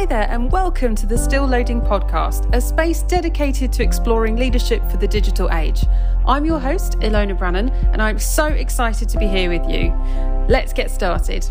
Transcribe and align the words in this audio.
Hi 0.00 0.06
there, 0.06 0.30
and 0.30 0.50
welcome 0.50 0.94
to 0.94 1.04
the 1.04 1.18
Still 1.18 1.44
Loading 1.44 1.82
podcast, 1.82 2.48
a 2.54 2.60
space 2.62 3.02
dedicated 3.02 3.70
to 3.74 3.82
exploring 3.82 4.36
leadership 4.36 4.82
for 4.90 4.96
the 4.96 5.06
digital 5.06 5.50
age. 5.52 5.84
I'm 6.26 6.46
your 6.46 6.58
host, 6.58 6.92
Ilona 7.00 7.36
Brannan, 7.36 7.68
and 7.92 8.00
I'm 8.00 8.18
so 8.18 8.46
excited 8.46 9.10
to 9.10 9.18
be 9.18 9.26
here 9.26 9.50
with 9.50 9.68
you. 9.68 9.92
Let's 10.48 10.72
get 10.72 10.90
started. 10.90 11.44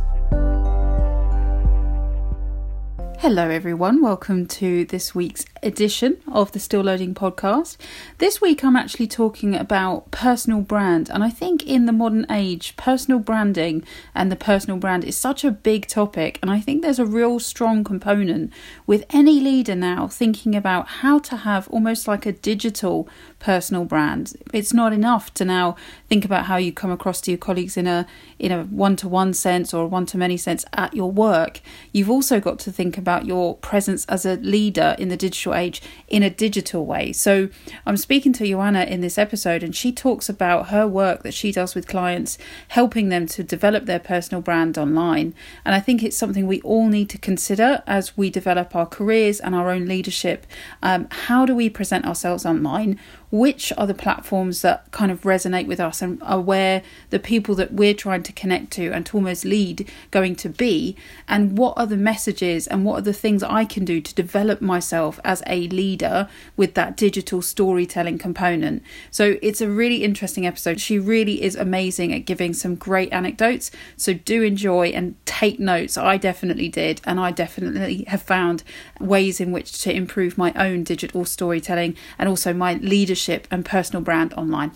Hello, 3.19 3.49
everyone. 3.51 4.01
Welcome 4.01 4.47
to 4.47 4.83
this 4.85 5.13
week's 5.13 5.45
edition 5.63 6.17
of 6.31 6.51
the 6.51 6.59
Still 6.59 6.81
Loading 6.81 7.13
podcast. 7.13 7.77
This 8.17 8.41
week, 8.41 8.63
I'm 8.63 8.75
actually 8.75 9.07
talking 9.07 9.55
about 9.55 10.11
personal 10.11 10.61
brand, 10.61 11.09
and 11.09 11.23
I 11.23 11.29
think 11.29 11.65
in 11.65 11.85
the 11.85 11.91
modern 11.91 12.25
age, 12.31 12.75
personal 12.77 13.19
branding 13.19 13.83
and 14.15 14.31
the 14.31 14.35
personal 14.35 14.77
brand 14.77 15.03
is 15.03 15.17
such 15.17 15.43
a 15.43 15.51
big 15.51 15.87
topic. 15.87 16.39
And 16.41 16.49
I 16.51 16.59
think 16.59 16.81
there's 16.81 16.99
a 16.99 17.05
real 17.05 17.39
strong 17.39 17.83
component 17.83 18.51
with 18.85 19.05
any 19.09 19.39
leader 19.39 19.75
now 19.75 20.07
thinking 20.07 20.55
about 20.55 20.87
how 20.87 21.19
to 21.19 21.37
have 21.37 21.67
almost 21.69 22.07
like 22.07 22.25
a 22.25 22.31
digital 22.31 23.07
personal 23.39 23.85
brand. 23.85 24.33
It's 24.53 24.73
not 24.73 24.93
enough 24.93 25.33
to 25.35 25.45
now 25.45 25.75
think 26.07 26.25
about 26.25 26.45
how 26.45 26.57
you 26.57 26.71
come 26.71 26.91
across 26.91 27.21
to 27.21 27.31
your 27.31 27.37
colleagues 27.37 27.77
in 27.77 27.87
a 27.87 28.05
in 28.37 28.51
a 28.51 28.63
one 28.63 28.95
to 28.97 29.07
one 29.07 29.33
sense 29.33 29.73
or 29.73 29.83
a 29.83 29.87
one 29.87 30.05
to 30.07 30.17
many 30.17 30.37
sense 30.37 30.65
at 30.73 30.93
your 30.93 31.11
work. 31.11 31.61
You've 31.91 32.09
also 32.09 32.39
got 32.39 32.59
to 32.59 32.71
think 32.71 32.97
about 32.97 33.25
your 33.25 33.55
presence 33.57 34.05
as 34.05 34.25
a 34.25 34.35
leader 34.37 34.95
in 34.97 35.09
the 35.09 35.17
digital 35.17 35.48
age 35.53 35.81
in 36.07 36.23
a 36.23 36.29
digital 36.29 36.85
way. 36.85 37.13
So 37.13 37.49
I'm 37.85 37.97
speaking 37.97 38.33
to 38.33 38.47
Joanna 38.47 38.83
in 38.83 39.01
this 39.01 39.17
episode 39.17 39.63
and 39.63 39.75
she 39.75 39.91
talks 39.91 40.29
about 40.29 40.69
her 40.69 40.87
work 40.87 41.23
that 41.23 41.33
she 41.33 41.51
does 41.51 41.75
with 41.75 41.87
clients 41.87 42.37
helping 42.69 43.09
them 43.09 43.27
to 43.27 43.43
develop 43.43 43.85
their 43.85 43.99
personal 43.99 44.41
brand 44.41 44.77
online. 44.77 45.33
And 45.65 45.75
I 45.75 45.79
think 45.79 46.03
it's 46.03 46.17
something 46.17 46.47
we 46.47 46.61
all 46.61 46.87
need 46.87 47.09
to 47.09 47.17
consider 47.17 47.83
as 47.85 48.17
we 48.17 48.29
develop 48.29 48.75
our 48.75 48.85
careers 48.85 49.39
and 49.39 49.55
our 49.55 49.69
own 49.69 49.85
leadership. 49.85 50.45
Um, 50.81 51.07
how 51.11 51.45
do 51.45 51.55
we 51.55 51.69
present 51.69 52.05
ourselves 52.05 52.45
online? 52.45 52.99
Which 53.31 53.71
are 53.77 53.85
the 53.85 53.93
platforms 53.93 54.61
that 54.63 54.89
kind 54.91 55.11
of 55.11 55.21
resonate 55.21 55.67
with 55.67 55.79
us 55.79 56.01
and 56.01 56.21
are 56.23 56.41
where 56.41 56.81
the 57.11 57.19
people 57.19 57.53
that 57.53 57.71
we're 57.71 57.93
trying 57.93 58.23
to 58.23 58.33
connect 58.33 58.71
to 58.71 58.91
and 58.91 59.05
to 59.05 59.15
almost 59.15 59.45
lead 59.45 59.87
going 60.09 60.35
to 60.35 60.49
be, 60.49 60.95
and 61.27 61.57
what 61.57 61.77
are 61.77 61.85
the 61.85 61.97
messages 61.97 62.65
and 62.65 62.85
what 62.85 62.97
are 62.97 63.01
the 63.01 63.13
things 63.13 63.43
I 63.43 63.65
can 63.65 63.85
do 63.85 64.01
to 64.01 64.15
develop 64.15 64.61
myself 64.61 65.19
as 65.23 65.43
a 65.45 65.67
leader 65.67 66.27
with 66.57 66.73
that 66.73 66.97
digital 66.97 67.43
storytelling 67.43 68.17
component. 68.17 68.81
So 69.11 69.37
it's 69.43 69.61
a 69.61 69.69
really 69.69 70.03
interesting 70.03 70.47
episode. 70.47 70.81
She 70.81 70.97
really 70.97 71.43
is 71.43 71.55
amazing 71.55 72.13
at 72.13 72.25
giving 72.25 72.53
some 72.53 72.73
great 72.75 73.13
anecdotes. 73.13 73.69
So 73.95 74.13
do 74.13 74.41
enjoy 74.41 74.87
and 74.87 75.15
take 75.25 75.59
notes. 75.59 75.97
I 75.97 76.17
definitely 76.17 76.69
did, 76.69 76.99
and 77.05 77.19
I 77.19 77.29
definitely 77.29 78.05
have 78.07 78.23
found 78.23 78.63
ways 78.99 79.39
in 79.39 79.51
which 79.51 79.81
to 79.83 79.93
improve 79.93 80.35
my 80.35 80.51
own 80.53 80.83
digital 80.83 81.25
storytelling 81.25 81.95
and 82.17 82.27
also 82.27 82.53
my 82.53 82.73
leadership 82.73 83.18
leadership 83.19 83.47
and 83.51 83.65
personal 83.65 84.01
brand 84.01 84.33
online. 84.35 84.71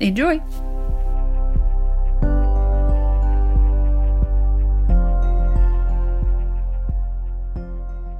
Enjoy! 0.00 0.38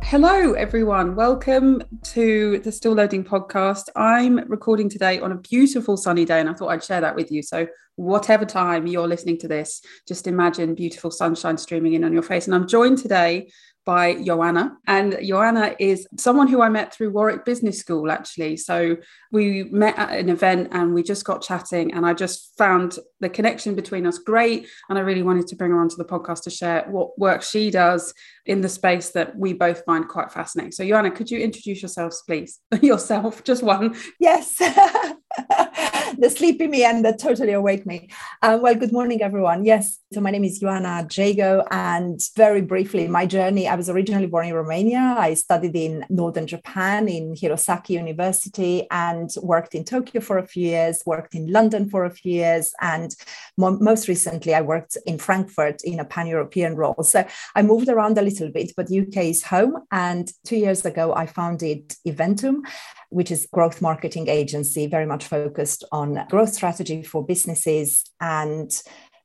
Hello, 0.02 0.52
everyone. 0.52 1.14
Welcome 1.14 1.82
to 2.14 2.60
the 2.60 2.72
Still 2.72 2.92
Loading 2.92 3.24
podcast. 3.24 3.88
I'm 3.96 4.38
recording 4.48 4.88
today 4.88 5.20
on 5.20 5.32
a 5.32 5.36
beautiful 5.36 5.96
sunny 5.98 6.24
day, 6.24 6.40
and 6.40 6.48
I 6.48 6.54
thought 6.54 6.68
I'd 6.68 6.84
share 6.84 7.02
that 7.02 7.14
with 7.14 7.30
you. 7.30 7.42
So, 7.42 7.66
whatever 7.96 8.46
time 8.46 8.86
you're 8.86 9.08
listening 9.08 9.36
to 9.40 9.48
this, 9.48 9.82
just 10.08 10.26
imagine 10.26 10.74
beautiful 10.74 11.10
sunshine 11.10 11.58
streaming 11.58 11.94
in 11.94 12.04
on 12.04 12.12
your 12.14 12.22
face. 12.22 12.46
And 12.46 12.54
I'm 12.54 12.68
joined 12.68 12.98
today 12.98 13.50
by 13.86 14.20
Joanna. 14.20 14.76
And 14.86 15.16
Joanna 15.22 15.74
is 15.78 16.06
someone 16.18 16.48
who 16.48 16.60
I 16.60 16.68
met 16.68 16.92
through 16.92 17.12
Warwick 17.12 17.44
Business 17.44 17.78
School, 17.78 18.10
actually. 18.10 18.56
So 18.56 18.96
we 19.32 19.64
met 19.64 19.96
at 19.96 20.18
an 20.18 20.28
event 20.28 20.68
and 20.72 20.92
we 20.92 21.02
just 21.02 21.24
got 21.24 21.40
chatting, 21.40 21.94
and 21.94 22.04
I 22.04 22.12
just 22.12 22.58
found 22.58 22.98
the 23.20 23.30
connection 23.30 23.74
between 23.74 24.06
us 24.06 24.18
great. 24.18 24.66
And 24.90 24.98
I 24.98 25.02
really 25.02 25.22
wanted 25.22 25.46
to 25.46 25.56
bring 25.56 25.70
her 25.70 25.80
onto 25.80 25.96
the 25.96 26.04
podcast 26.04 26.42
to 26.42 26.50
share 26.50 26.84
what 26.90 27.18
work 27.18 27.42
she 27.42 27.70
does 27.70 28.12
in 28.46 28.60
the 28.60 28.68
space 28.68 29.10
that 29.10 29.36
we 29.36 29.52
both 29.52 29.84
find 29.84 30.08
quite 30.08 30.32
fascinating. 30.32 30.72
So, 30.72 30.86
Joanna, 30.86 31.10
could 31.10 31.30
you 31.30 31.40
introduce 31.40 31.82
yourselves, 31.82 32.22
please? 32.26 32.60
Yourself, 32.80 33.44
just 33.44 33.62
one. 33.62 33.96
Yes. 34.20 34.56
the 36.18 36.30
sleepy 36.30 36.66
me 36.66 36.84
and 36.84 37.04
the 37.04 37.12
totally 37.12 37.52
awake 37.52 37.86
me. 37.86 38.08
Uh, 38.42 38.58
well, 38.60 38.74
good 38.74 38.92
morning, 38.92 39.22
everyone. 39.22 39.64
Yes, 39.64 39.98
so 40.12 40.20
my 40.20 40.30
name 40.30 40.44
is 40.44 40.58
Joanna 40.58 41.06
Jago, 41.10 41.64
and 41.70 42.20
very 42.36 42.62
briefly, 42.62 43.08
my 43.08 43.26
journey. 43.26 43.68
I 43.68 43.74
was 43.74 43.90
originally 43.90 44.26
born 44.26 44.46
in 44.46 44.54
Romania. 44.54 45.16
I 45.18 45.34
studied 45.34 45.76
in 45.76 46.04
northern 46.08 46.46
Japan 46.46 47.08
in 47.08 47.34
Hirosaki 47.34 47.90
University 47.90 48.86
and 48.90 49.28
worked 49.42 49.74
in 49.74 49.84
Tokyo 49.84 50.20
for 50.20 50.38
a 50.38 50.46
few 50.46 50.68
years. 50.68 51.02
Worked 51.06 51.34
in 51.34 51.50
London 51.50 51.88
for 51.88 52.04
a 52.04 52.10
few 52.10 52.32
years, 52.32 52.72
and 52.80 53.14
mo- 53.56 53.78
most 53.80 54.08
recently, 54.08 54.54
I 54.54 54.60
worked 54.60 54.96
in 55.06 55.18
Frankfurt 55.18 55.82
in 55.84 56.00
a 56.00 56.04
pan-European 56.04 56.76
role. 56.76 57.02
So 57.02 57.26
I 57.54 57.62
moved 57.62 57.88
around 57.88 58.18
a 58.18 58.22
little 58.22 58.35
bit, 58.52 58.72
but 58.76 58.92
UK 58.92 59.24
is 59.24 59.42
home. 59.42 59.74
And 59.90 60.30
two 60.44 60.56
years 60.56 60.84
ago, 60.84 61.14
I 61.14 61.26
founded 61.26 61.94
Eventum 62.06 62.62
which 63.10 63.30
is 63.30 63.48
growth 63.52 63.80
marketing 63.80 64.28
agency, 64.28 64.86
very 64.86 65.06
much 65.06 65.24
focused 65.26 65.84
on 65.92 66.26
growth 66.28 66.52
strategy 66.52 67.02
for 67.02 67.24
businesses 67.24 68.04
and 68.20 68.70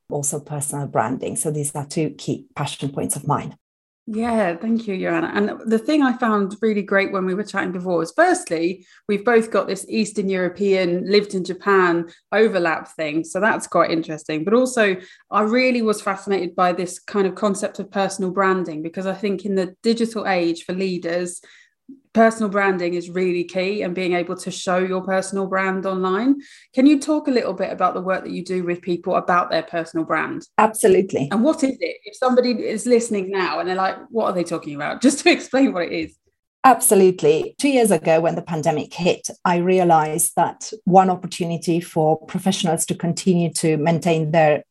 also 0.09 0.39
personal 0.39 0.87
branding. 0.87 1.35
So 1.35 1.51
these 1.51 1.75
are 1.75 1.85
two 1.85 2.11
key 2.11 2.45
passion 2.55 2.89
points 2.89 3.15
of 3.15 3.27
mine. 3.27 3.55
Yeah, 4.07 4.57
thank 4.57 4.87
you, 4.87 4.97
Joanna. 4.97 5.31
And 5.33 5.61
the 5.71 5.77
thing 5.77 6.01
I 6.01 6.17
found 6.17 6.55
really 6.61 6.81
great 6.81 7.11
when 7.11 7.25
we 7.25 7.35
were 7.35 7.43
chatting 7.43 7.71
before 7.71 7.97
was 7.97 8.11
firstly, 8.11 8.85
we've 9.07 9.23
both 9.23 9.51
got 9.51 9.67
this 9.67 9.85
Eastern 9.87 10.27
European, 10.27 11.09
lived 11.09 11.35
in 11.35 11.45
Japan 11.45 12.09
overlap 12.31 12.89
thing. 12.95 13.23
So 13.23 13.39
that's 13.39 13.67
quite 13.67 13.91
interesting. 13.91 14.43
But 14.43 14.55
also, 14.55 14.97
I 15.29 15.41
really 15.43 15.83
was 15.83 16.01
fascinated 16.01 16.55
by 16.55 16.73
this 16.73 16.99
kind 16.99 17.27
of 17.27 17.35
concept 17.35 17.79
of 17.79 17.91
personal 17.91 18.31
branding 18.31 18.81
because 18.81 19.05
I 19.05 19.13
think 19.13 19.45
in 19.45 19.55
the 19.55 19.75
digital 19.83 20.27
age 20.27 20.65
for 20.65 20.73
leaders, 20.73 21.39
personal 22.13 22.49
branding 22.49 22.93
is 22.93 23.09
really 23.09 23.43
key 23.43 23.81
and 23.83 23.95
being 23.95 24.13
able 24.13 24.35
to 24.35 24.51
show 24.51 24.77
your 24.77 25.01
personal 25.01 25.47
brand 25.47 25.85
online. 25.85 26.35
Can 26.73 26.85
you 26.85 26.99
talk 26.99 27.27
a 27.27 27.31
little 27.31 27.53
bit 27.53 27.71
about 27.71 27.93
the 27.93 28.01
work 28.01 28.23
that 28.23 28.31
you 28.31 28.43
do 28.43 28.63
with 28.63 28.81
people 28.81 29.15
about 29.15 29.49
their 29.49 29.63
personal 29.63 30.05
brand? 30.05 30.47
Absolutely. 30.57 31.29
And 31.31 31.43
what 31.43 31.63
is 31.63 31.77
it? 31.79 31.97
If 32.03 32.17
somebody 32.17 32.51
is 32.51 32.85
listening 32.85 33.29
now 33.31 33.59
and 33.59 33.69
they're 33.69 33.75
like, 33.75 33.97
what 34.09 34.25
are 34.25 34.33
they 34.33 34.43
talking 34.43 34.75
about? 34.75 35.01
Just 35.11 35.19
to 35.19 35.31
explain 35.31 35.73
what 35.73 35.83
it 35.83 35.91
is. 35.91 36.17
Absolutely. 36.63 37.55
Two 37.59 37.69
years 37.69 37.89
ago, 37.89 38.21
when 38.21 38.35
the 38.35 38.41
pandemic 38.43 38.93
hit, 38.93 39.27
I 39.43 39.57
realized 39.57 40.33
that 40.35 40.71
one 40.83 41.09
opportunity 41.09 41.79
for 41.79 42.23
professionals 42.27 42.85
to 42.85 42.95
continue 42.95 43.51
to 43.53 43.77
maintain 43.77 44.29
their 44.29 44.63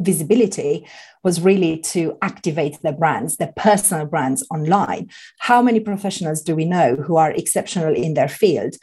visibility 0.00 0.86
was 1.22 1.40
really 1.40 1.78
to 1.78 2.16
activate 2.22 2.80
their 2.82 2.92
brands, 2.92 3.36
their 3.36 3.52
personal 3.56 4.06
brands 4.06 4.46
online. 4.50 5.08
How 5.38 5.62
many 5.62 5.80
professionals 5.80 6.42
do 6.42 6.56
we 6.56 6.64
know 6.64 6.96
who 6.96 7.16
are 7.16 7.30
exceptional 7.32 7.94
in 7.94 8.14
their 8.14 8.28
field? 8.28 8.74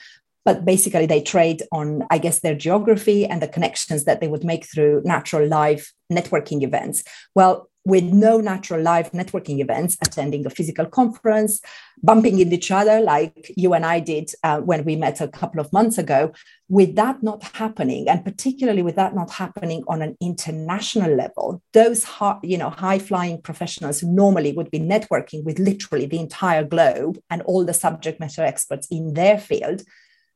But 0.46 0.64
basically, 0.64 1.08
they 1.08 1.22
trade 1.22 1.64
on, 1.74 2.06
I 2.10 2.20
guess, 2.20 2.40
their 2.40 2.56
geography 2.56 3.26
and 3.26 3.42
the 3.42 3.50
connections 3.50 4.06
that 4.06 4.22
they 4.22 4.30
would 4.30 4.46
make 4.46 4.66
through 4.66 5.02
natural 5.04 5.46
live 5.46 5.92
networking 6.10 6.64
events. 6.64 7.04
Well, 7.36 7.67
with 7.88 8.04
no 8.04 8.42
natural 8.42 8.82
live 8.82 9.12
networking 9.12 9.62
events, 9.62 9.96
attending 10.06 10.46
a 10.46 10.50
physical 10.50 10.86
conference, 10.86 11.62
bumping 12.04 12.38
into 12.38 12.56
each 12.56 12.70
other 12.70 13.00
like 13.00 13.50
you 13.56 13.74
and 13.74 13.86
I 13.86 14.02
did 14.02 14.30
uh, 14.44 14.60
when 14.60 14.84
we 14.84 14.98
met 14.98 15.22
a 15.22 15.30
couple 15.30 15.62
of 15.62 15.72
months 15.72 15.98
ago, 15.98 16.34
with 16.68 16.98
that 16.98 17.24
not 17.24 17.42
happening, 17.44 18.10
and 18.10 18.26
particularly 18.26 18.82
with 18.82 18.98
that 18.98 19.16
not 19.16 19.32
happening 19.32 19.86
on 19.88 20.02
an 20.02 20.18
international 20.20 21.16
level, 21.16 21.62
those 21.72 22.04
high, 22.04 22.38
you 22.44 22.58
know 22.58 22.70
high 22.70 23.00
flying 23.00 23.42
professionals 23.42 24.02
who 24.02 24.12
normally 24.12 24.52
would 24.52 24.70
be 24.70 24.82
networking 24.82 25.46
with 25.46 25.58
literally 25.58 26.06
the 26.06 26.20
entire 26.20 26.66
globe 26.66 27.18
and 27.30 27.42
all 27.44 27.64
the 27.64 27.74
subject 27.74 28.20
matter 28.20 28.44
experts 28.44 28.86
in 28.92 29.14
their 29.14 29.38
field 29.38 29.82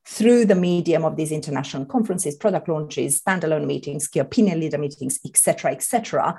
through 0.05 0.45
the 0.45 0.55
medium 0.55 1.03
of 1.05 1.15
these 1.15 1.31
international 1.31 1.85
conferences, 1.85 2.35
product 2.35 2.67
launches, 2.67 3.21
standalone 3.21 3.65
meetings, 3.65 4.07
key 4.07 4.19
opinion 4.19 4.59
leader 4.59 4.77
meetings, 4.77 5.19
etc., 5.25 5.71
etc., 5.71 6.37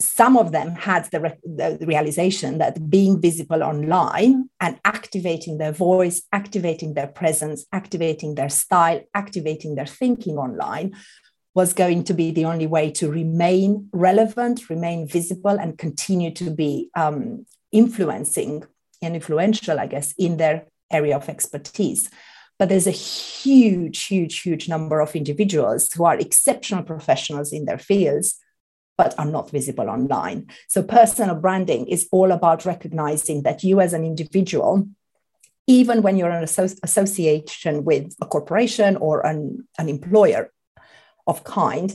some 0.00 0.36
of 0.36 0.52
them 0.52 0.70
had 0.74 1.08
the, 1.12 1.20
re- 1.20 1.38
the, 1.44 1.78
realization 1.86 2.58
that 2.58 2.90
being 2.90 3.20
visible 3.20 3.62
online 3.62 4.48
and 4.60 4.78
activating 4.84 5.58
their 5.58 5.72
voice, 5.72 6.22
activating 6.32 6.94
their 6.94 7.06
presence, 7.06 7.64
activating 7.72 8.34
their 8.34 8.48
style, 8.48 9.00
activating 9.14 9.76
their 9.76 9.86
thinking 9.86 10.36
online 10.36 10.94
was 11.54 11.72
going 11.72 12.02
to 12.02 12.14
be 12.14 12.32
the 12.32 12.44
only 12.44 12.66
way 12.66 12.90
to 12.90 13.10
remain 13.10 13.88
relevant, 13.92 14.68
remain 14.68 15.06
visible, 15.06 15.56
and 15.56 15.78
continue 15.78 16.32
to 16.32 16.50
be 16.50 16.90
um, 16.96 17.46
influencing 17.70 18.64
and 19.00 19.14
influential, 19.14 19.78
I 19.78 19.86
guess, 19.86 20.12
in 20.18 20.36
their 20.36 20.66
area 20.90 21.16
of 21.16 21.28
expertise. 21.28 22.10
But 22.58 22.68
there's 22.68 22.88
a 22.88 22.92
huge, 22.92 24.04
huge, 24.04 24.40
huge 24.40 24.68
number 24.68 25.00
of 25.00 25.14
individuals 25.14 25.92
who 25.92 26.04
are 26.04 26.16
exceptional 26.16 26.82
professionals 26.82 27.52
in 27.52 27.64
their 27.64 27.78
fields 27.78 28.38
but 28.96 29.14
are 29.18 29.26
not 29.26 29.50
visible 29.50 29.90
online. 29.90 30.46
So, 30.68 30.82
personal 30.82 31.34
branding 31.34 31.86
is 31.86 32.08
all 32.12 32.32
about 32.32 32.64
recognizing 32.64 33.42
that 33.42 33.62
you 33.64 33.80
as 33.80 33.92
an 33.92 34.04
individual, 34.04 34.88
even 35.66 36.02
when 36.02 36.16
you're 36.16 36.30
an 36.30 36.44
association 36.44 37.84
with 37.84 38.14
a 38.20 38.26
corporation 38.26 38.96
or 38.96 39.24
an, 39.26 39.66
an 39.78 39.88
employer 39.88 40.52
of 41.26 41.42
kind, 41.44 41.94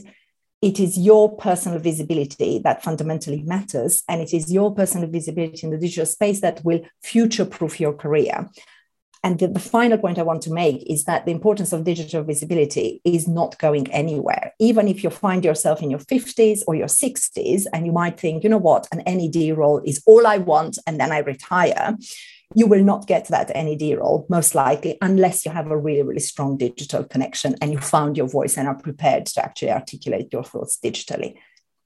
it 0.60 0.78
is 0.78 0.98
your 0.98 1.34
personal 1.36 1.78
visibility 1.78 2.58
that 2.58 2.82
fundamentally 2.82 3.42
matters. 3.42 4.02
And 4.08 4.20
it 4.20 4.34
is 4.34 4.52
your 4.52 4.74
personal 4.74 5.08
visibility 5.08 5.60
in 5.62 5.70
the 5.70 5.78
digital 5.78 6.06
space 6.06 6.40
that 6.40 6.62
will 6.64 6.80
future 7.02 7.46
proof 7.46 7.80
your 7.80 7.94
career. 7.94 8.48
And 9.22 9.38
the, 9.38 9.48
the, 9.48 9.60
final 9.60 9.98
point 9.98 10.18
I 10.18 10.22
want 10.22 10.40
to 10.42 10.52
make 10.52 10.82
is 10.88 11.04
that 11.04 11.26
the 11.26 11.30
importance 11.30 11.74
of 11.74 11.84
digital 11.84 12.22
visibility 12.22 13.02
is 13.04 13.28
not 13.28 13.58
going 13.58 13.90
anywhere. 13.92 14.54
Even 14.58 14.88
if 14.88 15.04
you 15.04 15.10
find 15.10 15.44
yourself 15.44 15.82
in 15.82 15.90
your 15.90 15.98
50s 15.98 16.62
or 16.66 16.74
your 16.74 16.86
60s, 16.86 17.66
and 17.74 17.84
you 17.84 17.92
might 17.92 18.18
think, 18.18 18.42
you 18.42 18.48
know 18.48 18.56
what, 18.56 18.86
an 18.92 19.02
NED 19.04 19.56
role 19.58 19.82
is 19.84 20.02
all 20.06 20.26
I 20.26 20.38
want, 20.38 20.78
and 20.86 20.98
then 20.98 21.12
I 21.12 21.18
retire, 21.18 21.96
you 22.54 22.66
will 22.66 22.82
not 22.82 23.06
get 23.06 23.28
that 23.28 23.50
NED 23.54 23.98
role, 23.98 24.26
most 24.28 24.54
likely, 24.54 24.96
unless 25.02 25.44
you 25.44 25.52
have 25.52 25.70
a 25.70 25.76
really, 25.76 26.02
really 26.02 26.20
strong 26.20 26.56
digital 26.56 27.04
connection 27.04 27.54
and 27.60 27.72
you 27.72 27.78
found 27.78 28.16
your 28.16 28.28
voice 28.28 28.56
and 28.56 28.66
are 28.66 28.74
prepared 28.74 29.26
to 29.26 29.44
actually 29.44 29.70
articulate 29.70 30.32
your 30.32 30.42
thoughts 30.42 30.78
digitally. 30.82 31.36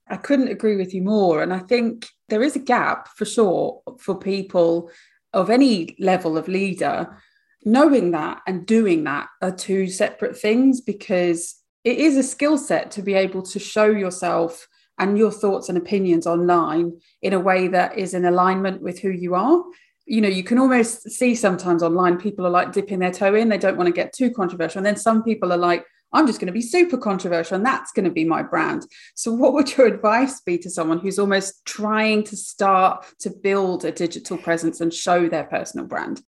I 0.07 0.17
couldn't 0.17 0.49
agree 0.49 0.75
with 0.75 0.93
you 0.93 1.01
more. 1.01 1.41
And 1.41 1.53
I 1.53 1.59
think 1.59 2.07
there 2.29 2.43
is 2.43 2.55
a 2.55 2.59
gap 2.59 3.09
for 3.09 3.25
sure 3.25 3.81
for 3.99 4.15
people 4.15 4.89
of 5.35 5.51
any 5.51 5.95
level 5.99 6.37
of 6.37 6.47
leader. 6.47 7.15
Knowing 7.63 8.11
that 8.11 8.41
and 8.47 8.65
doing 8.65 9.03
that 9.03 9.27
are 9.41 9.51
two 9.51 9.87
separate 9.87 10.37
things 10.37 10.81
because 10.81 11.55
it 11.83 11.97
is 11.97 12.17
a 12.17 12.23
skill 12.23 12.57
set 12.57 12.91
to 12.91 13.01
be 13.01 13.13
able 13.13 13.43
to 13.43 13.59
show 13.59 13.85
yourself 13.85 14.67
and 14.97 15.17
your 15.17 15.31
thoughts 15.31 15.69
and 15.69 15.77
opinions 15.77 16.25
online 16.25 16.99
in 17.21 17.33
a 17.33 17.39
way 17.39 17.67
that 17.67 17.97
is 17.97 18.13
in 18.13 18.25
alignment 18.25 18.81
with 18.81 18.99
who 18.99 19.09
you 19.09 19.35
are 19.35 19.63
you 20.05 20.21
know 20.21 20.29
you 20.29 20.43
can 20.43 20.59
almost 20.59 21.09
see 21.09 21.35
sometimes 21.35 21.83
online 21.83 22.17
people 22.17 22.45
are 22.45 22.51
like 22.51 22.71
dipping 22.71 22.99
their 22.99 23.11
toe 23.11 23.35
in 23.35 23.49
they 23.49 23.57
don't 23.57 23.77
want 23.77 23.87
to 23.87 23.93
get 23.93 24.13
too 24.13 24.31
controversial 24.31 24.79
and 24.79 24.85
then 24.85 24.95
some 24.95 25.23
people 25.23 25.51
are 25.51 25.57
like 25.57 25.85
i'm 26.15 26.27
just 26.27 26.39
going 26.39 26.47
to 26.47 26.53
be 26.53 26.61
super 26.61 26.97
controversial 26.97 27.55
and 27.55 27.65
that's 27.65 27.91
going 27.91 28.05
to 28.05 28.11
be 28.11 28.25
my 28.25 28.41
brand. 28.41 28.85
So 29.15 29.31
what 29.31 29.53
would 29.53 29.75
your 29.75 29.87
advice 29.87 30.41
be 30.41 30.57
to 30.59 30.69
someone 30.69 30.99
who's 30.99 31.19
almost 31.19 31.65
trying 31.65 32.23
to 32.25 32.37
start 32.37 33.05
to 33.19 33.29
build 33.29 33.85
a 33.85 33.91
digital 33.91 34.37
presence 34.37 34.81
and 34.81 34.93
show 34.93 35.27
their 35.27 35.43
personal 35.43 35.85
brand? 35.85 36.21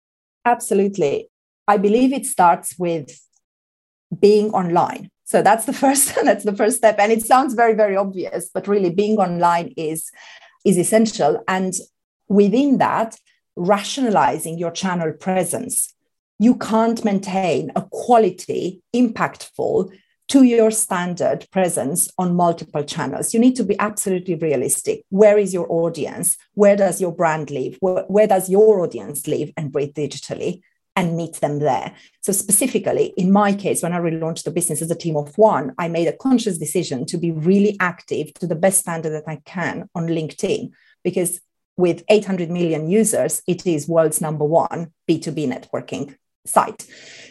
Absolutely. 0.45 1.29
I 1.67 1.77
believe 1.77 2.13
it 2.13 2.25
starts 2.25 2.77
with 2.77 3.19
being 4.17 4.51
online. 4.51 5.09
So 5.23 5.41
that's 5.41 5.65
the 5.65 5.73
first 5.83 6.15
that's 6.15 6.45
the 6.45 6.55
first 6.55 6.77
step. 6.77 6.97
And 6.99 7.11
it 7.11 7.25
sounds 7.25 7.53
very 7.53 7.73
very 7.73 7.95
obvious 7.95 8.49
but 8.53 8.67
really 8.67 8.89
being 8.89 9.17
online 9.17 9.73
is 9.77 10.11
is 10.65 10.77
essential. 10.77 11.43
And 11.47 11.73
within 12.27 12.77
that 12.79 13.17
rationalizing 13.57 14.57
your 14.57 14.71
channel 14.71 15.11
presence. 15.11 15.93
You 16.39 16.55
can't 16.55 17.03
maintain 17.03 17.71
a 17.75 17.81
quality, 17.81 18.81
impactful, 18.95 19.91
to 20.29 20.43
your 20.43 20.71
standard 20.71 21.47
presence 21.51 22.09
on 22.17 22.35
multiple 22.35 22.83
channels. 22.83 23.33
You 23.33 23.39
need 23.39 23.55
to 23.55 23.63
be 23.63 23.79
absolutely 23.79 24.35
realistic. 24.35 25.03
Where 25.09 25.37
is 25.37 25.53
your 25.53 25.65
audience? 25.69 26.37
Where 26.53 26.75
does 26.75 26.99
your 26.99 27.13
brand 27.13 27.49
live? 27.49 27.77
Where, 27.79 28.03
where, 28.03 28.27
does 28.27 28.49
your 28.49 28.81
audience 28.81 29.25
live 29.27 29.51
and 29.55 29.71
breathe 29.71 29.93
digitally? 29.93 30.61
And 30.95 31.15
meet 31.15 31.35
them 31.35 31.59
there. 31.59 31.93
So, 32.21 32.31
specifically, 32.31 33.13
in 33.17 33.31
my 33.31 33.53
case, 33.53 33.83
when 33.83 33.93
I 33.93 33.99
relaunched 33.99 34.45
the 34.45 34.51
business 34.51 34.81
as 34.81 34.89
a 34.89 34.95
team 34.95 35.15
of 35.15 35.37
one, 35.37 35.75
I 35.77 35.89
made 35.89 36.07
a 36.07 36.17
conscious 36.17 36.57
decision 36.57 37.05
to 37.05 37.19
be 37.19 37.29
really 37.29 37.77
active 37.79 38.33
to 38.35 38.47
the 38.47 38.55
best 38.55 38.79
standard 38.79 39.11
that 39.11 39.27
I 39.27 39.39
can 39.45 39.87
on 39.93 40.07
LinkedIn 40.07 40.71
because 41.03 41.39
with 41.77 42.03
800 42.09 42.49
million 42.49 42.89
users, 42.89 43.43
it 43.47 43.67
is 43.67 43.87
world's 43.87 44.21
number 44.21 44.43
one 44.43 44.91
B2B 45.07 45.47
networking 45.47 46.15
site. 46.47 46.85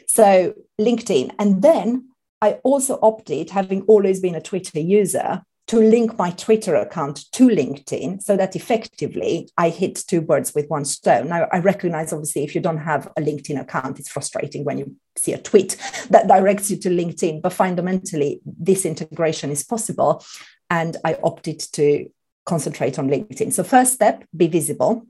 So 0.06 0.54
LinkedIn. 0.80 1.30
And 1.38 1.62
then 1.62 2.08
I 2.40 2.54
also 2.64 2.98
opted, 3.02 3.50
having 3.50 3.82
always 3.82 4.20
been 4.20 4.34
a 4.34 4.40
Twitter 4.40 4.80
user, 4.80 5.42
to 5.68 5.80
link 5.80 6.16
my 6.16 6.30
Twitter 6.30 6.76
account 6.76 7.24
to 7.32 7.48
LinkedIn 7.48 8.22
so 8.22 8.36
that 8.36 8.54
effectively 8.54 9.50
I 9.58 9.70
hit 9.70 9.96
two 10.06 10.20
birds 10.20 10.54
with 10.54 10.68
one 10.68 10.84
stone. 10.84 11.28
Now, 11.28 11.48
I 11.52 11.58
recognize 11.58 12.12
obviously 12.12 12.44
if 12.44 12.54
you 12.54 12.60
don't 12.60 12.78
have 12.78 13.06
a 13.16 13.20
LinkedIn 13.20 13.60
account, 13.60 13.98
it's 13.98 14.10
frustrating 14.10 14.64
when 14.64 14.78
you 14.78 14.94
see 15.16 15.32
a 15.32 15.38
tweet 15.38 15.76
that 16.10 16.28
directs 16.28 16.70
you 16.70 16.76
to 16.78 16.88
LinkedIn, 16.88 17.42
but 17.42 17.52
fundamentally, 17.52 18.40
this 18.44 18.86
integration 18.86 19.50
is 19.50 19.64
possible. 19.64 20.24
And 20.70 20.96
I 21.04 21.19
opted 21.22 21.60
to 21.72 22.08
concentrate 22.44 22.98
on 22.98 23.08
LinkedIn. 23.08 23.52
So, 23.52 23.64
first 23.64 23.92
step, 23.94 24.24
be 24.36 24.46
visible. 24.46 25.06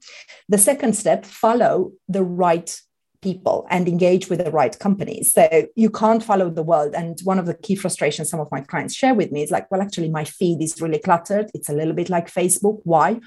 The 0.49 0.59
second 0.59 0.95
step, 0.95 1.27
follow 1.27 1.93
the 2.09 2.23
right 2.23 2.81
people 3.23 3.67
and 3.71 3.89
engage 3.89 4.29
with 4.29 4.45
the 4.45 4.51
right 4.51 4.79
companies. 4.79 5.33
So, 5.33 5.67
you 5.75 5.91
can't 5.91 6.23
follow 6.23 6.51
the 6.51 6.63
world. 6.63 6.95
And 6.95 7.19
one 7.25 7.39
of 7.39 7.47
the 7.47 7.55
key 7.55 7.77
frustrations 7.77 8.31
some 8.31 8.41
of 8.41 8.49
my 8.51 8.61
clients 8.61 8.95
share 8.95 9.15
with 9.15 9.33
me 9.33 9.43
is 9.43 9.51
like, 9.51 9.71
well, 9.71 9.83
actually, 9.83 10.11
my 10.11 10.25
feed 10.25 10.63
is 10.63 10.81
really 10.81 10.99
cluttered. 10.99 11.51
It's 11.55 11.69
a 11.69 11.75
little 11.75 11.95
bit 11.95 12.11
like 12.11 12.33
Facebook. 12.33 12.81
Why? 12.85 13.21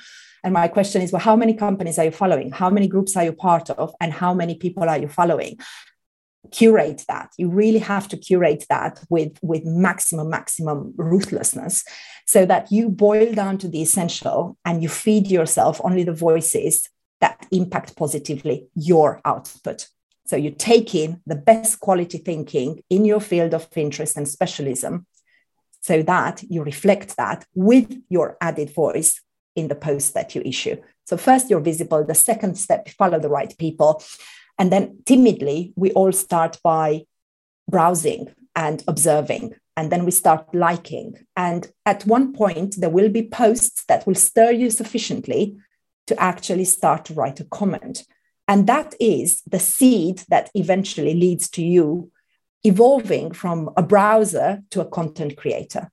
And 0.43 0.53
my 0.53 0.67
question 0.67 1.01
is, 1.01 1.11
well, 1.11 1.21
how 1.21 1.35
many 1.35 1.53
companies 1.53 1.99
are 1.99 2.05
you 2.05 2.11
following? 2.11 2.51
How 2.51 2.69
many 2.69 2.87
groups 2.87 3.17
are 3.17 3.23
you 3.23 3.33
part 3.33 3.69
of? 3.69 3.93
And 3.99 4.13
how 4.13 4.33
many 4.33 4.55
people 4.55 4.83
are 4.83 4.97
you 4.97 5.07
following? 5.07 5.59
curate 6.51 7.03
that 7.07 7.29
you 7.37 7.49
really 7.49 7.79
have 7.79 8.07
to 8.07 8.17
curate 8.17 8.65
that 8.69 9.03
with 9.09 9.37
with 9.41 9.63
maximum 9.65 10.29
maximum 10.29 10.93
ruthlessness 10.95 11.83
so 12.25 12.45
that 12.45 12.71
you 12.71 12.89
boil 12.89 13.33
down 13.33 13.57
to 13.57 13.67
the 13.67 13.81
essential 13.81 14.57
and 14.65 14.81
you 14.81 14.89
feed 14.89 15.27
yourself 15.27 15.81
only 15.83 16.03
the 16.03 16.13
voices 16.13 16.89
that 17.21 17.45
impact 17.51 17.95
positively 17.95 18.67
your 18.75 19.21
output 19.25 19.87
so 20.25 20.35
you 20.35 20.51
take 20.51 20.93
in 20.93 21.21
the 21.25 21.35
best 21.35 21.79
quality 21.79 22.17
thinking 22.17 22.83
in 22.89 23.05
your 23.05 23.19
field 23.19 23.53
of 23.53 23.67
interest 23.75 24.17
and 24.17 24.27
specialism 24.27 25.05
so 25.81 26.01
that 26.03 26.43
you 26.49 26.63
reflect 26.63 27.15
that 27.17 27.45
with 27.55 28.01
your 28.09 28.37
added 28.41 28.73
voice 28.73 29.21
in 29.55 29.67
the 29.67 29.75
post 29.75 30.13
that 30.13 30.35
you 30.35 30.41
issue 30.45 30.75
so 31.05 31.17
first 31.17 31.49
you're 31.49 31.59
visible 31.59 32.03
the 32.03 32.15
second 32.15 32.55
step 32.55 32.87
follow 32.89 33.19
the 33.19 33.29
right 33.29 33.57
people 33.57 34.01
and 34.59 34.73
then 34.73 34.99
timidly, 35.05 35.73
we 35.77 35.91
all 35.93 36.11
start 36.11 36.59
by 36.61 37.05
browsing 37.67 38.27
and 38.55 38.83
observing. 38.87 39.55
And 39.77 39.89
then 39.89 40.03
we 40.03 40.11
start 40.11 40.53
liking. 40.53 41.15
And 41.37 41.71
at 41.85 42.05
one 42.05 42.33
point, 42.33 42.75
there 42.77 42.89
will 42.89 43.07
be 43.07 43.23
posts 43.23 43.85
that 43.85 44.05
will 44.05 44.15
stir 44.15 44.51
you 44.51 44.69
sufficiently 44.69 45.55
to 46.09 46.19
actually 46.19 46.65
start 46.65 47.05
to 47.05 47.13
write 47.13 47.39
a 47.39 47.45
comment. 47.45 48.03
And 48.47 48.65
that 48.67 48.95
is 48.99 49.43
the 49.45 49.59
seed 49.59 50.23
that 50.29 50.49
eventually 50.55 51.13
leads 51.13 51.49
to 51.51 51.63
you 51.63 52.11
evolving 52.63 53.31
from 53.31 53.69
a 53.77 53.83
browser 53.83 54.61
to 54.71 54.81
a 54.81 54.89
content 54.89 55.37
creator. 55.37 55.91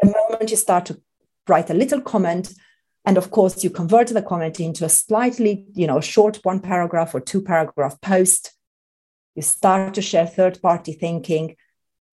The 0.00 0.14
moment 0.28 0.50
you 0.50 0.58
start 0.58 0.86
to 0.86 1.00
write 1.48 1.70
a 1.70 1.74
little 1.74 2.02
comment, 2.02 2.52
and 3.06 3.16
of 3.16 3.30
course, 3.30 3.64
you 3.64 3.70
convert 3.70 4.08
the 4.08 4.22
comment 4.22 4.60
into 4.60 4.84
a 4.84 4.90
slightly, 4.90 5.66
you 5.74 5.86
know, 5.86 6.00
short 6.00 6.40
one 6.42 6.60
paragraph 6.60 7.14
or 7.14 7.20
two 7.20 7.40
paragraph 7.40 7.98
post. 8.02 8.52
You 9.34 9.42
start 9.42 9.94
to 9.94 10.02
share 10.02 10.26
third 10.26 10.60
party 10.60 10.92
thinking. 10.92 11.56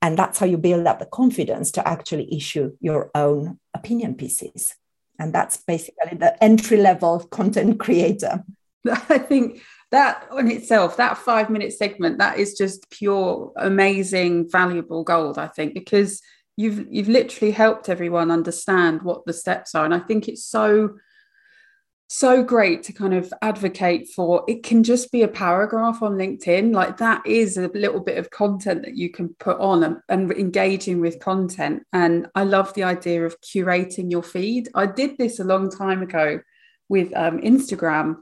And 0.01 0.17
that's 0.17 0.39
how 0.39 0.45
you 0.45 0.57
build 0.57 0.87
up 0.87 0.99
the 0.99 1.05
confidence 1.05 1.71
to 1.73 1.87
actually 1.87 2.33
issue 2.35 2.71
your 2.79 3.11
own 3.13 3.59
opinion 3.73 4.15
pieces. 4.15 4.75
And 5.21 5.31
that's 5.31 5.57
basically 5.57 6.17
the 6.17 6.41
entry 6.43 6.77
level 6.77 7.19
content 7.19 7.79
creator. 7.79 8.43
I 9.09 9.19
think 9.19 9.61
that 9.91 10.25
on 10.31 10.49
itself, 10.49 10.97
that 10.97 11.17
five 11.17 11.51
minute 11.51 11.73
segment, 11.73 12.17
that 12.17 12.39
is 12.39 12.57
just 12.57 12.89
pure, 12.89 13.51
amazing, 13.55 14.49
valuable 14.49 15.03
gold, 15.03 15.37
I 15.37 15.47
think, 15.47 15.75
because 15.75 16.21
you've 16.57 16.87
you've 16.89 17.07
literally 17.07 17.51
helped 17.51 17.87
everyone 17.87 18.31
understand 18.31 19.03
what 19.03 19.25
the 19.25 19.33
steps 19.33 19.73
are 19.73 19.85
and 19.85 19.93
i 19.93 19.99
think 19.99 20.27
it's 20.27 20.43
so 20.43 20.89
so 22.13 22.43
great 22.43 22.83
to 22.83 22.91
kind 22.91 23.13
of 23.13 23.33
advocate 23.41 24.09
for. 24.09 24.43
It 24.45 24.63
can 24.63 24.83
just 24.83 25.13
be 25.13 25.21
a 25.21 25.29
paragraph 25.29 26.01
on 26.01 26.17
linkedin. 26.17 26.73
Like 26.73 26.97
that 26.97 27.25
is 27.25 27.55
a 27.55 27.69
little 27.69 28.01
bit 28.01 28.17
of 28.17 28.29
content 28.29 28.81
that 28.83 28.97
you 28.97 29.09
can 29.09 29.29
put 29.39 29.57
on 29.61 29.81
and, 29.83 29.97
and 30.09 30.29
engaging 30.33 30.99
with 30.99 31.21
content. 31.21 31.83
And 31.93 32.27
i 32.35 32.43
love 32.43 32.73
the 32.73 32.83
idea 32.83 33.25
of 33.25 33.39
curating 33.39 34.11
your 34.11 34.23
feed. 34.23 34.67
I 34.75 34.87
did 34.87 35.17
this 35.17 35.39
a 35.39 35.45
long 35.45 35.71
time 35.71 36.01
ago 36.01 36.41
with 36.89 37.15
um, 37.15 37.39
instagram 37.39 38.17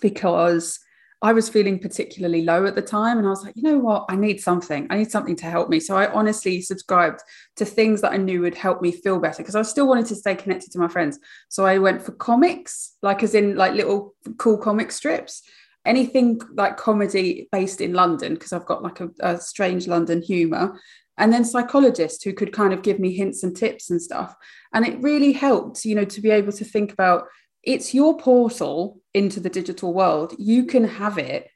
because 0.00 0.80
I 1.22 1.32
was 1.32 1.50
feeling 1.50 1.78
particularly 1.78 2.42
low 2.42 2.64
at 2.64 2.74
the 2.74 2.82
time. 2.82 3.18
And 3.18 3.26
I 3.26 3.30
was 3.30 3.44
like, 3.44 3.54
you 3.54 3.62
know 3.62 3.78
what? 3.78 4.06
I 4.08 4.16
need 4.16 4.40
something. 4.40 4.86
I 4.88 4.96
need 4.96 5.10
something 5.10 5.36
to 5.36 5.46
help 5.46 5.68
me. 5.68 5.78
So 5.78 5.96
I 5.96 6.10
honestly 6.12 6.62
subscribed 6.62 7.20
to 7.56 7.64
things 7.64 8.00
that 8.00 8.12
I 8.12 8.16
knew 8.16 8.40
would 8.40 8.54
help 8.54 8.80
me 8.80 8.90
feel 8.90 9.18
better 9.18 9.42
because 9.42 9.54
I 9.54 9.62
still 9.62 9.86
wanted 9.86 10.06
to 10.06 10.16
stay 10.16 10.34
connected 10.34 10.72
to 10.72 10.78
my 10.78 10.88
friends. 10.88 11.18
So 11.48 11.66
I 11.66 11.78
went 11.78 12.02
for 12.02 12.12
comics, 12.12 12.96
like 13.02 13.22
as 13.22 13.34
in 13.34 13.56
like 13.56 13.74
little 13.74 14.14
cool 14.38 14.56
comic 14.56 14.92
strips. 14.92 15.42
Anything 15.84 16.40
like 16.54 16.76
comedy 16.76 17.48
based 17.52 17.80
in 17.80 17.94
London, 17.94 18.34
because 18.34 18.52
I've 18.52 18.66
got 18.66 18.82
like 18.82 19.00
a, 19.00 19.10
a 19.20 19.38
strange 19.38 19.88
London 19.88 20.20
humor 20.20 20.78
and 21.20 21.32
then 21.32 21.44
psychologists 21.44 22.24
who 22.24 22.32
could 22.32 22.52
kind 22.52 22.72
of 22.72 22.82
give 22.82 22.98
me 22.98 23.14
hints 23.14 23.42
and 23.42 23.54
tips 23.54 23.90
and 23.90 24.00
stuff. 24.00 24.34
And 24.72 24.86
it 24.86 25.02
really 25.02 25.32
helped, 25.32 25.84
you 25.84 25.94
know, 25.94 26.06
to 26.06 26.20
be 26.20 26.30
able 26.30 26.52
to 26.52 26.64
think 26.64 26.92
about 26.92 27.24
it's 27.62 27.94
your 27.94 28.16
portal 28.16 29.00
into 29.12 29.40
the 29.40 29.50
digital 29.50 29.92
world. 29.92 30.34
You 30.38 30.64
can 30.64 30.84
have 30.84 31.18
it 31.18 31.48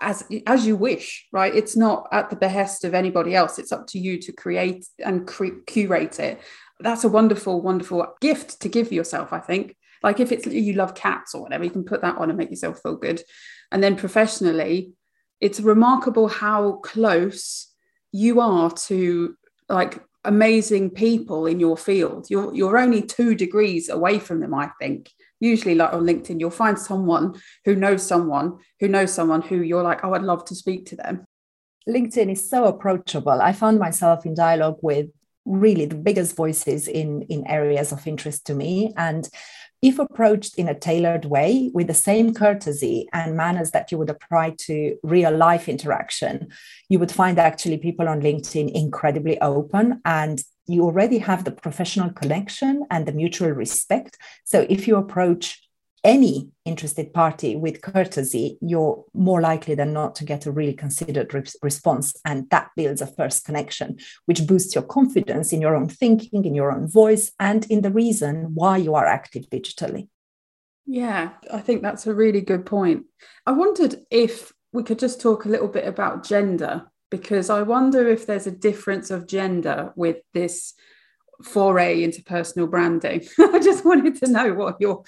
as 0.00 0.24
as 0.46 0.66
you 0.66 0.76
wish 0.76 1.26
right? 1.32 1.54
It's 1.54 1.76
not 1.76 2.08
at 2.12 2.30
the 2.30 2.36
behest 2.36 2.84
of 2.84 2.94
anybody 2.94 3.34
else. 3.34 3.58
It's 3.58 3.72
up 3.72 3.86
to 3.88 3.98
you 3.98 4.18
to 4.18 4.32
create 4.32 4.86
and 5.04 5.26
cre- 5.26 5.60
curate 5.66 6.18
it. 6.18 6.40
That's 6.80 7.04
a 7.04 7.08
wonderful 7.08 7.60
wonderful 7.60 8.06
gift 8.20 8.60
to 8.62 8.68
give 8.68 8.92
yourself 8.92 9.32
i 9.32 9.38
think. 9.38 9.76
Like 10.02 10.18
if 10.18 10.32
it's 10.32 10.46
you 10.46 10.74
love 10.74 10.94
cats 10.94 11.34
or 11.34 11.42
whatever 11.42 11.64
you 11.64 11.70
can 11.70 11.84
put 11.84 12.02
that 12.02 12.16
on 12.16 12.30
and 12.30 12.38
make 12.38 12.50
yourself 12.50 12.80
feel 12.82 12.96
good. 12.96 13.22
And 13.70 13.82
then 13.82 13.96
professionally 13.96 14.92
it's 15.40 15.60
remarkable 15.60 16.28
how 16.28 16.74
close 16.84 17.68
you 18.12 18.40
are 18.40 18.70
to 18.70 19.36
like 19.68 20.02
amazing 20.24 20.90
people 20.90 21.46
in 21.46 21.60
your 21.60 21.76
field. 21.76 22.26
You're 22.30 22.54
you're 22.54 22.78
only 22.78 23.02
2 23.02 23.34
degrees 23.34 23.88
away 23.88 24.18
from 24.18 24.40
them 24.40 24.54
i 24.54 24.70
think 24.80 25.10
usually 25.50 25.74
like 25.74 25.92
on 25.92 26.04
linkedin 26.04 26.38
you'll 26.40 26.50
find 26.50 26.78
someone 26.78 27.34
who 27.64 27.74
knows 27.74 28.02
someone 28.06 28.56
who 28.80 28.88
knows 28.88 29.12
someone 29.12 29.42
who 29.42 29.56
you're 29.56 29.82
like 29.82 30.04
oh 30.04 30.14
i'd 30.14 30.22
love 30.22 30.44
to 30.44 30.54
speak 30.54 30.86
to 30.86 30.96
them. 30.96 31.26
Linkedin 31.88 32.30
is 32.30 32.48
so 32.48 32.64
approachable. 32.64 33.42
I 33.42 33.52
found 33.52 33.78
myself 33.78 34.24
in 34.24 34.34
dialogue 34.34 34.78
with 34.82 35.08
really 35.44 35.86
the 35.86 35.96
biggest 35.96 36.36
voices 36.36 36.86
in 36.86 37.22
in 37.22 37.46
areas 37.46 37.92
of 37.92 38.06
interest 38.06 38.46
to 38.46 38.54
me. 38.54 38.92
And 38.96 39.28
if 39.82 39.98
approached 39.98 40.56
in 40.56 40.68
a 40.68 40.78
tailored 40.78 41.24
way 41.24 41.72
with 41.74 41.88
the 41.88 41.94
same 41.94 42.34
courtesy 42.34 43.08
and 43.12 43.36
manners 43.36 43.72
that 43.72 43.90
you 43.90 43.98
would 43.98 44.10
apply 44.10 44.54
to 44.56 44.96
real 45.02 45.36
life 45.36 45.68
interaction, 45.68 46.52
you 46.88 47.00
would 47.00 47.10
find 47.10 47.36
actually 47.36 47.78
people 47.78 48.08
on 48.08 48.22
LinkedIn 48.22 48.70
incredibly 48.72 49.40
open 49.40 50.00
and 50.04 50.44
you 50.66 50.84
already 50.84 51.18
have 51.18 51.44
the 51.44 51.50
professional 51.50 52.10
connection 52.10 52.84
and 52.90 53.06
the 53.06 53.12
mutual 53.12 53.50
respect. 53.50 54.18
So 54.44 54.66
if 54.68 54.86
you 54.86 54.96
approach 54.96 55.68
any 56.04 56.50
interested 56.64 57.12
party 57.14 57.54
with 57.54 57.80
courtesy, 57.80 58.58
you're 58.60 59.04
more 59.14 59.40
likely 59.40 59.74
than 59.74 59.92
not 59.92 60.14
to 60.16 60.24
get 60.24 60.46
a 60.46 60.52
really 60.52 60.72
considered 60.72 61.32
re- 61.32 61.44
response. 61.62 62.14
And 62.24 62.50
that 62.50 62.70
builds 62.76 63.00
a 63.00 63.06
first 63.06 63.44
connection, 63.44 63.98
which 64.26 64.46
boosts 64.46 64.74
your 64.74 64.84
confidence 64.84 65.52
in 65.52 65.60
your 65.60 65.76
own 65.76 65.88
thinking, 65.88 66.44
in 66.44 66.54
your 66.54 66.72
own 66.72 66.88
voice, 66.88 67.30
and 67.38 67.64
in 67.66 67.82
the 67.82 67.92
reason 67.92 68.54
why 68.54 68.78
you 68.78 68.94
are 68.94 69.06
active 69.06 69.48
digitally. 69.48 70.08
Yeah, 70.86 71.30
I 71.52 71.60
think 71.60 71.82
that's 71.82 72.06
a 72.06 72.14
really 72.14 72.40
good 72.40 72.66
point. 72.66 73.04
I 73.46 73.52
wondered 73.52 73.96
if 74.10 74.52
we 74.72 74.82
could 74.82 74.98
just 74.98 75.20
talk 75.20 75.44
a 75.44 75.48
little 75.48 75.68
bit 75.68 75.86
about 75.86 76.24
gender, 76.24 76.90
because 77.12 77.50
I 77.50 77.60
wonder 77.60 78.08
if 78.08 78.26
there's 78.26 78.46
a 78.46 78.50
difference 78.68 79.10
of 79.10 79.28
gender 79.28 79.92
with 79.96 80.16
this 80.32 80.72
foray 81.42 82.02
into 82.02 82.22
personal 82.22 82.66
branding. 82.66 83.26
I 83.38 83.58
just 83.58 83.84
wanted 83.84 84.16
to 84.16 84.30
know 84.30 84.54
what 84.54 84.76
your. 84.80 85.04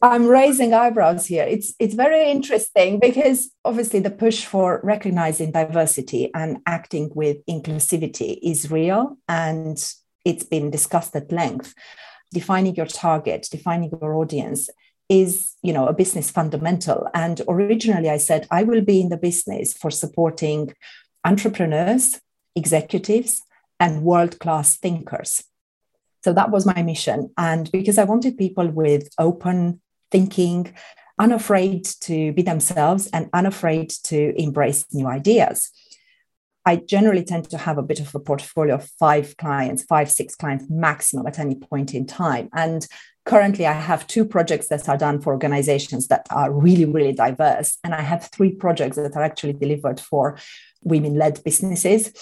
I'm 0.00 0.26
raising 0.26 0.72
eyebrows 0.72 1.26
here. 1.26 1.44
It's 1.44 1.74
it's 1.78 1.94
very 1.94 2.30
interesting 2.30 2.98
because 2.98 3.50
obviously 3.66 4.00
the 4.00 4.10
push 4.10 4.46
for 4.46 4.80
recognizing 4.82 5.52
diversity 5.52 6.30
and 6.34 6.58
acting 6.66 7.10
with 7.14 7.44
inclusivity 7.46 8.38
is 8.42 8.70
real 8.70 9.18
and 9.28 9.76
it's 10.24 10.44
been 10.44 10.70
discussed 10.70 11.14
at 11.14 11.30
length. 11.30 11.74
Defining 12.32 12.74
your 12.76 12.86
target, 12.86 13.46
defining 13.50 13.90
your 14.00 14.14
audience 14.14 14.70
is 15.12 15.56
you 15.62 15.72
know 15.74 15.86
a 15.86 15.92
business 15.92 16.30
fundamental 16.30 17.06
and 17.12 17.42
originally 17.48 18.08
i 18.08 18.16
said 18.16 18.46
i 18.50 18.62
will 18.62 18.80
be 18.80 19.00
in 19.00 19.10
the 19.10 19.16
business 19.16 19.74
for 19.74 19.90
supporting 19.90 20.72
entrepreneurs 21.24 22.20
executives 22.54 23.42
and 23.80 24.02
world 24.02 24.38
class 24.38 24.76
thinkers 24.76 25.42
so 26.24 26.32
that 26.32 26.50
was 26.50 26.66
my 26.66 26.82
mission. 26.82 27.30
And 27.36 27.70
because 27.72 27.98
I 27.98 28.04
wanted 28.04 28.38
people 28.38 28.68
with 28.68 29.08
open 29.18 29.80
thinking, 30.10 30.74
unafraid 31.18 31.84
to 32.02 32.32
be 32.32 32.42
themselves, 32.42 33.08
and 33.12 33.28
unafraid 33.32 33.90
to 34.04 34.40
embrace 34.40 34.86
new 34.92 35.06
ideas. 35.06 35.70
I 36.64 36.76
generally 36.76 37.24
tend 37.24 37.50
to 37.50 37.58
have 37.58 37.76
a 37.76 37.82
bit 37.82 37.98
of 37.98 38.14
a 38.14 38.20
portfolio 38.20 38.76
of 38.76 38.88
five 39.00 39.36
clients, 39.36 39.82
five, 39.82 40.10
six 40.10 40.36
clients 40.36 40.66
maximum 40.70 41.26
at 41.26 41.40
any 41.40 41.56
point 41.56 41.92
in 41.92 42.06
time. 42.06 42.48
And 42.54 42.86
currently, 43.24 43.66
I 43.66 43.72
have 43.72 44.06
two 44.06 44.24
projects 44.24 44.68
that 44.68 44.88
are 44.88 44.96
done 44.96 45.20
for 45.20 45.32
organizations 45.32 46.08
that 46.08 46.26
are 46.30 46.52
really, 46.52 46.84
really 46.84 47.12
diverse. 47.12 47.78
And 47.84 47.94
I 47.94 48.00
have 48.00 48.28
three 48.28 48.52
projects 48.52 48.96
that 48.96 49.16
are 49.16 49.22
actually 49.22 49.54
delivered 49.54 50.00
for 50.00 50.38
women 50.82 51.14
led 51.14 51.42
businesses. 51.44 52.12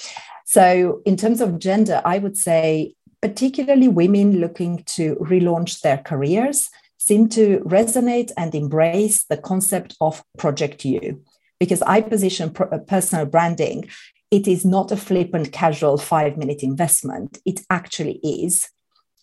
So, 0.44 1.00
in 1.04 1.16
terms 1.16 1.40
of 1.40 1.58
gender, 1.58 2.02
I 2.04 2.18
would 2.18 2.36
say 2.36 2.94
particularly 3.22 3.88
women 3.88 4.40
looking 4.40 4.82
to 4.84 5.16
relaunch 5.16 5.80
their 5.82 5.98
careers, 5.98 6.70
seem 6.98 7.28
to 7.28 7.60
resonate 7.60 8.30
and 8.36 8.54
embrace 8.54 9.24
the 9.24 9.36
concept 9.36 9.96
of 10.00 10.22
Project 10.38 10.84
You. 10.84 11.22
Because 11.58 11.82
I 11.82 12.00
position 12.00 12.54
uh, 12.58 12.78
personal 12.78 13.26
branding, 13.26 13.88
it 14.30 14.46
is 14.46 14.64
not 14.64 14.92
a 14.92 14.96
flippant, 14.96 15.52
casual 15.52 15.98
five 15.98 16.36
minute 16.36 16.62
investment. 16.62 17.38
It 17.44 17.60
actually 17.68 18.20
is 18.22 18.70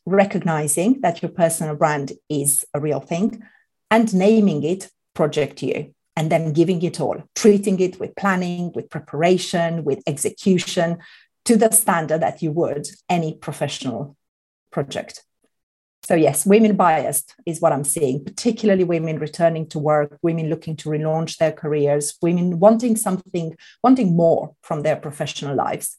recognizing 0.07 1.01
that 1.01 1.21
your 1.21 1.29
personal 1.29 1.75
brand 1.75 2.13
is 2.29 2.65
a 2.73 2.79
real 2.79 3.01
thing 3.01 3.43
and 3.91 4.13
naming 4.13 4.63
it 4.63 4.89
Project 5.13 5.61
You 5.61 5.93
and 6.15 6.31
then 6.31 6.53
giving 6.53 6.81
it 6.81 6.99
all, 7.01 7.21
treating 7.35 7.79
it 7.79 7.99
with 7.99 8.15
planning, 8.15 8.71
with 8.73 8.89
preparation, 8.89 9.83
with 9.83 10.01
execution, 10.07 10.97
to 11.45 11.57
the 11.57 11.71
standard 11.71 12.21
that 12.21 12.41
you 12.41 12.51
would 12.51 12.87
any 13.09 13.35
professional 13.35 14.15
project. 14.71 15.23
So, 16.03 16.15
yes, 16.15 16.45
women 16.45 16.75
biased 16.75 17.35
is 17.45 17.59
what 17.59 17.73
I'm 17.73 17.83
seeing, 17.83 18.23
particularly 18.23 18.85
women 18.85 19.19
returning 19.19 19.67
to 19.69 19.79
work, 19.79 20.17
women 20.21 20.49
looking 20.49 20.77
to 20.77 20.89
relaunch 20.89 21.37
their 21.37 21.51
careers, 21.51 22.15
women 22.21 22.59
wanting 22.59 22.95
something, 22.95 23.57
wanting 23.83 24.15
more 24.15 24.55
from 24.61 24.83
their 24.83 24.95
professional 24.95 25.55
lives. 25.55 25.97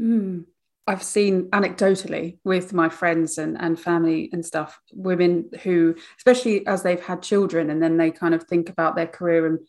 Mm. 0.00 0.46
I've 0.86 1.02
seen 1.02 1.48
anecdotally 1.50 2.38
with 2.44 2.72
my 2.72 2.88
friends 2.88 3.38
and, 3.38 3.60
and 3.60 3.78
family 3.78 4.30
and 4.32 4.44
stuff, 4.44 4.80
women 4.92 5.50
who, 5.62 5.94
especially 6.18 6.66
as 6.66 6.82
they've 6.82 7.00
had 7.00 7.22
children 7.22 7.70
and 7.70 7.82
then 7.82 7.96
they 7.96 8.10
kind 8.10 8.34
of 8.34 8.44
think 8.44 8.68
about 8.68 8.96
their 8.96 9.06
career 9.06 9.46
and 9.46 9.60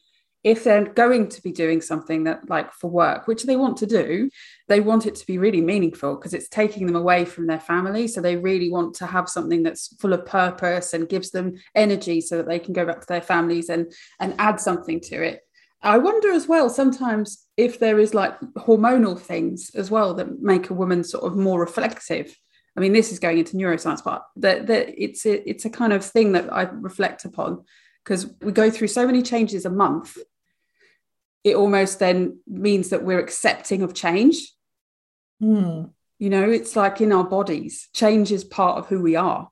if 0.44 0.64
they're 0.66 0.86
going 0.86 1.30
to 1.30 1.42
be 1.42 1.52
doing 1.52 1.82
something 1.82 2.26
that 2.26 2.50
like 2.50 2.74
for 2.74 2.90
work 2.90 3.28
which 3.28 3.44
they 3.44 3.56
want 3.56 3.78
to 3.78 3.86
do 3.86 4.30
they 4.68 4.82
want 4.82 5.06
it 5.06 5.16
to 5.16 5.26
be 5.26 5.38
really 5.38 5.62
meaningful 5.62 6.16
because 6.16 6.34
it's 6.34 6.50
taking 6.50 6.86
them 6.86 6.96
away 6.96 7.26
from 7.26 7.48
their 7.48 7.60
family. 7.60 8.08
So 8.08 8.22
they 8.22 8.36
really 8.36 8.70
want 8.70 8.96
to 8.96 9.06
have 9.06 9.30
something 9.30 9.64
that's 9.64 9.96
full 9.98 10.14
of 10.14 10.26
purpose 10.26 10.94
and 10.94 11.08
gives 11.08 11.32
them 11.32 11.56
energy 11.76 12.22
so 12.22 12.38
that 12.38 12.48
they 12.48 12.60
can 12.60 12.74
go 12.74 12.86
back 12.86 13.02
to 13.02 13.08
their 13.08 13.22
families 13.22 13.70
and 13.70 13.92
and 14.20 14.36
add 14.40 14.60
something 14.60 15.00
to 15.02 15.24
it 15.24 15.42
i 15.84 15.98
wonder 15.98 16.32
as 16.32 16.48
well 16.48 16.70
sometimes 16.70 17.46
if 17.58 17.80
there 17.80 18.00
is 18.00 18.14
like 18.14 18.40
hormonal 18.58 19.20
things 19.20 19.72
as 19.76 19.92
well 19.92 20.14
that 20.14 20.42
make 20.42 20.70
a 20.70 20.74
woman 20.74 21.04
sort 21.04 21.24
of 21.24 21.36
more 21.38 21.60
reflective 21.60 22.36
I 22.76 22.80
mean, 22.80 22.92
this 22.92 23.12
is 23.12 23.20
going 23.20 23.38
into 23.38 23.56
neuroscience, 23.56 24.04
but 24.04 24.26
that, 24.38 24.66
that 24.66 24.90
it's 24.98 25.28
a, 25.28 25.48
it's 25.48 25.64
a 25.64 25.70
kind 25.70 25.94
of 25.94 26.04
thing 26.04 26.32
that 26.32 26.52
I 26.52 26.64
reflect 26.64 27.24
upon 27.24 27.66
because 28.04 28.34
we 28.42 28.52
go 28.52 28.72
through 28.72 28.88
so 28.88 29.06
many 29.06 29.22
changes 29.22 29.64
a 29.66 29.70
month 29.70 30.18
it 31.44 31.56
almost 31.56 32.00
then 32.00 32.40
means 32.48 32.90
that 32.90 33.04
we're 33.04 33.20
accepting 33.20 33.82
of 33.82 33.94
change. 33.94 34.54
Mm. 35.42 35.92
You 36.20 36.30
know, 36.30 36.50
it's 36.50 36.76
like 36.76 37.02
in 37.02 37.12
our 37.12 37.26
bodies, 37.26 37.90
change 37.94 38.32
is 38.32 38.44
part 38.44 38.78
of 38.78 38.88
who 38.88 39.02
we 39.02 39.16
are. 39.16 39.50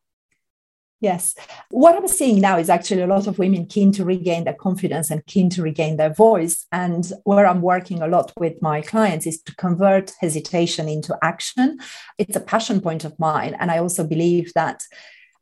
Yes. 1.01 1.33
What 1.71 1.95
I'm 1.95 2.07
seeing 2.07 2.39
now 2.39 2.59
is 2.59 2.69
actually 2.69 3.01
a 3.01 3.07
lot 3.07 3.25
of 3.25 3.39
women 3.39 3.65
keen 3.65 3.91
to 3.93 4.05
regain 4.05 4.43
their 4.43 4.53
confidence 4.53 5.09
and 5.09 5.25
keen 5.25 5.49
to 5.49 5.63
regain 5.63 5.97
their 5.97 6.13
voice. 6.13 6.67
And 6.71 7.11
where 7.23 7.47
I'm 7.47 7.61
working 7.61 8.03
a 8.03 8.07
lot 8.07 8.31
with 8.37 8.61
my 8.61 8.81
clients 8.81 9.25
is 9.25 9.41
to 9.41 9.55
convert 9.55 10.13
hesitation 10.21 10.87
into 10.87 11.17
action. 11.23 11.79
It's 12.19 12.35
a 12.35 12.39
passion 12.39 12.81
point 12.81 13.03
of 13.03 13.17
mine. 13.19 13.55
And 13.59 13.71
I 13.71 13.79
also 13.79 14.05
believe 14.05 14.53
that, 14.53 14.83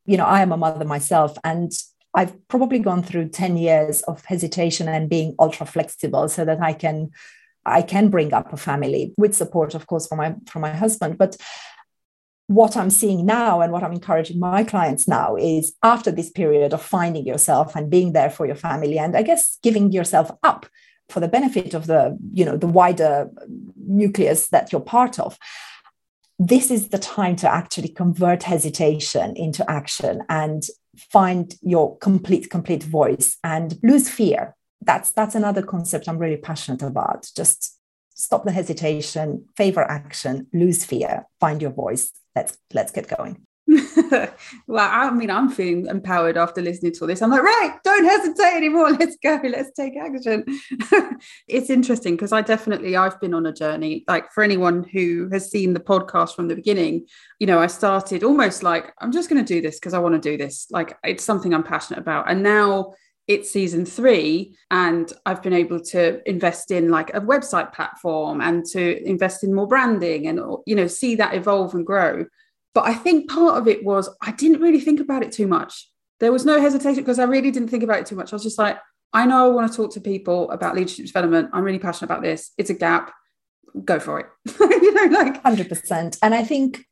you 0.06 0.16
know, 0.16 0.26
I 0.26 0.42
am 0.42 0.54
a 0.54 0.58
mother 0.58 0.86
myself 0.86 1.38
and 1.44 1.74
I've 2.14 2.48
probably 2.48 2.80
gone 2.80 3.04
through 3.04 3.30
10 3.30 3.58
years 3.58 4.02
of 4.04 4.24
hesitation 4.24 4.88
and 4.88 5.10
being 5.10 5.36
ultra 5.40 5.66
flexible 5.66 6.30
so 6.30 6.46
that 6.46 6.62
I 6.62 6.72
can 6.72 7.12
I 7.66 7.82
can 7.82 8.10
bring 8.10 8.34
up 8.34 8.52
a 8.54 8.58
family 8.58 9.14
with 9.18 9.36
support, 9.36 9.76
of 9.76 9.86
course, 9.86 10.08
from 10.08 10.20
my 10.20 10.36
from 10.48 10.62
my 10.62 10.72
husband. 10.72 11.18
But 11.18 11.36
what 12.50 12.76
I'm 12.76 12.90
seeing 12.90 13.28
now 13.28 13.62
and 13.62 13.72
what 13.72 13.84
I'm 13.84 13.92
encouraging 13.92 14.40
my 14.40 14.64
clients 14.64 15.08
now 15.08 15.36
is 15.36 15.72
after 15.84 16.10
this 16.12 16.32
period 16.32 16.74
of 16.74 16.82
finding 16.82 17.24
yourself 17.24 17.76
and 17.76 17.92
being 17.92 18.14
there 18.14 18.32
for 18.32 18.48
your 18.48 18.56
family 18.56 18.98
and 18.98 19.16
I 19.16 19.22
guess 19.22 19.60
giving 19.62 19.92
yourself 19.92 20.32
up 20.42 20.66
for 21.10 21.20
the 21.20 21.28
benefit 21.28 21.76
of 21.76 21.86
the 21.86 22.18
you 22.34 22.44
know 22.44 22.58
the 22.58 22.66
wider 22.66 23.30
nucleus 23.78 24.48
that 24.50 24.72
you're 24.72 24.82
part 24.82 25.20
of 25.20 25.38
this 26.40 26.72
is 26.72 26.90
the 26.90 26.98
time 26.98 27.36
to 27.36 27.54
actually 27.54 27.90
convert 27.90 28.42
hesitation 28.42 29.36
into 29.36 29.70
action 29.70 30.24
and 30.28 30.64
find 30.98 31.54
your 31.62 32.00
complete 32.00 32.50
complete 32.50 32.82
voice 32.82 33.38
and 33.44 33.78
lose 33.84 34.10
fear 34.10 34.56
that's 34.82 35.12
that's 35.12 35.36
another 35.36 35.62
concept 35.62 36.10
i'm 36.10 36.18
really 36.18 36.38
passionate 36.38 36.82
about 36.82 37.30
just 37.36 37.80
stop 38.20 38.44
the 38.44 38.52
hesitation, 38.52 39.46
favor 39.56 39.82
action, 39.90 40.46
lose 40.54 40.84
fear, 40.84 41.26
find 41.40 41.62
your 41.62 41.72
voice. 41.72 42.12
Let's 42.40 42.58
let's 42.74 42.94
get 42.94 43.10
going. 43.18 43.46
well, 43.68 44.32
I 44.92 45.12
mean, 45.12 45.30
I'm 45.30 45.50
feeling 45.50 45.88
empowered 45.88 46.38
after 46.38 46.62
listening 46.62 46.94
to 46.94 47.02
all 47.02 47.08
this. 47.08 47.22
I'm 47.22 47.32
like, 47.32 47.44
right, 47.44 47.78
don't 47.84 48.06
hesitate 48.06 48.56
anymore. 48.56 48.92
Let's 49.00 49.18
go. 49.22 49.42
Let's 49.44 49.72
take 49.74 49.98
action. 49.98 50.46
it's 51.50 51.70
interesting 51.70 52.16
because 52.16 52.32
I 52.32 52.42
definitely 52.42 52.96
I've 52.96 53.20
been 53.20 53.34
on 53.34 53.46
a 53.46 53.52
journey. 53.52 54.06
Like 54.08 54.32
for 54.32 54.42
anyone 54.42 54.86
who 54.86 55.28
has 55.34 55.52
seen 55.52 55.74
the 55.74 55.82
podcast 55.82 56.34
from 56.34 56.48
the 56.48 56.56
beginning, 56.56 57.08
you 57.40 57.46
know, 57.46 57.60
I 57.60 57.68
started 57.68 58.24
almost 58.24 58.64
like 58.64 58.94
I'm 59.00 59.12
just 59.12 59.30
going 59.30 59.44
to 59.44 59.54
do 59.54 59.62
this 59.62 59.78
because 59.78 59.94
I 59.94 60.00
want 60.00 60.16
to 60.16 60.30
do 60.32 60.38
this. 60.38 60.68
Like 60.72 60.98
it's 61.04 61.26
something 61.26 61.54
I'm 61.54 61.64
passionate 61.64 62.00
about, 62.00 62.32
and 62.32 62.42
now 62.42 62.94
it's 63.30 63.50
season 63.52 63.86
three 63.86 64.54
and 64.72 65.14
i've 65.26 65.42
been 65.42 65.54
able 65.54 65.80
to 65.80 66.22
invest 66.30 66.72
in 66.72 66.90
like 66.90 67.14
a 67.14 67.22
website 67.22 67.72
platform 67.72 68.42
and 68.42 68.66
to 68.66 69.02
invest 69.08 69.44
in 69.44 69.54
more 69.54 69.68
branding 69.68 70.28
and 70.28 70.42
you 70.66 70.76
know 70.76 70.88
see 70.88 71.16
that 71.16 71.34
evolve 71.34 71.74
and 71.74 71.86
grow 71.86 72.26
but 72.74 72.86
I 72.86 72.94
think 72.94 73.30
part 73.30 73.58
of 73.58 73.68
it 73.68 73.84
was 73.84 74.10
I 74.22 74.32
didn't 74.32 74.62
really 74.62 74.80
think 74.80 75.00
about 75.00 75.24
it 75.24 75.32
too 75.32 75.48
much. 75.48 75.90
There 76.20 76.32
was 76.32 76.46
no 76.46 76.62
hesitation 76.62 77.04
because 77.04 77.20
I 77.20 77.24
really 77.24 77.52
didn't 77.52 77.70
think 77.70 77.84
about 77.84 78.00
it 78.00 78.06
too 78.06 78.16
much. 78.16 78.32
I 78.32 78.36
was 78.36 78.44
just 78.44 78.60
like, 78.60 78.78
I 79.14 79.26
know 79.26 79.46
I 79.46 79.54
want 79.54 79.72
to 79.72 79.76
talk 79.76 79.94
to 79.94 80.02
people 80.02 80.50
about 80.52 80.76
leadership 80.76 81.06
development. 81.06 81.50
I'm 81.54 81.64
really 81.64 81.80
passionate 81.80 82.12
about 82.12 82.22
this. 82.22 82.52
It's 82.58 82.70
a 82.70 82.74
gap. 82.74 83.12
Go 83.84 84.00
for 84.00 84.20
it. 84.20 84.28
you 84.60 84.94
know, 84.94 85.18
like 85.18 85.42
100%. 85.44 86.20
And 86.22 86.36
I 86.36 86.44
think 86.44 86.86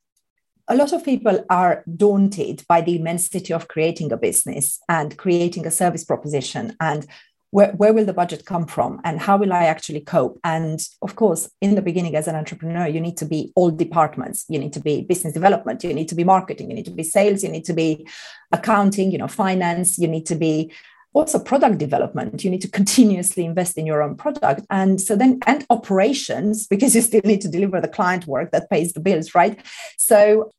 a 0.67 0.75
lot 0.75 0.91
of 0.93 1.03
people 1.03 1.45
are 1.49 1.83
daunted 1.95 2.63
by 2.67 2.81
the 2.81 2.95
immensity 2.95 3.53
of 3.53 3.67
creating 3.67 4.11
a 4.11 4.17
business 4.17 4.79
and 4.89 5.17
creating 5.17 5.65
a 5.65 5.71
service 5.71 6.03
proposition 6.03 6.75
and 6.79 7.07
where, 7.51 7.71
where 7.73 7.93
will 7.93 8.05
the 8.05 8.13
budget 8.13 8.45
come 8.45 8.67
from 8.67 8.99
and 9.05 9.21
how 9.21 9.37
will 9.37 9.53
i 9.53 9.63
actually 9.63 10.01
cope? 10.01 10.39
And 10.43 10.79
of 11.01 11.15
course 11.15 11.49
in 11.61 11.75
the 11.75 11.81
beginning 11.81 12.15
as 12.15 12.27
an 12.27 12.35
entrepreneur 12.35 12.87
you 12.87 12.99
need 12.99 13.17
to 13.17 13.25
be 13.25 13.53
all 13.55 13.71
departments. 13.71 14.45
You 14.49 14.59
need 14.59 14.73
to 14.73 14.81
be 14.81 15.03
business 15.03 15.33
development. 15.33 15.83
You 15.83 15.93
need 15.93 16.09
to 16.09 16.15
be 16.15 16.25
marketing. 16.25 16.69
You 16.69 16.75
need 16.75 16.85
to 16.85 16.91
be 16.91 17.03
sales. 17.03 17.43
You 17.43 17.49
need 17.49 17.65
to 17.65 17.73
be 17.73 18.05
accounting 18.51 19.11
you 19.11 19.17
know 19.17 19.27
finance. 19.27 19.97
You 19.97 20.09
need 20.09 20.25
to 20.25 20.35
be 20.35 20.73
also 21.13 21.39
product 21.39 21.77
development. 21.77 22.43
You 22.43 22.51
need 22.51 22.61
to 22.61 22.69
continuously 22.69 23.45
invest 23.45 23.77
in 23.77 23.85
your 23.85 24.03
own 24.03 24.15
product. 24.17 24.65
And 24.69 24.99
so 24.99 25.15
then 25.15 25.39
and 25.47 25.65
operations 25.69 26.67
because 26.73 26.93
you 26.95 27.01
still 27.01 27.21
need 27.23 27.41
to 27.41 27.47
deliver 27.47 27.79
the 27.79 27.87
client 27.87 28.27
work 28.27 28.51
that 28.51 28.69
pays 28.69 28.91
the 28.91 28.99
bills 28.99 29.33
right? 29.33 29.57
So 29.97 30.51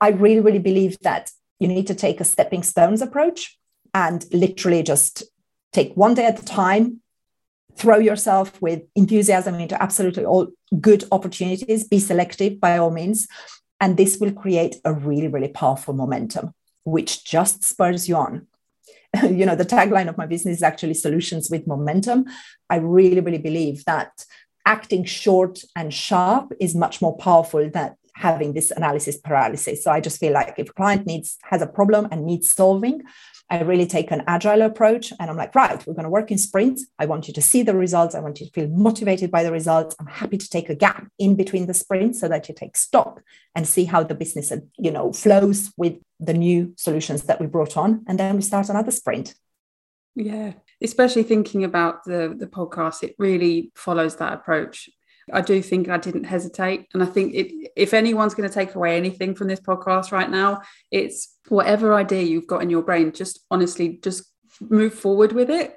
i 0.00 0.08
really 0.08 0.40
really 0.40 0.58
believe 0.58 0.98
that 1.00 1.30
you 1.60 1.68
need 1.68 1.86
to 1.86 1.94
take 1.94 2.20
a 2.20 2.24
stepping 2.24 2.62
stones 2.62 3.02
approach 3.02 3.58
and 3.94 4.24
literally 4.32 4.82
just 4.82 5.24
take 5.72 5.94
one 5.94 6.14
day 6.14 6.26
at 6.26 6.40
a 6.40 6.44
time, 6.44 7.00
throw 7.76 7.98
yourself 7.98 8.60
with 8.60 8.82
enthusiasm 8.96 9.54
into 9.56 9.80
absolutely 9.80 10.24
all 10.24 10.48
good 10.80 11.04
opportunities, 11.12 11.86
be 11.86 11.98
selective 11.98 12.60
by 12.60 12.78
all 12.78 12.90
means. 12.90 13.28
And 13.80 13.96
this 13.96 14.18
will 14.18 14.32
create 14.32 14.76
a 14.84 14.92
really, 14.92 15.28
really 15.28 15.48
powerful 15.48 15.94
momentum, 15.94 16.52
which 16.84 17.24
just 17.24 17.64
spurs 17.64 18.08
you 18.08 18.16
on. 18.16 18.46
you 19.22 19.46
know, 19.46 19.56
the 19.56 19.64
tagline 19.64 20.08
of 20.08 20.18
my 20.18 20.26
business 20.26 20.58
is 20.58 20.62
actually 20.62 20.94
solutions 20.94 21.50
with 21.50 21.66
momentum. 21.66 22.26
I 22.68 22.76
really, 22.76 23.20
really 23.20 23.38
believe 23.38 23.84
that 23.86 24.24
acting 24.66 25.04
short 25.04 25.62
and 25.74 25.92
sharp 25.92 26.52
is 26.60 26.74
much 26.74 27.00
more 27.00 27.16
powerful 27.16 27.68
than 27.70 27.96
having 28.20 28.52
this 28.52 28.70
analysis 28.70 29.16
paralysis. 29.16 29.82
So 29.82 29.90
I 29.90 30.00
just 30.00 30.20
feel 30.20 30.32
like 30.32 30.54
if 30.58 30.70
a 30.70 30.72
client 30.72 31.06
needs 31.06 31.38
has 31.44 31.62
a 31.62 31.66
problem 31.66 32.06
and 32.10 32.26
needs 32.26 32.52
solving, 32.52 33.02
I 33.48 33.62
really 33.62 33.86
take 33.86 34.12
an 34.12 34.22
agile 34.26 34.62
approach 34.62 35.12
and 35.18 35.28
I'm 35.28 35.36
like, 35.36 35.54
right, 35.54 35.84
we're 35.84 35.94
going 35.94 36.04
to 36.04 36.10
work 36.10 36.30
in 36.30 36.38
sprints. 36.38 36.86
I 36.98 37.06
want 37.06 37.26
you 37.26 37.34
to 37.34 37.42
see 37.42 37.62
the 37.62 37.74
results. 37.74 38.14
I 38.14 38.20
want 38.20 38.38
you 38.38 38.46
to 38.46 38.52
feel 38.52 38.68
motivated 38.68 39.30
by 39.30 39.42
the 39.42 39.50
results. 39.50 39.96
I'm 39.98 40.06
happy 40.06 40.38
to 40.38 40.48
take 40.48 40.68
a 40.68 40.74
gap 40.74 41.08
in 41.18 41.34
between 41.34 41.66
the 41.66 41.74
sprints 41.74 42.20
so 42.20 42.28
that 42.28 42.48
you 42.48 42.54
take 42.54 42.76
stock 42.76 43.22
and 43.56 43.66
see 43.66 43.86
how 43.86 44.04
the 44.04 44.14
business, 44.14 44.52
you 44.78 44.92
know, 44.92 45.12
flows 45.12 45.72
with 45.76 45.94
the 46.20 46.34
new 46.34 46.74
solutions 46.76 47.22
that 47.22 47.40
we 47.40 47.46
brought 47.46 47.76
on. 47.76 48.04
And 48.06 48.20
then 48.20 48.36
we 48.36 48.42
start 48.42 48.68
another 48.68 48.92
sprint. 48.92 49.34
Yeah, 50.14 50.52
especially 50.82 51.22
thinking 51.22 51.64
about 51.64 52.04
the 52.04 52.34
the 52.36 52.46
podcast, 52.46 53.02
it 53.02 53.14
really 53.18 53.72
follows 53.74 54.16
that 54.16 54.32
approach. 54.32 54.90
I 55.32 55.40
do 55.40 55.62
think 55.62 55.88
I 55.88 55.98
didn't 55.98 56.24
hesitate. 56.24 56.88
And 56.94 57.02
I 57.02 57.06
think 57.06 57.34
it, 57.34 57.70
if 57.76 57.94
anyone's 57.94 58.34
going 58.34 58.48
to 58.48 58.54
take 58.54 58.74
away 58.74 58.96
anything 58.96 59.34
from 59.34 59.48
this 59.48 59.60
podcast 59.60 60.12
right 60.12 60.30
now, 60.30 60.62
it's 60.90 61.36
whatever 61.48 61.94
idea 61.94 62.22
you've 62.22 62.46
got 62.46 62.62
in 62.62 62.70
your 62.70 62.82
brain, 62.82 63.12
just 63.12 63.40
honestly, 63.50 63.98
just 64.02 64.24
move 64.60 64.94
forward 64.94 65.32
with 65.32 65.50
it. 65.50 65.76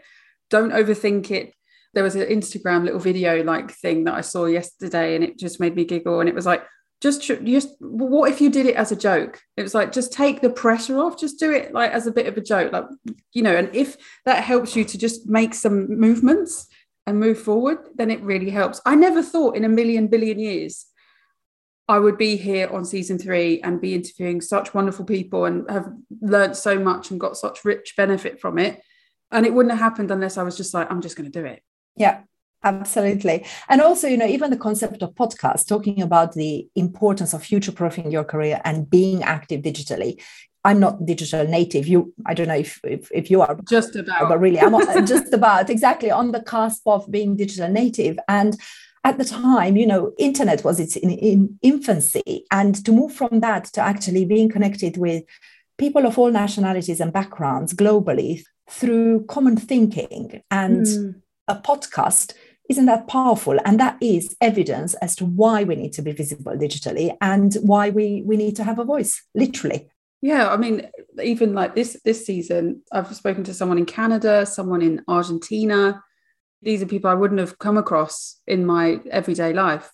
Don't 0.50 0.72
overthink 0.72 1.32
it. 1.32 1.54
There 1.94 2.04
was 2.04 2.16
an 2.16 2.28
Instagram 2.28 2.86
little 2.86 3.00
video 3.00 3.44
like 3.44 3.72
thing 3.72 4.06
that 4.06 4.16
I 4.16 4.22
saw 4.22 4.46
yesterday 4.46 5.16
and 5.16 5.24
it 5.24 5.38
just 5.38 5.60
made 5.60 5.76
me 5.76 5.86
giggle. 5.86 6.20
And 6.20 6.30
it 6.30 6.36
was 6.36 6.46
like, 6.46 6.64
just 7.04 7.22
just 7.22 7.70
what 7.80 8.32
if 8.32 8.40
you 8.40 8.50
did 8.50 8.66
it 8.66 8.78
as 8.78 8.94
a 8.94 8.96
joke 8.96 9.42
it 9.58 9.62
was 9.62 9.76
like 9.76 9.92
just 9.92 10.14
take 10.14 10.40
the 10.40 10.50
pressure 10.50 10.98
off 11.00 11.20
just 11.20 11.38
do 11.38 11.52
it 11.52 11.74
like 11.74 11.92
as 11.92 12.08
a 12.08 12.12
bit 12.14 12.28
of 12.28 12.38
a 12.38 12.42
joke 12.42 12.72
like 12.72 12.86
you 13.34 13.44
know 13.44 13.54
and 13.54 13.70
if 13.76 13.98
that 14.24 14.42
helps 14.42 14.74
you 14.74 14.86
to 14.86 14.98
just 14.98 15.28
make 15.28 15.54
some 15.54 16.00
movements 16.00 16.70
and 17.06 17.20
move 17.20 17.40
forward, 17.40 17.80
then 17.96 18.10
it 18.12 18.22
really 18.22 18.50
helps. 18.50 18.82
I 18.86 18.96
never 18.96 19.22
thought 19.22 19.56
in 19.56 19.64
a 19.64 19.70
million 19.70 20.08
billion 20.08 20.40
years 20.40 20.86
I 21.88 22.00
would 22.00 22.18
be 22.18 22.38
here 22.38 22.70
on 22.70 22.86
season 22.86 23.18
three 23.18 23.62
and 23.62 23.82
be 23.82 23.94
interviewing 23.94 24.40
such 24.40 24.74
wonderful 24.74 25.04
people 25.04 25.46
and 25.46 25.70
have 25.70 25.92
learned 26.22 26.56
so 26.56 26.80
much 26.80 27.12
and 27.12 27.20
got 27.20 27.36
such 27.36 27.66
rich 27.66 27.96
benefit 27.98 28.40
from 28.40 28.58
it. 28.58 28.82
And 29.32 29.46
it 29.46 29.54
wouldn't 29.54 29.72
have 29.72 29.82
happened 29.82 30.10
unless 30.12 30.38
I 30.38 30.44
was 30.44 30.56
just 30.56 30.74
like, 30.74 30.90
I'm 30.90 31.02
just 31.02 31.18
going 31.18 31.30
to 31.30 31.40
do 31.40 31.46
it. 31.46 31.62
Yeah, 31.98 32.22
absolutely. 32.64 33.46
And 33.68 33.82
also, 33.82 34.08
you 34.08 34.16
know, 34.16 34.28
even 34.28 34.50
the 34.50 34.58
concept 34.58 35.02
of 35.04 35.14
podcast, 35.14 35.68
talking 35.68 36.02
about 36.02 36.34
the 36.34 36.70
importance 36.76 37.34
of 37.34 37.44
future 37.44 37.74
proofing 37.74 38.12
your 38.12 38.24
career 38.24 38.62
and 38.64 38.90
being 38.90 39.24
active 39.24 39.62
digitally. 39.62 40.22
I'm 40.64 40.80
not 40.80 41.06
digital 41.06 41.46
native. 41.46 41.88
You, 41.88 42.14
I 42.26 42.34
don't 42.34 42.48
know 42.48 42.56
if 42.56 42.80
if, 42.84 43.12
if 43.12 43.30
you 43.30 43.42
are 43.42 43.58
just 43.68 43.96
about, 43.96 44.30
but 44.30 44.40
really, 44.40 44.60
I'm 44.60 45.06
just 45.06 45.34
about 45.34 45.70
exactly 45.70 46.12
on 46.12 46.32
the 46.32 46.42
cusp 46.42 46.88
of 46.88 47.10
being 47.12 47.36
digital 47.36 47.70
native. 47.70 48.18
And 48.28 48.60
at 49.04 49.18
the 49.18 49.26
time, 49.26 49.76
you 49.76 49.86
know, 49.86 50.14
internet 50.18 50.64
was 50.64 50.80
its 50.80 50.96
in, 50.96 51.12
in 51.12 51.60
infancy, 51.62 52.46
and 52.52 52.84
to 52.86 52.92
move 52.92 53.14
from 53.14 53.42
that 53.42 53.66
to 53.74 53.82
actually 53.82 54.26
being 54.26 54.50
connected 54.50 54.98
with 54.98 55.24
people 55.78 56.06
of 56.06 56.18
all 56.18 56.32
nationalities 56.32 57.02
and 57.02 57.12
backgrounds 57.12 57.74
globally 57.74 58.44
through 58.70 59.26
common 59.26 59.58
thinking 59.58 60.42
and 60.50 60.86
mm. 60.86 61.16
a 61.48 61.56
podcast 61.56 62.34
isn't 62.70 62.86
that 62.86 63.08
powerful 63.08 63.60
and 63.66 63.80
that 63.80 63.98
is 64.02 64.36
evidence 64.40 64.94
as 64.96 65.16
to 65.16 65.26
why 65.26 65.64
we 65.64 65.76
need 65.76 65.92
to 65.92 66.02
be 66.02 66.12
visible 66.12 66.54
digitally 66.54 67.16
and 67.22 67.56
why 67.56 67.90
we 67.90 68.24
we 68.26 68.38
need 68.38 68.56
to 68.56 68.64
have 68.64 68.80
a 68.80 68.86
voice 68.86 69.22
literally 69.36 69.90
yeah, 70.24 70.50
I 70.50 70.56
mean, 70.56 70.90
even 71.22 71.54
like 71.54 71.76
this 71.76 72.00
this 72.06 72.26
season, 72.26 72.82
I've 72.94 73.14
spoken 73.14 73.44
to 73.44 73.54
someone 73.54 73.78
in 73.78 73.86
Canada, 73.86 74.46
someone 74.46 74.82
in 74.82 75.04
Argentina. 75.06 76.02
These 76.62 76.82
are 76.82 76.86
people 76.86 77.10
I 77.10 77.14
wouldn't 77.14 77.42
have 77.42 77.60
come 77.60 77.78
across 77.78 78.40
in 78.48 78.66
my 78.66 79.02
everyday 79.12 79.52
life. 79.52 79.92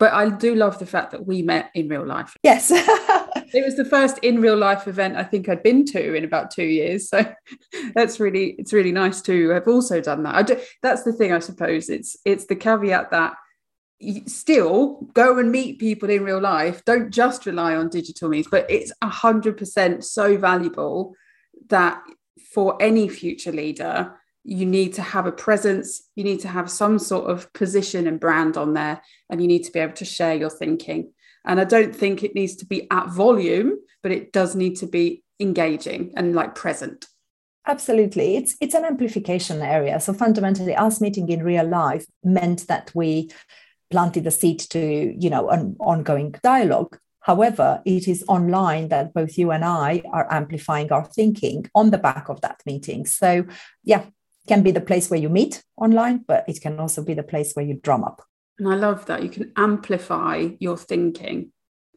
But 0.00 0.12
I 0.12 0.30
do 0.30 0.56
love 0.56 0.80
the 0.80 0.86
fact 0.86 1.12
that 1.12 1.24
we 1.24 1.42
met 1.42 1.70
in 1.76 1.88
real 1.88 2.04
life. 2.04 2.34
Yes. 2.42 2.70
it 2.74 3.64
was 3.64 3.76
the 3.76 3.84
first 3.84 4.18
in 4.18 4.40
real 4.40 4.56
life 4.56 4.88
event 4.88 5.16
I 5.16 5.22
think 5.22 5.48
I'd 5.48 5.62
been 5.62 5.84
to 5.86 6.14
in 6.14 6.24
about 6.24 6.50
two 6.50 6.66
years. 6.66 7.08
So 7.08 7.24
that's 7.94 8.18
really 8.18 8.56
it's 8.58 8.72
really 8.72 8.92
nice 8.92 9.22
to 9.22 9.50
have 9.50 9.68
also 9.68 10.00
done 10.00 10.24
that. 10.24 10.34
I 10.34 10.42
do, 10.42 10.60
that's 10.82 11.04
the 11.04 11.12
thing, 11.12 11.32
I 11.32 11.38
suppose. 11.38 11.88
It's 11.88 12.16
it's 12.24 12.46
the 12.46 12.56
caveat 12.56 13.12
that 13.12 13.34
still 14.26 15.00
go 15.12 15.38
and 15.38 15.50
meet 15.50 15.78
people 15.78 16.08
in 16.08 16.24
real 16.24 16.40
life. 16.40 16.84
Don't 16.84 17.10
just 17.10 17.46
rely 17.46 17.74
on 17.74 17.88
digital 17.88 18.28
means 18.28 18.46
but 18.50 18.70
it's 18.70 18.92
100% 19.02 20.04
so 20.04 20.36
valuable 20.36 21.14
that 21.68 22.02
for 22.52 22.80
any 22.80 23.08
future 23.08 23.52
leader 23.52 24.14
you 24.44 24.64
need 24.64 24.94
to 24.94 25.02
have 25.02 25.26
a 25.26 25.32
presence 25.32 26.08
you 26.14 26.24
need 26.24 26.40
to 26.40 26.48
have 26.48 26.70
some 26.70 26.98
sort 26.98 27.28
of 27.30 27.52
position 27.52 28.06
and 28.06 28.20
brand 28.20 28.56
on 28.56 28.72
there 28.72 29.02
and 29.28 29.42
you 29.42 29.48
need 29.48 29.64
to 29.64 29.72
be 29.72 29.80
able 29.80 29.92
to 29.92 30.04
share 30.04 30.34
your 30.34 30.50
thinking. 30.50 31.12
And 31.44 31.60
i 31.60 31.64
don't 31.64 31.94
think 31.94 32.22
it 32.22 32.34
needs 32.34 32.56
to 32.56 32.66
be 32.66 32.86
at 32.90 33.08
volume 33.08 33.78
but 34.02 34.12
it 34.12 34.32
does 34.32 34.54
need 34.54 34.76
to 34.76 34.86
be 34.86 35.24
engaging 35.40 36.12
and 36.16 36.34
like 36.34 36.54
present. 36.54 37.06
Absolutely. 37.66 38.36
It's 38.36 38.56
it's 38.60 38.74
an 38.74 38.86
amplification 38.86 39.60
area. 39.60 40.00
So 40.00 40.14
fundamentally 40.14 40.74
us 40.74 41.00
meeting 41.00 41.28
in 41.28 41.42
real 41.42 41.66
life 41.66 42.06
meant 42.24 42.66
that 42.68 42.90
we 42.94 43.30
planted 43.90 44.24
the 44.24 44.30
seed 44.30 44.60
to 44.60 45.14
you 45.18 45.30
know 45.30 45.48
an 45.48 45.76
ongoing 45.80 46.34
dialogue. 46.42 46.98
However 47.20 47.82
it 47.84 48.08
is 48.08 48.24
online 48.28 48.88
that 48.88 49.12
both 49.12 49.36
you 49.36 49.50
and 49.50 49.64
i 49.64 50.02
are 50.12 50.26
amplifying 50.32 50.90
our 50.92 51.04
thinking 51.04 51.68
on 51.74 51.90
the 51.90 51.98
back 51.98 52.28
of 52.28 52.40
that 52.40 52.62
meeting. 52.66 53.06
So 53.06 53.44
yeah 53.84 54.04
can 54.46 54.62
be 54.62 54.70
the 54.70 54.80
place 54.80 55.10
where 55.10 55.20
you 55.20 55.28
meet 55.28 55.62
online 55.76 56.24
but 56.26 56.42
it 56.48 56.62
can 56.62 56.80
also 56.80 57.04
be 57.04 57.12
the 57.12 57.22
place 57.22 57.52
where 57.52 57.64
you 57.64 57.74
drum 57.82 58.04
up. 58.04 58.22
And 58.58 58.68
i 58.68 58.74
love 58.74 59.06
that 59.06 59.22
you 59.22 59.28
can 59.28 59.52
amplify 59.56 60.48
your 60.58 60.76
thinking. 60.76 61.52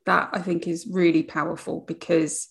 That 0.06 0.30
i 0.34 0.40
think 0.40 0.68
is 0.68 0.88
really 0.90 1.24
powerful 1.24 1.82
because 1.88 2.48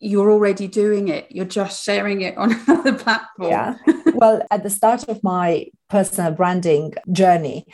you're 0.00 0.30
already 0.30 0.66
doing 0.66 1.08
it. 1.08 1.26
You're 1.30 1.44
just 1.44 1.84
sharing 1.84 2.22
it 2.22 2.36
on 2.38 2.52
another 2.66 2.94
platform. 2.94 3.50
Yeah. 3.50 3.74
Well 4.14 4.42
at 4.50 4.62
the 4.62 4.70
start 4.70 5.08
of 5.08 5.22
my 5.22 5.66
personal 5.88 6.32
branding 6.32 6.94
journey 7.12 7.66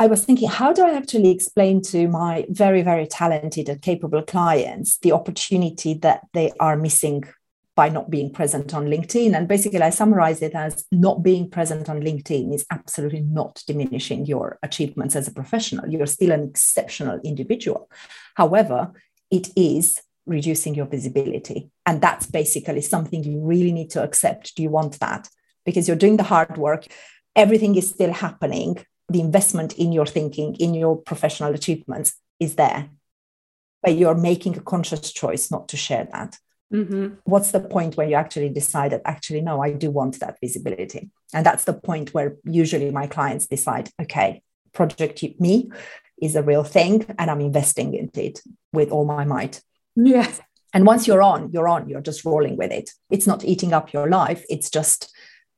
I 0.00 0.06
was 0.06 0.24
thinking, 0.24 0.48
how 0.48 0.72
do 0.72 0.84
I 0.84 0.94
actually 0.94 1.30
explain 1.30 1.82
to 1.82 2.06
my 2.06 2.46
very, 2.50 2.82
very 2.82 3.06
talented 3.06 3.68
and 3.68 3.82
capable 3.82 4.22
clients 4.22 4.98
the 4.98 5.10
opportunity 5.10 5.94
that 5.94 6.20
they 6.32 6.52
are 6.60 6.76
missing 6.76 7.24
by 7.74 7.88
not 7.88 8.08
being 8.08 8.32
present 8.32 8.74
on 8.74 8.86
LinkedIn? 8.86 9.36
And 9.36 9.48
basically, 9.48 9.82
I 9.82 9.90
summarize 9.90 10.40
it 10.40 10.54
as 10.54 10.84
not 10.92 11.24
being 11.24 11.50
present 11.50 11.88
on 11.88 12.00
LinkedIn 12.00 12.54
is 12.54 12.64
absolutely 12.70 13.22
not 13.22 13.64
diminishing 13.66 14.24
your 14.24 14.60
achievements 14.62 15.16
as 15.16 15.26
a 15.26 15.32
professional. 15.32 15.88
You're 15.88 16.06
still 16.06 16.30
an 16.30 16.44
exceptional 16.44 17.18
individual. 17.24 17.90
However, 18.36 18.92
it 19.32 19.50
is 19.56 20.00
reducing 20.26 20.76
your 20.76 20.86
visibility. 20.86 21.70
And 21.86 22.00
that's 22.00 22.26
basically 22.26 22.82
something 22.82 23.24
you 23.24 23.40
really 23.40 23.72
need 23.72 23.90
to 23.90 24.04
accept. 24.04 24.54
Do 24.54 24.62
you 24.62 24.70
want 24.70 25.00
that? 25.00 25.28
Because 25.64 25.88
you're 25.88 25.96
doing 25.96 26.18
the 26.18 26.22
hard 26.22 26.56
work, 26.56 26.86
everything 27.34 27.74
is 27.74 27.90
still 27.90 28.12
happening 28.12 28.78
the 29.08 29.20
investment 29.20 29.74
in 29.74 29.92
your 29.92 30.06
thinking, 30.06 30.54
in 30.56 30.74
your 30.74 30.96
professional 30.96 31.54
achievements 31.54 32.14
is 32.38 32.56
there. 32.56 32.90
But 33.82 33.96
you're 33.96 34.14
making 34.14 34.56
a 34.56 34.60
conscious 34.60 35.12
choice 35.12 35.50
not 35.50 35.68
to 35.68 35.76
share 35.76 36.08
that. 36.12 36.36
Mm-hmm. 36.72 37.14
What's 37.24 37.52
the 37.52 37.60
point 37.60 37.96
where 37.96 38.08
you 38.08 38.14
actually 38.14 38.50
decide 38.50 38.92
that 38.92 39.02
actually, 39.04 39.40
no, 39.40 39.62
I 39.62 39.72
do 39.72 39.90
want 39.90 40.20
that 40.20 40.38
visibility? 40.40 41.10
And 41.32 41.46
that's 41.46 41.64
the 41.64 41.72
point 41.72 42.12
where 42.12 42.36
usually 42.44 42.90
my 42.90 43.06
clients 43.06 43.46
decide, 43.46 43.90
okay, 44.02 44.42
Project 44.72 45.22
Me 45.40 45.70
is 46.20 46.36
a 46.36 46.42
real 46.42 46.64
thing 46.64 47.06
and 47.18 47.30
I'm 47.30 47.40
investing 47.40 47.94
in 47.94 48.10
it 48.14 48.42
with 48.72 48.90
all 48.90 49.04
my 49.04 49.24
might. 49.24 49.62
Yes. 49.96 50.40
And 50.74 50.84
once 50.84 51.06
you're 51.06 51.22
on, 51.22 51.50
you're 51.52 51.68
on, 51.68 51.88
you're 51.88 52.02
just 52.02 52.24
rolling 52.24 52.56
with 52.56 52.70
it. 52.70 52.90
It's 53.10 53.26
not 53.26 53.44
eating 53.44 53.72
up 53.72 53.92
your 53.92 54.08
life. 54.08 54.44
It's 54.50 54.68
just 54.68 55.10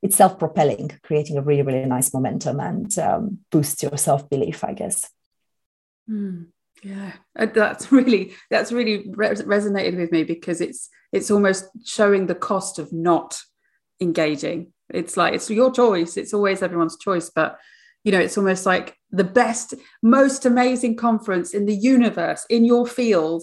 it's 0.02 0.16
self-propelling, 0.16 0.92
creating 1.02 1.36
a 1.36 1.42
really, 1.42 1.62
really 1.62 1.84
nice 1.84 2.12
momentum 2.14 2.58
and 2.60 2.98
um, 2.98 3.38
boosts 3.50 3.82
your 3.82 3.96
self-belief, 3.96 4.64
I 4.64 4.72
guess. 4.72 5.10
Mm, 6.08 6.46
yeah, 6.82 7.12
uh, 7.38 7.46
that's 7.46 7.92
really 7.92 8.32
that's 8.50 8.72
really 8.72 9.10
re- 9.10 9.30
resonated 9.30 9.98
with 9.98 10.12
me 10.12 10.24
because 10.24 10.60
it's 10.60 10.88
it's 11.12 11.30
almost 11.30 11.68
showing 11.84 12.26
the 12.26 12.34
cost 12.34 12.78
of 12.78 12.92
not 12.92 13.40
engaging. 14.00 14.72
It's 14.88 15.16
like 15.16 15.34
it's 15.34 15.50
your 15.50 15.72
choice. 15.72 16.16
It's 16.16 16.34
always 16.34 16.62
everyone's 16.62 16.98
choice, 16.98 17.30
but 17.30 17.58
you 18.02 18.12
know, 18.12 18.20
it's 18.20 18.38
almost 18.38 18.64
like 18.64 18.96
the 19.10 19.24
best, 19.24 19.74
most 20.02 20.46
amazing 20.46 20.96
conference 20.96 21.52
in 21.52 21.66
the 21.66 21.74
universe 21.74 22.46
in 22.48 22.64
your 22.64 22.86
field, 22.86 23.42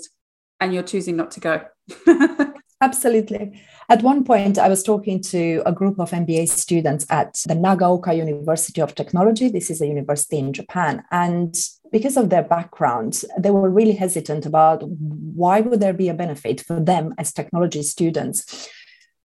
and 0.59 0.73
you're 0.73 0.83
choosing 0.83 1.15
not 1.15 1.31
to 1.31 1.39
go. 1.39 1.61
Absolutely. 2.79 3.59
At 3.89 4.03
one 4.03 4.23
point, 4.23 4.59
I 4.59 4.69
was 4.69 4.83
talking 4.83 5.19
to 5.23 5.63
a 5.65 5.71
group 5.71 5.99
of 5.99 6.11
MBA 6.11 6.47
students 6.49 7.07
at 7.09 7.33
the 7.47 7.55
Nagaoka 7.55 8.15
University 8.15 8.81
of 8.81 8.93
Technology. 8.93 9.49
This 9.49 9.71
is 9.71 9.81
a 9.81 9.87
university 9.87 10.37
in 10.37 10.53
Japan. 10.53 11.03
And 11.09 11.55
because 11.91 12.17
of 12.17 12.29
their 12.29 12.43
background, 12.43 13.23
they 13.39 13.49
were 13.49 13.69
really 13.69 13.93
hesitant 13.93 14.45
about 14.45 14.83
why 14.87 15.61
would 15.61 15.79
there 15.79 15.93
be 15.93 16.09
a 16.09 16.13
benefit 16.13 16.61
for 16.61 16.79
them 16.79 17.15
as 17.17 17.33
technology 17.33 17.81
students 17.81 18.69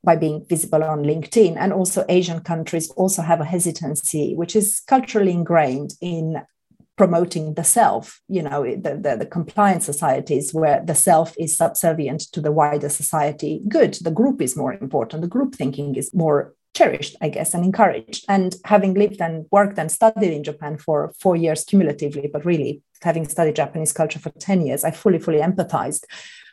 by 0.02 0.16
being 0.16 0.46
visible 0.48 0.82
on 0.82 1.02
LinkedIn. 1.02 1.56
And 1.58 1.74
also, 1.74 2.06
Asian 2.08 2.40
countries 2.40 2.90
also 2.92 3.20
have 3.20 3.40
a 3.40 3.44
hesitancy, 3.44 4.34
which 4.34 4.56
is 4.56 4.80
culturally 4.86 5.32
ingrained 5.32 5.92
in 6.00 6.42
promoting 6.96 7.54
the 7.54 7.64
self 7.64 8.20
you 8.28 8.42
know 8.42 8.62
the, 8.64 8.98
the, 9.00 9.16
the, 9.20 9.26
compliance 9.26 9.84
societies 9.84 10.52
where 10.52 10.82
the 10.84 10.94
self 10.94 11.34
is 11.38 11.56
subservient 11.56 12.20
to 12.32 12.40
the 12.40 12.52
wider 12.52 12.88
society. 12.88 13.62
Good 13.68 13.94
the 14.02 14.10
group 14.10 14.42
is 14.42 14.56
more 14.56 14.74
important. 14.74 15.22
The 15.22 15.28
group 15.28 15.54
thinking 15.54 15.94
is 15.96 16.12
more 16.14 16.54
cherished 16.74 17.16
i 17.20 17.28
guess 17.28 17.54
and 17.54 17.64
encouraged. 17.64 18.24
And 18.28 18.56
having 18.64 18.94
lived 18.94 19.20
and 19.20 19.46
worked 19.50 19.78
and 19.78 19.90
studied 19.90 20.32
in 20.32 20.44
japan 20.44 20.78
for 20.78 21.12
four 21.20 21.36
years 21.36 21.64
cumulatively 21.64 22.30
but 22.32 22.44
really 22.44 22.82
having 23.02 23.28
studied 23.28 23.56
japanese 23.56 23.92
culture 23.92 24.18
for 24.18 24.30
10 24.30 24.66
years 24.66 24.84
i 24.84 24.90
fully 24.90 25.18
fully 25.18 25.40
empathized. 25.40 26.04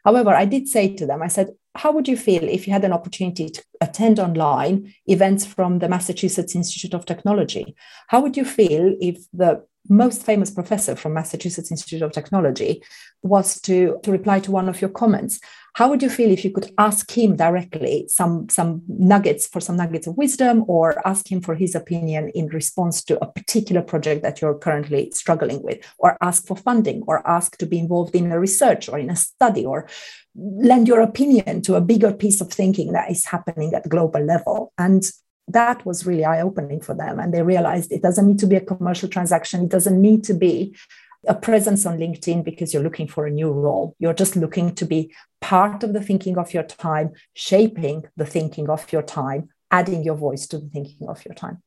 However 0.03 0.31
i 0.31 0.45
did 0.45 0.67
say 0.67 0.93
to 0.95 1.05
them 1.05 1.21
i 1.21 1.27
said 1.27 1.49
how 1.75 1.91
would 1.91 2.07
you 2.07 2.17
feel 2.17 2.43
if 2.43 2.67
you 2.67 2.73
had 2.73 2.83
an 2.83 2.91
opportunity 2.91 3.49
to 3.49 3.63
attend 3.79 4.19
online 4.19 4.93
events 5.07 5.45
from 5.45 5.79
the 5.79 5.87
massachusetts 5.87 6.55
institute 6.55 6.93
of 6.93 7.05
technology? 7.05 7.75
How 8.07 8.19
would 8.21 8.35
you 8.35 8.43
feel 8.43 8.95
if 8.99 9.17
the 9.31 9.63
most 9.89 10.23
famous 10.23 10.51
professor 10.51 10.95
from 10.95 11.13
Massachusetts 11.13 11.71
Institute 11.71 12.03
of 12.03 12.11
Technology 12.11 12.83
was 13.23 13.59
to, 13.61 13.99
to 14.03 14.11
reply 14.11 14.39
to 14.39 14.51
one 14.51 14.69
of 14.69 14.79
your 14.79 14.89
comments. 14.89 15.39
How 15.73 15.89
would 15.89 16.01
you 16.01 16.09
feel 16.09 16.31
if 16.31 16.43
you 16.43 16.51
could 16.51 16.71
ask 16.77 17.09
him 17.11 17.35
directly 17.35 18.05
some, 18.07 18.49
some 18.49 18.81
nuggets 18.87 19.47
for 19.47 19.59
some 19.59 19.77
nuggets 19.77 20.07
of 20.07 20.17
wisdom 20.17 20.63
or 20.67 21.05
ask 21.07 21.31
him 21.31 21.41
for 21.41 21.55
his 21.55 21.75
opinion 21.75 22.29
in 22.29 22.47
response 22.47 23.03
to 23.05 23.23
a 23.23 23.31
particular 23.31 23.81
project 23.81 24.23
that 24.23 24.41
you're 24.41 24.57
currently 24.57 25.11
struggling 25.11 25.61
with, 25.63 25.79
or 25.97 26.17
ask 26.21 26.45
for 26.45 26.57
funding, 26.57 27.03
or 27.07 27.27
ask 27.27 27.57
to 27.57 27.65
be 27.65 27.79
involved 27.79 28.15
in 28.15 28.31
a 28.31 28.39
research 28.39 28.89
or 28.89 28.99
in 28.99 29.09
a 29.09 29.15
study, 29.15 29.65
or 29.65 29.87
lend 30.35 30.87
your 30.87 31.01
opinion 31.01 31.61
to 31.61 31.75
a 31.75 31.81
bigger 31.81 32.13
piece 32.13 32.41
of 32.41 32.51
thinking 32.51 32.91
that 32.91 33.09
is 33.09 33.25
happening 33.25 33.73
at 33.73 33.87
global 33.89 34.23
level? 34.23 34.73
And 34.77 35.03
that 35.51 35.85
was 35.85 36.05
really 36.05 36.25
eye 36.25 36.41
opening 36.41 36.81
for 36.81 36.93
them. 36.93 37.19
And 37.19 37.33
they 37.33 37.41
realized 37.41 37.91
it 37.91 38.01
doesn't 38.01 38.27
need 38.27 38.39
to 38.39 38.47
be 38.47 38.55
a 38.55 38.61
commercial 38.61 39.09
transaction, 39.09 39.63
it 39.63 39.69
doesn't 39.69 40.01
need 40.01 40.23
to 40.25 40.33
be 40.33 40.75
a 41.27 41.35
presence 41.35 41.85
on 41.85 41.97
LinkedIn 41.97 42.43
because 42.43 42.73
you're 42.73 42.83
looking 42.83 43.07
for 43.07 43.25
a 43.25 43.31
new 43.31 43.51
role. 43.51 43.95
You're 43.99 44.13
just 44.13 44.35
looking 44.35 44.73
to 44.75 44.85
be 44.85 45.13
part 45.41 45.83
of 45.83 45.93
the 45.93 46.01
thinking 46.01 46.37
of 46.37 46.53
your 46.53 46.63
time, 46.63 47.11
shaping 47.33 48.05
the 48.15 48.25
thinking 48.25 48.69
of 48.69 48.91
your 48.91 49.01
time, 49.01 49.49
adding 49.69 50.03
your 50.03 50.15
voice 50.15 50.47
to 50.47 50.57
the 50.57 50.69
thinking 50.69 51.07
of 51.09 51.23
your 51.25 51.35
time. 51.35 51.61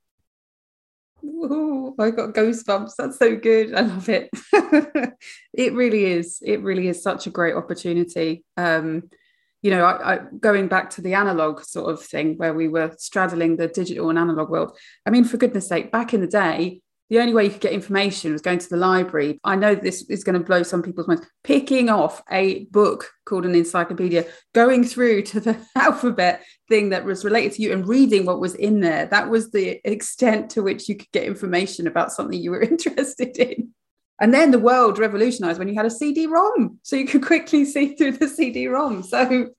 Oh, 1.25 1.95
I 1.99 2.11
got 2.11 2.35
goosebumps. 2.35 2.97
That's 2.97 3.19
so 3.19 3.37
good. 3.37 3.75
I 3.75 3.83
love 3.83 4.09
it. 4.09 4.31
it 5.53 5.73
really 5.75 6.07
is. 6.07 6.43
It 6.45 6.63
really 6.63 6.89
is 6.89 7.03
such 7.03 7.27
a 7.27 7.31
great 7.31 7.55
opportunity. 7.55 8.45
Um, 8.57 9.11
you 9.63 9.71
know, 9.71 9.85
I, 9.85 10.15
I, 10.15 10.19
going 10.41 10.69
back 10.69 10.91
to 10.91 11.01
the 11.01 11.15
analog 11.15 11.63
sort 11.63 11.93
of 11.93 12.03
thing 12.03 12.37
where 12.37 12.53
we 12.53 12.69
were 12.69 12.95
straddling 12.99 13.57
the 13.57 13.69
digital 13.69 14.11
and 14.11 14.19
analog 14.19 14.51
world. 14.51 14.77
I 15.07 15.11
mean, 15.11 15.25
for 15.25 15.37
goodness 15.37 15.69
sake, 15.69 15.93
back 15.93 16.13
in 16.13 16.21
the 16.21 16.27
day, 16.27 16.83
the 17.13 17.21
only 17.21 17.35
way 17.35 17.45
you 17.45 17.51
could 17.51 17.61
get 17.61 17.73
information 17.73 18.33
was 18.33 18.41
going 18.41 18.59
to 18.59 18.69
the 18.71 18.77
library. 18.79 19.39
I 19.45 19.55
know 19.55 19.75
this 19.75 20.03
is 20.09 20.25
going 20.25 20.39
to 20.39 20.45
blow 20.45 20.63
some 20.63 20.83
people's 20.83 21.07
minds. 21.07 21.27
Picking 21.45 21.91
off 21.91 22.23
a 22.31 22.65
book 22.71 23.11
called 23.27 23.45
an 23.45 23.55
encyclopedia, 23.55 24.25
going 24.55 24.83
through 24.83 25.25
to 25.25 25.41
the 25.41 25.59
alphabet 25.77 26.43
thing 26.71 26.89
that 26.89 27.05
was 27.05 27.23
related 27.23 27.53
to 27.53 27.63
you 27.63 27.73
and 27.73 27.87
reading 27.87 28.25
what 28.25 28.41
was 28.41 28.55
in 28.55 28.81
there. 28.81 29.07
That 29.07 29.29
was 29.29 29.51
the 29.51 29.81
extent 29.85 30.51
to 30.53 30.63
which 30.63 30.89
you 30.89 30.97
could 30.97 31.13
get 31.13 31.25
information 31.25 31.87
about 31.87 32.13
something 32.13 32.41
you 32.41 32.51
were 32.51 32.63
interested 32.63 33.37
in. 33.37 33.75
And 34.23 34.33
then 34.33 34.53
the 34.53 34.59
world 34.61 35.01
revolutionized 35.01 35.59
when 35.59 35.69
you 35.69 35.75
had 35.75 35.85
a 35.85 35.91
CD-ROM, 35.91 36.79
so 36.83 36.95
you 36.95 37.07
could 37.07 37.27
quickly 37.27 37.65
see 37.65 37.97
through 37.97 38.13
the 38.13 38.29
CD-ROM. 38.29 39.03
So 39.03 39.51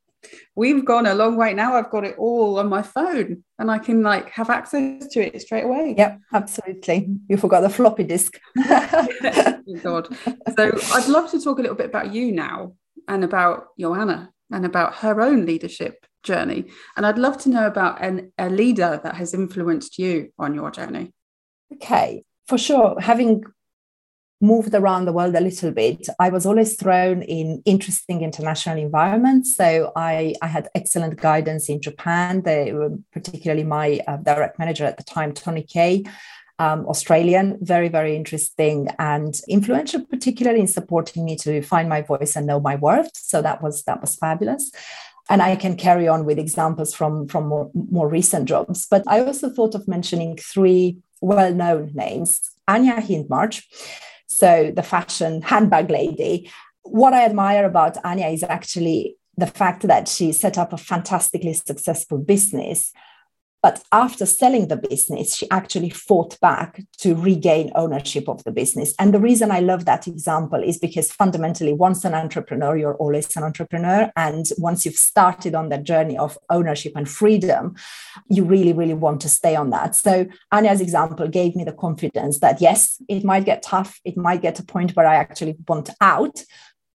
we've 0.56 0.86
gone 0.86 1.06
a 1.06 1.14
long 1.14 1.36
way 1.36 1.54
now. 1.54 1.76
I've 1.76 1.92
got 1.92 2.06
it 2.06 2.16
all 2.18 2.58
on 2.58 2.70
my 2.70 2.82
phone, 2.82 3.44
and 3.60 3.70
I 3.70 3.78
can 3.78 4.04
like 4.04 4.30
have 4.30 4.50
access 4.50 5.06
to 5.10 5.20
it 5.20 5.42
straight 5.42 5.66
away. 5.66 5.96
Yep, 5.98 6.20
absolutely. 6.32 7.10
You 7.28 7.36
forgot 7.36 7.60
the 7.60 7.70
floppy 7.70 8.06
disk. 8.06 8.40
oh 8.58 9.60
God. 9.84 10.08
So 10.56 10.72
I'd 10.94 11.10
love 11.10 11.30
to 11.32 11.42
talk 11.42 11.60
a 11.60 11.62
little 11.62 11.78
bit 11.78 11.88
about 11.88 12.14
you 12.14 12.32
now, 12.32 12.74
and 13.10 13.26
about 13.26 13.66
Joanna, 13.78 14.32
and 14.50 14.66
about 14.66 14.96
her 14.96 15.20
own 15.20 15.46
leadership 15.46 16.06
journey. 16.24 16.68
And 16.96 17.06
I'd 17.06 17.18
love 17.18 17.38
to 17.40 17.50
know 17.50 17.68
about 17.68 18.02
an, 18.02 18.32
a 18.38 18.50
leader 18.50 19.02
that 19.04 19.16
has 19.16 19.34
influenced 19.34 20.00
you 20.00 20.32
on 20.40 20.56
your 20.56 20.72
journey. 20.72 21.12
Okay, 21.74 22.24
for 22.48 22.58
sure. 22.58 22.98
Having 23.02 23.44
moved 24.42 24.74
around 24.74 25.06
the 25.06 25.14
world 25.14 25.36
a 25.36 25.40
little 25.40 25.72
bit, 25.72 26.08
I 26.20 26.30
was 26.30 26.46
always 26.46 26.76
thrown 26.76 27.22
in 27.22 27.62
interesting 27.66 28.22
international 28.22 28.78
environments. 28.78 29.56
So 29.56 29.92
I, 29.96 30.36
I 30.42 30.48
had 30.48 30.68
excellent 30.76 31.20
guidance 31.20 31.70
in 31.70 31.82
Japan. 31.82 32.42
They 32.42 32.74
were 32.74 32.92
particularly 33.12 33.64
my 33.64 34.02
uh, 34.08 34.18
direct 34.18 34.60
manager 34.60 34.86
at 34.86 34.98
the 34.98 35.04
time, 35.04 35.34
Tony 35.34 35.64
Kay. 35.64 36.04
Um, 36.60 36.86
Australian, 36.86 37.58
very, 37.62 37.90
very 37.90 38.16
interesting 38.16 38.88
and 39.00 39.34
influential, 39.50 40.06
particularly 40.06 40.60
in 40.60 40.68
supporting 40.68 41.26
me 41.26 41.36
to 41.38 41.64
find 41.64 41.90
my 41.90 42.04
voice 42.04 42.36
and 42.36 42.46
know 42.46 42.60
my 42.60 42.76
worth. 42.76 43.10
So 43.16 43.42
that 43.42 43.64
was 43.64 43.84
that 43.84 44.02
was 44.02 44.16
fabulous 44.16 44.72
and 45.30 45.42
I 45.42 45.56
can 45.56 45.76
carry 45.78 46.08
on 46.08 46.26
with 46.26 46.38
examples 46.38 46.94
from 46.94 47.28
from 47.28 47.48
more, 47.48 47.72
more 47.74 48.08
recent 48.08 48.48
jobs. 48.48 48.88
But 48.90 49.04
I 49.08 49.22
also 49.22 49.50
thought 49.50 49.76
of 49.76 49.88
mentioning 49.88 50.38
three 50.38 50.98
well-known 51.22 51.92
names: 51.94 52.40
Anya 52.68 52.96
Hindmarch, 52.96 53.64
so 54.38 54.72
the 54.76 54.84
fashion 54.84 55.42
handbag 55.42 55.90
lady. 55.90 56.52
What 56.84 57.14
I 57.14 57.26
admire 57.26 57.66
about 57.66 58.04
Anya 58.04 58.28
is 58.28 58.44
actually 58.44 59.16
the 59.38 59.48
fact 59.48 59.84
that 59.84 60.08
she 60.08 60.32
set 60.32 60.58
up 60.58 60.74
a 60.74 60.78
fantastically 60.78 61.54
successful 61.54 62.18
business 62.18 62.92
But 63.64 63.82
after 63.94 64.26
selling 64.26 64.68
the 64.68 64.76
business, 64.76 65.38
she 65.38 65.50
actually 65.50 65.90
fought 65.90 66.38
back 66.42 66.84
to 66.98 67.16
regain 67.16 67.72
ownership 67.76 68.28
of 68.28 68.44
the 68.44 68.52
business. 68.52 68.94
And 69.00 69.14
the 69.14 69.22
reason 69.22 69.52
I 69.52 69.62
love 69.62 69.86
that 69.86 70.06
example 70.06 70.62
is 70.62 70.78
because 70.78 71.10
fundamentally, 71.12 71.72
once 71.72 72.04
an 72.04 72.14
entrepreneur, 72.14 72.76
you're 72.76 72.98
always 72.98 73.34
an 73.38 73.44
entrepreneur. 73.44 74.12
And 74.18 74.46
once 74.58 74.86
you've 74.86 74.96
started 74.96 75.56
on 75.56 75.70
that 75.70 75.86
journey 75.86 76.18
of 76.18 76.38
ownership 76.50 76.92
and 76.98 77.10
freedom, 77.10 77.76
you 78.30 78.44
really, 78.44 78.74
really 78.74 78.94
want 78.94 79.22
to 79.22 79.30
stay 79.30 79.56
on 79.56 79.70
that. 79.70 79.96
So 79.96 80.28
Anya's 80.52 80.82
example 80.82 81.30
gave 81.30 81.56
me 81.56 81.64
the 81.64 81.72
confidence 81.72 82.40
that 82.40 82.60
yes, 82.60 83.02
it 83.08 83.24
might 83.24 83.46
get 83.46 83.64
tough. 83.64 84.02
It 84.04 84.18
might 84.18 84.42
get 84.42 84.56
to 84.56 84.64
a 84.64 84.66
point 84.66 84.92
where 84.92 85.08
I 85.08 85.16
actually 85.16 85.56
want 85.68 85.90
out, 86.02 86.44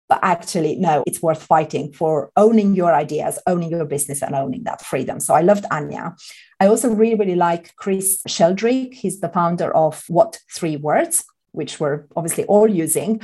but 0.08 0.18
actually 0.22 0.76
no 0.76 1.02
it's 1.06 1.22
worth 1.22 1.42
fighting 1.42 1.92
for 1.92 2.30
owning 2.36 2.74
your 2.74 2.94
ideas 2.94 3.38
owning 3.46 3.70
your 3.70 3.84
business 3.84 4.22
and 4.22 4.34
owning 4.34 4.64
that 4.64 4.82
freedom. 4.82 5.20
So 5.20 5.34
i 5.34 5.40
loved 5.40 5.64
anya. 5.70 6.14
I 6.60 6.66
also 6.66 6.90
really 6.90 7.16
really 7.16 7.36
like 7.36 7.74
chris 7.76 8.22
sheldrick. 8.28 8.94
He's 8.94 9.20
the 9.20 9.28
founder 9.28 9.74
of 9.74 10.04
what 10.08 10.38
three 10.52 10.76
words 10.76 11.24
which 11.52 11.78
we're 11.78 12.06
obviously 12.16 12.44
all 12.44 12.68
using. 12.68 13.20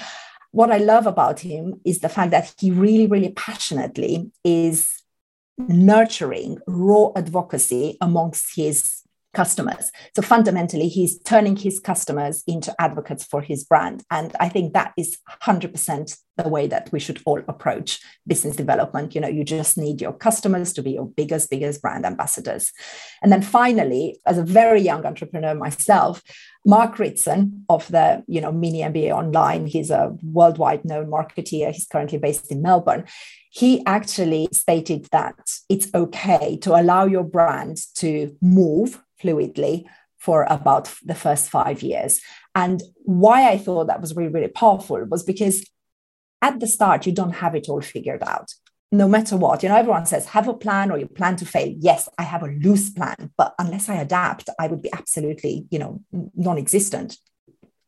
What 0.53 0.71
i 0.71 0.79
love 0.79 1.07
about 1.07 1.41
him 1.41 1.81
is 1.85 2.01
the 2.01 2.09
fact 2.09 2.31
that 2.33 2.55
he 2.59 2.71
really 2.71 3.07
really 3.07 3.33
passionately 3.33 4.31
is 4.45 5.01
nurturing 5.69 6.59
raw 6.67 7.11
advocacy 7.15 7.99
amongst 8.01 8.57
his 8.57 9.03
customers. 9.33 9.91
So 10.17 10.23
fundamentally, 10.23 10.89
he's 10.89 11.21
turning 11.21 11.57
his 11.57 11.79
customers 11.79 12.43
into 12.47 12.75
advocates 12.81 13.25
for 13.25 13.41
his 13.41 13.65
brand. 13.65 14.03
And 14.11 14.35
I 14.41 14.49
think 14.49 14.73
that 14.73 14.93
is 14.99 15.19
100% 15.43 16.19
the 16.37 16.49
way 16.49 16.67
that 16.67 16.91
we 16.91 16.99
should 16.99 17.21
all 17.27 17.41
approach 17.49 18.01
business 18.27 18.57
development. 18.57 19.15
You 19.15 19.21
know, 19.21 19.29
you 19.29 19.45
just 19.45 19.79
need 19.79 20.01
your 20.01 20.13
customers 20.13 20.73
to 20.73 20.83
be 20.83 20.93
your 20.93 21.07
biggest, 21.07 21.51
biggest 21.51 21.81
brand 21.81 22.05
ambassadors. 22.05 22.73
And 23.23 23.31
then 23.31 23.43
finally, 23.43 24.21
as 24.27 24.39
a 24.39 24.43
very 24.43 24.81
young 24.81 25.05
entrepreneur 25.05 25.55
myself, 25.55 26.23
Mark 26.67 26.99
Ritson 26.99 27.65
of 27.69 27.87
the, 27.89 28.25
you 28.27 28.41
know, 28.41 28.53
Mini 28.53 28.81
MBA 28.81 29.13
Online, 29.13 29.67
he's 29.67 29.91
a 29.91 30.17
worldwide 30.23 30.85
known 30.85 31.07
marketeer. 31.07 31.73
He's 31.73 31.87
currently 31.87 32.19
based 32.19 32.51
in 32.51 32.63
Melbourne 32.63 33.07
he 33.53 33.85
actually 33.85 34.49
stated 34.53 35.09
that 35.11 35.37
it's 35.69 35.93
okay 35.93 36.57
to 36.59 36.81
allow 36.81 37.05
your 37.05 37.25
brand 37.25 37.79
to 37.97 38.37
move 38.41 39.03
fluidly 39.23 39.85
for 40.19 40.45
about 40.51 40.93
the 41.05 41.15
first 41.15 41.49
five 41.49 41.83
years. 41.83 42.21
And 42.55 42.83
why 43.05 43.49
I 43.49 43.59
thought 43.59 43.87
that 43.87 44.01
was 44.01 44.15
really, 44.15 44.31
really 44.31 44.49
powerful 44.49 45.05
was 45.05 45.23
because 45.23 45.67
at 46.43 46.61
the 46.61 46.67
start, 46.67 47.07
you 47.07 47.13
don't 47.13 47.37
have 47.37 47.55
it 47.55 47.69
all 47.69 47.81
figured 47.81 48.23
out. 48.23 48.53
No 48.93 49.09
matter 49.09 49.37
what, 49.37 49.63
you 49.63 49.69
know, 49.69 49.77
everyone 49.77 50.07
says, 50.07 50.27
have 50.27 50.49
a 50.49 50.55
plan 50.55 50.91
or 50.91 50.99
you 50.99 51.07
plan 51.07 51.37
to 51.37 51.47
fail. 51.47 51.73
Yes, 51.79 52.09
I 52.19 52.25
have 52.25 52.43
a 52.43 52.49
loose 52.49 52.91
plan, 52.91 53.31
but 53.37 53.55
unless 53.59 53.89
I 53.89 53.95
adapt, 53.95 54.51
I 54.59 54.67
would 54.67 54.83
be 54.83 54.93
absolutely, 54.93 55.67
you 55.71 55.79
know, 55.79 56.03
non 56.13 56.59
existent. 56.59 57.17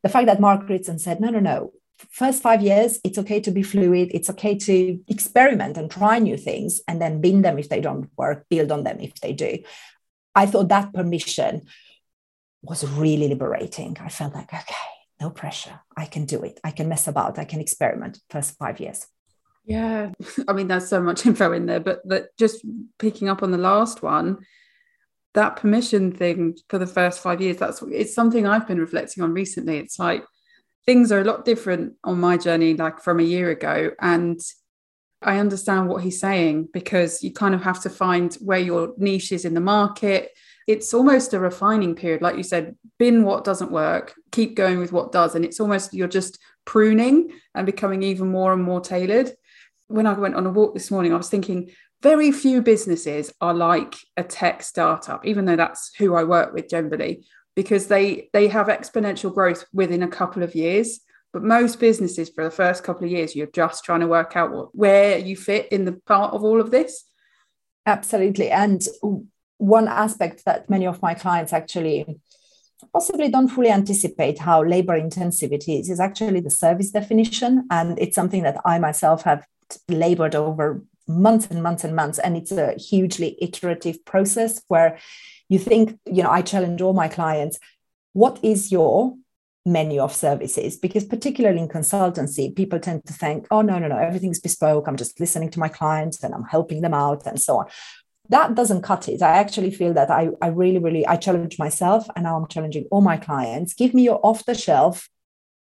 The 0.02 0.08
fact 0.08 0.26
that 0.26 0.40
Mark 0.40 0.68
Ritson 0.68 0.98
said, 0.98 1.20
no, 1.20 1.28
no, 1.30 1.40
no, 1.40 1.72
first 2.10 2.42
five 2.42 2.62
years, 2.62 3.00
it's 3.04 3.18
okay 3.18 3.40
to 3.40 3.50
be 3.50 3.62
fluid. 3.62 4.10
It's 4.12 4.30
okay 4.30 4.56
to 4.56 5.00
experiment 5.08 5.76
and 5.76 5.90
try 5.90 6.18
new 6.18 6.36
things 6.36 6.80
and 6.88 7.00
then 7.00 7.20
bin 7.20 7.42
them 7.42 7.58
if 7.58 7.68
they 7.68 7.80
don't 7.80 8.08
work, 8.16 8.46
build 8.48 8.72
on 8.72 8.84
them 8.84 8.98
if 9.00 9.14
they 9.16 9.32
do. 9.32 9.58
I 10.34 10.46
thought 10.46 10.68
that 10.68 10.92
permission 10.92 11.62
was 12.62 12.86
really 12.86 13.28
liberating. 13.28 13.96
I 14.00 14.08
felt 14.08 14.34
like, 14.34 14.52
okay, 14.52 14.74
no 15.20 15.30
pressure. 15.30 15.80
I 15.96 16.06
can 16.06 16.24
do 16.24 16.42
it. 16.42 16.60
I 16.64 16.70
can 16.70 16.88
mess 16.88 17.08
about. 17.08 17.38
I 17.38 17.44
can 17.44 17.60
experiment 17.60 18.20
first 18.30 18.56
five 18.56 18.80
years. 18.80 19.06
Yeah. 19.64 20.10
I 20.48 20.52
mean, 20.52 20.68
there's 20.68 20.88
so 20.88 21.00
much 21.00 21.26
info 21.26 21.52
in 21.52 21.66
there, 21.66 21.80
but 21.80 22.06
that 22.08 22.36
just 22.38 22.64
picking 22.98 23.28
up 23.28 23.42
on 23.42 23.50
the 23.50 23.58
last 23.58 24.02
one, 24.02 24.38
that 25.34 25.56
permission 25.56 26.12
thing 26.12 26.56
for 26.68 26.78
the 26.78 26.86
first 26.86 27.20
five 27.20 27.40
years, 27.40 27.56
that's 27.56 27.82
it's 27.82 28.14
something 28.14 28.46
I've 28.46 28.68
been 28.68 28.80
reflecting 28.80 29.22
on 29.22 29.32
recently. 29.32 29.78
It's 29.78 29.98
like 29.98 30.24
things 30.84 31.10
are 31.10 31.20
a 31.20 31.24
lot 31.24 31.44
different 31.44 31.94
on 32.04 32.20
my 32.20 32.36
journey, 32.36 32.74
like 32.74 33.00
from 33.00 33.20
a 33.20 33.24
year 33.24 33.50
ago. 33.50 33.92
And 34.00 34.40
I 35.24 35.38
understand 35.38 35.88
what 35.88 36.02
he's 36.02 36.20
saying 36.20 36.68
because 36.72 37.22
you 37.22 37.32
kind 37.32 37.54
of 37.54 37.62
have 37.62 37.80
to 37.82 37.90
find 37.90 38.34
where 38.34 38.58
your 38.58 38.94
niche 38.96 39.32
is 39.32 39.44
in 39.44 39.54
the 39.54 39.60
market. 39.60 40.30
It's 40.66 40.94
almost 40.94 41.34
a 41.34 41.40
refining 41.40 41.94
period. 41.94 42.22
Like 42.22 42.36
you 42.36 42.42
said, 42.42 42.76
bin 42.98 43.24
what 43.24 43.44
doesn't 43.44 43.70
work, 43.70 44.14
keep 44.30 44.54
going 44.54 44.78
with 44.78 44.92
what 44.92 45.12
does. 45.12 45.34
And 45.34 45.44
it's 45.44 45.60
almost 45.60 45.94
you're 45.94 46.08
just 46.08 46.38
pruning 46.64 47.32
and 47.54 47.66
becoming 47.66 48.02
even 48.02 48.28
more 48.28 48.52
and 48.52 48.62
more 48.62 48.80
tailored. 48.80 49.32
When 49.88 50.06
I 50.06 50.12
went 50.12 50.36
on 50.36 50.46
a 50.46 50.50
walk 50.50 50.74
this 50.74 50.90
morning, 50.90 51.12
I 51.12 51.16
was 51.16 51.28
thinking 51.28 51.70
very 52.02 52.32
few 52.32 52.62
businesses 52.62 53.32
are 53.40 53.54
like 53.54 53.94
a 54.16 54.24
tech 54.24 54.62
startup, 54.62 55.24
even 55.24 55.44
though 55.44 55.56
that's 55.56 55.94
who 55.96 56.14
I 56.14 56.24
work 56.24 56.52
with 56.52 56.68
generally, 56.68 57.24
because 57.54 57.86
they 57.86 58.28
they 58.32 58.48
have 58.48 58.66
exponential 58.66 59.32
growth 59.32 59.64
within 59.72 60.02
a 60.02 60.08
couple 60.08 60.42
of 60.42 60.54
years 60.54 61.00
but 61.32 61.42
most 61.42 61.80
businesses, 61.80 62.28
for 62.28 62.44
the 62.44 62.50
first 62.50 62.84
couple 62.84 63.04
of 63.04 63.10
years, 63.10 63.34
you're 63.34 63.46
just 63.46 63.84
trying 63.84 64.00
to 64.00 64.06
work 64.06 64.36
out 64.36 64.52
what, 64.52 64.74
where 64.74 65.18
you 65.18 65.36
fit 65.36 65.68
in 65.72 65.84
the 65.84 65.92
part 65.92 66.34
of 66.34 66.44
all 66.44 66.60
of 66.60 66.70
this. 66.70 67.04
Absolutely. 67.86 68.50
And 68.50 68.82
one 69.58 69.88
aspect 69.88 70.44
that 70.44 70.68
many 70.68 70.86
of 70.86 71.00
my 71.00 71.14
clients 71.14 71.52
actually 71.52 72.20
possibly 72.92 73.28
don't 73.28 73.48
fully 73.48 73.70
anticipate 73.70 74.40
how 74.40 74.62
labor 74.62 74.94
intensive 74.94 75.52
it 75.52 75.68
is 75.68 75.88
is 75.88 76.00
actually 76.00 76.40
the 76.40 76.50
service 76.50 76.90
definition. 76.90 77.66
And 77.70 77.98
it's 77.98 78.14
something 78.14 78.42
that 78.42 78.60
I 78.64 78.78
myself 78.78 79.22
have 79.22 79.46
labored 79.88 80.34
over 80.34 80.84
months 81.08 81.46
and 81.46 81.62
months 81.62 81.84
and 81.84 81.96
months. 81.96 82.18
And 82.18 82.36
it's 82.36 82.52
a 82.52 82.74
hugely 82.74 83.38
iterative 83.40 84.04
process 84.04 84.62
where 84.68 84.98
you 85.48 85.58
think, 85.58 85.98
you 86.06 86.22
know, 86.22 86.30
I 86.30 86.42
challenge 86.42 86.80
all 86.82 86.92
my 86.92 87.08
clients 87.08 87.58
what 88.12 88.38
is 88.42 88.70
your 88.70 89.14
menu 89.64 90.00
of 90.00 90.14
services 90.14 90.76
because 90.76 91.04
particularly 91.04 91.60
in 91.60 91.68
consultancy 91.68 92.54
people 92.54 92.80
tend 92.80 93.04
to 93.06 93.12
think 93.12 93.46
oh 93.50 93.62
no 93.62 93.78
no 93.78 93.86
no 93.86 93.96
everything's 93.96 94.40
bespoke. 94.40 94.88
I'm 94.88 94.96
just 94.96 95.20
listening 95.20 95.50
to 95.50 95.60
my 95.60 95.68
clients 95.68 96.22
and 96.24 96.34
i'm 96.34 96.44
helping 96.44 96.80
them 96.80 96.94
out 96.94 97.26
and 97.26 97.40
so 97.40 97.58
on. 97.58 97.66
That 98.28 98.54
doesn't 98.54 98.82
cut 98.82 99.08
it. 99.08 99.22
I 99.22 99.38
actually 99.38 99.70
feel 99.70 99.94
that 99.94 100.10
i, 100.10 100.30
I 100.40 100.48
really 100.48 100.78
really 100.78 101.06
i 101.06 101.16
challenge 101.16 101.58
myself 101.58 102.08
and 102.16 102.24
now 102.24 102.36
i'm 102.36 102.48
challenging 102.48 102.86
all 102.90 103.02
my 103.02 103.16
clients. 103.16 103.74
Give 103.74 103.94
me 103.94 104.02
your 104.02 104.20
off 104.24 104.44
the 104.44 104.54
shelf 104.54 105.08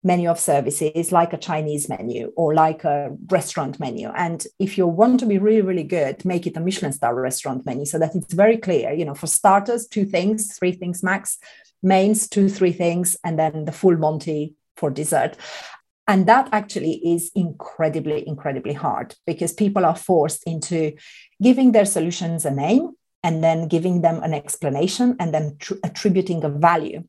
menu 0.01 0.29
of 0.29 0.39
services 0.39 1.11
like 1.11 1.33
a 1.33 1.37
chinese 1.37 1.89
menu 1.89 2.31
or 2.37 2.53
like 2.53 2.85
a 2.85 3.09
restaurant 3.29 3.81
menu. 3.81 4.07
And 4.09 4.45
if 4.57 4.77
you 4.77 4.87
want 4.87 5.19
to 5.21 5.25
be 5.25 5.39
really 5.39 5.61
really 5.61 5.83
good 5.83 6.23
make 6.25 6.45
it 6.45 6.57
a 6.57 6.59
michelin 6.59 6.93
star 6.93 7.19
restaurant 7.19 7.65
menu 7.65 7.85
so 7.85 7.97
that 7.97 8.13
it's 8.13 8.33
very 8.33 8.57
clear 8.57 8.93
you 8.93 9.03
know 9.03 9.15
for 9.15 9.27
starters 9.27 9.87
two 9.87 10.05
things 10.05 10.55
three 10.57 10.73
things 10.73 11.01
max 11.01 11.39
mains, 11.81 12.27
two, 12.27 12.49
three 12.49 12.71
things, 12.71 13.17
and 13.23 13.37
then 13.37 13.65
the 13.65 13.71
full 13.71 13.97
Monty 13.97 14.55
for 14.75 14.89
dessert. 14.89 15.37
And 16.07 16.25
that 16.25 16.49
actually 16.51 16.93
is 17.05 17.31
incredibly, 17.35 18.27
incredibly 18.27 18.73
hard 18.73 19.15
because 19.27 19.53
people 19.53 19.85
are 19.85 19.95
forced 19.95 20.43
into 20.47 20.93
giving 21.41 21.71
their 21.71 21.85
solutions 21.85 22.45
a 22.45 22.51
name 22.51 22.93
and 23.23 23.43
then 23.43 23.67
giving 23.67 24.01
them 24.01 24.23
an 24.23 24.33
explanation 24.33 25.15
and 25.19 25.33
then 25.33 25.57
tr- 25.59 25.75
attributing 25.83 26.43
a 26.43 26.49
value, 26.49 27.03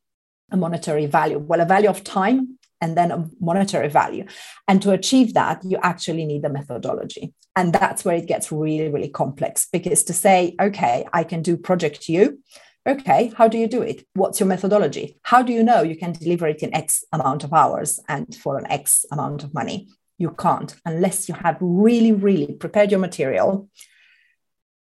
a 0.51 0.57
monetary 0.57 1.07
value. 1.07 1.39
Well, 1.39 1.63
a 1.63 1.65
value 1.65 1.89
of 1.89 2.05
time 2.05 2.59
and 2.83 2.97
then 2.97 3.11
a 3.11 3.27
monetary 3.41 3.89
value. 3.89 4.27
And 4.69 4.83
to 4.83 4.91
achieve 4.91 5.33
that, 5.35 5.63
you 5.65 5.79
actually 5.83 6.27
need 6.27 6.45
a 6.45 6.51
methodology. 6.51 7.33
And 7.57 7.73
that's 7.73 8.05
where 8.05 8.17
it 8.17 8.27
gets 8.27 8.53
really, 8.53 8.89
really 8.89 9.09
complex 9.09 9.67
because 9.73 10.03
to 10.05 10.13
say, 10.13 10.57
okay, 10.61 11.07
I 11.13 11.25
can 11.25 11.43
do 11.43 11.57
project 11.57 12.09
you 12.09 12.39
okay, 12.87 13.33
how 13.37 13.49
do 13.49 13.59
you 13.59 13.67
do 13.67 13.83
it? 13.83 14.07
What's 14.15 14.41
your 14.41 14.49
methodology? 14.49 15.19
How 15.23 15.43
do 15.43 15.53
you 15.53 15.63
know 15.63 15.83
you 15.83 15.97
can 15.97 16.13
deliver 16.13 16.47
it 16.47 16.63
in 16.63 16.75
X 16.75 17.05
amount 17.13 17.45
of 17.45 17.53
hours 17.53 18.01
and 18.09 18.35
for 18.35 18.59
an 18.59 18.67
X 18.71 19.05
amount 19.11 19.45
of 19.45 19.55
money? 19.55 19.89
You 20.19 20.31
can't 20.31 20.75
unless 20.85 21.29
you 21.29 21.35
have 21.35 21.57
really, 21.61 22.13
really 22.13 22.53
prepared 22.53 22.91
your 22.91 23.01
material 23.01 23.69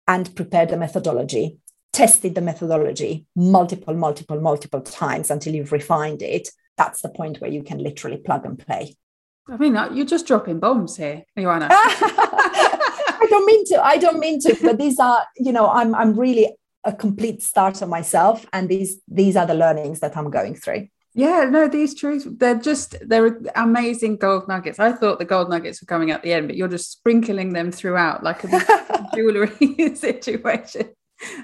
and 0.07 0.35
prepared 0.35 0.69
the 0.69 0.77
methodology, 0.77 1.59
tested 1.93 2.33
the 2.35 2.41
methodology 2.41 3.25
multiple, 3.35 3.93
multiple, 3.93 4.41
multiple 4.41 4.81
times 4.81 5.29
until 5.29 5.53
you've 5.53 5.71
refined 5.71 6.21
it. 6.21 6.49
That's 6.77 7.01
the 7.01 7.09
point 7.09 7.41
where 7.41 7.51
you 7.51 7.61
can 7.61 7.77
literally 7.77 8.17
plug 8.17 8.45
and 8.45 8.57
play. 8.57 8.95
I 9.47 9.57
mean, 9.57 9.75
uh, 9.75 9.89
you're 9.91 10.05
just 10.05 10.27
dropping 10.27 10.59
bombs 10.59 10.95
here, 10.95 11.23
Joanna. 11.37 11.67
I 11.71 13.27
don't 13.29 13.45
mean 13.45 13.65
to. 13.65 13.83
I 13.83 13.97
don't 13.97 14.19
mean 14.19 14.39
to. 14.41 14.55
But 14.61 14.77
these 14.77 14.99
are, 14.99 15.23
you 15.37 15.51
know, 15.51 15.69
I'm 15.69 15.95
I'm 15.95 16.17
really 16.17 16.55
a 16.85 16.93
complete 16.93 17.41
starter 17.41 17.85
myself 17.85 18.45
and 18.53 18.69
these 18.69 19.01
these 19.07 19.35
are 19.35 19.45
the 19.45 19.53
learnings 19.53 19.99
that 19.99 20.15
i'm 20.15 20.29
going 20.29 20.55
through. 20.55 20.87
Yeah 21.13 21.45
no 21.49 21.67
these 21.67 21.95
truths 21.95 22.27
they're 22.37 22.59
just 22.59 22.95
they're 23.07 23.39
amazing 23.55 24.17
gold 24.17 24.47
nuggets. 24.47 24.79
I 24.79 24.93
thought 24.93 25.19
the 25.19 25.25
gold 25.25 25.49
nuggets 25.49 25.81
were 25.81 25.87
coming 25.87 26.11
at 26.11 26.23
the 26.23 26.33
end 26.33 26.47
but 26.47 26.55
you're 26.55 26.67
just 26.67 26.91
sprinkling 26.91 27.53
them 27.53 27.71
throughout 27.71 28.23
like 28.23 28.43
a 28.43 29.09
jewelry 29.15 29.95
situation 29.95 30.89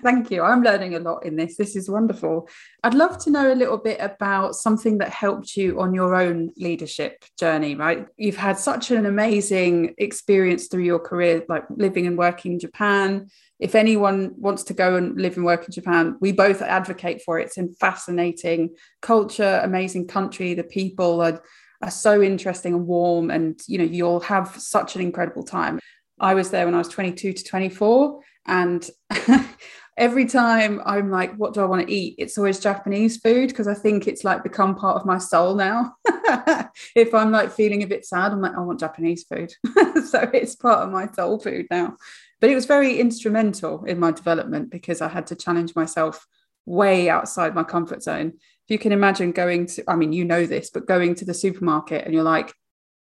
Thank 0.03 0.31
you. 0.31 0.41
I'm 0.41 0.63
learning 0.63 0.95
a 0.95 0.99
lot 0.99 1.25
in 1.25 1.35
this. 1.35 1.57
This 1.57 1.75
is 1.75 1.89
wonderful. 1.89 2.47
I'd 2.83 2.93
love 2.93 3.17
to 3.23 3.29
know 3.29 3.51
a 3.51 3.55
little 3.55 3.77
bit 3.77 3.97
about 3.99 4.55
something 4.55 4.99
that 4.99 5.09
helped 5.09 5.57
you 5.57 5.81
on 5.81 5.93
your 5.93 6.15
own 6.15 6.51
leadership 6.57 7.25
journey, 7.37 7.75
right? 7.75 8.07
You've 8.17 8.37
had 8.37 8.57
such 8.57 8.91
an 8.91 9.05
amazing 9.05 9.93
experience 9.97 10.67
through 10.67 10.83
your 10.83 10.99
career, 10.99 11.43
like 11.49 11.65
living 11.69 12.07
and 12.07 12.17
working 12.17 12.53
in 12.53 12.59
Japan. 12.59 13.27
If 13.59 13.75
anyone 13.75 14.33
wants 14.37 14.63
to 14.63 14.73
go 14.73 14.95
and 14.95 15.19
live 15.19 15.35
and 15.35 15.45
work 15.45 15.65
in 15.65 15.71
Japan, 15.71 16.17
we 16.21 16.31
both 16.31 16.61
advocate 16.61 17.21
for 17.23 17.39
it. 17.39 17.47
It's 17.47 17.57
a 17.57 17.67
fascinating 17.79 18.75
culture, 19.01 19.59
amazing 19.63 20.07
country. 20.07 20.53
The 20.53 20.63
people 20.63 21.21
are, 21.21 21.41
are 21.81 21.91
so 21.91 22.21
interesting 22.21 22.73
and 22.73 22.87
warm, 22.87 23.29
and 23.29 23.59
you 23.67 23.77
know, 23.77 23.83
you'll 23.83 24.21
have 24.21 24.55
such 24.57 24.95
an 24.95 25.01
incredible 25.01 25.43
time. 25.43 25.79
I 26.19 26.33
was 26.33 26.49
there 26.49 26.65
when 26.65 26.75
I 26.75 26.79
was 26.79 26.87
22 26.87 27.33
to 27.33 27.43
24 27.43 28.21
and 28.47 28.87
every 29.97 30.25
time 30.25 30.81
I'm 30.85 31.09
like, 31.09 31.35
what 31.35 31.53
do 31.53 31.61
I 31.61 31.65
want 31.65 31.87
to 31.87 31.93
eat? 31.93 32.15
It's 32.17 32.37
always 32.37 32.59
Japanese 32.59 33.17
food 33.17 33.47
because 33.47 33.67
I 33.67 33.73
think 33.73 34.07
it's 34.07 34.23
like 34.23 34.43
become 34.43 34.75
part 34.75 34.97
of 34.97 35.05
my 35.05 35.17
soul 35.17 35.55
now. 35.55 35.95
if 36.95 37.13
I'm 37.13 37.31
like 37.31 37.51
feeling 37.51 37.83
a 37.83 37.87
bit 37.87 38.05
sad, 38.05 38.31
I'm 38.31 38.41
like, 38.41 38.55
I 38.55 38.61
want 38.61 38.79
Japanese 38.79 39.23
food. 39.23 39.53
so 40.05 40.29
it's 40.33 40.55
part 40.55 40.79
of 40.79 40.91
my 40.91 41.07
soul 41.11 41.39
food 41.39 41.67
now. 41.71 41.95
But 42.41 42.49
it 42.49 42.55
was 42.55 42.65
very 42.65 42.99
instrumental 42.99 43.85
in 43.85 43.99
my 43.99 44.11
development 44.11 44.69
because 44.69 45.01
I 45.01 45.07
had 45.07 45.27
to 45.27 45.35
challenge 45.35 45.75
myself 45.75 46.25
way 46.65 47.09
outside 47.09 47.55
my 47.55 47.63
comfort 47.63 48.03
zone. 48.03 48.33
If 48.35 48.69
you 48.71 48.79
can 48.79 48.91
imagine 48.91 49.31
going 49.31 49.67
to, 49.67 49.83
I 49.87 49.95
mean, 49.95 50.11
you 50.11 50.25
know 50.25 50.45
this, 50.45 50.69
but 50.69 50.87
going 50.87 51.15
to 51.15 51.25
the 51.25 51.33
supermarket 51.33 52.03
and 52.03 52.13
you're 52.13 52.23
like, 52.23 52.53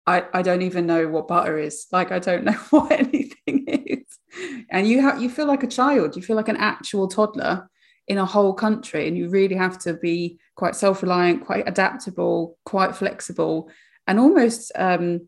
I, 0.07 0.25
I 0.33 0.41
don't 0.41 0.61
even 0.61 0.85
know 0.85 1.07
what 1.07 1.27
butter 1.27 1.57
is. 1.57 1.87
Like 1.91 2.11
I 2.11 2.19
don't 2.19 2.43
know 2.43 2.51
what 2.69 3.13
is. 3.13 3.14
And 4.69 4.87
you 4.87 5.01
have 5.01 5.21
you 5.21 5.29
feel 5.29 5.47
like 5.47 5.63
a 5.63 5.67
child, 5.67 6.15
you 6.15 6.21
feel 6.21 6.35
like 6.35 6.49
an 6.49 6.57
actual 6.57 7.07
toddler 7.07 7.69
in 8.07 8.17
a 8.17 8.25
whole 8.25 8.53
country. 8.53 9.07
And 9.07 9.17
you 9.17 9.29
really 9.29 9.55
have 9.55 9.77
to 9.79 9.93
be 9.93 10.39
quite 10.55 10.75
self-reliant, 10.75 11.45
quite 11.45 11.67
adaptable, 11.67 12.57
quite 12.65 12.95
flexible, 12.95 13.69
and 14.07 14.19
almost 14.19 14.71
um, 14.75 15.27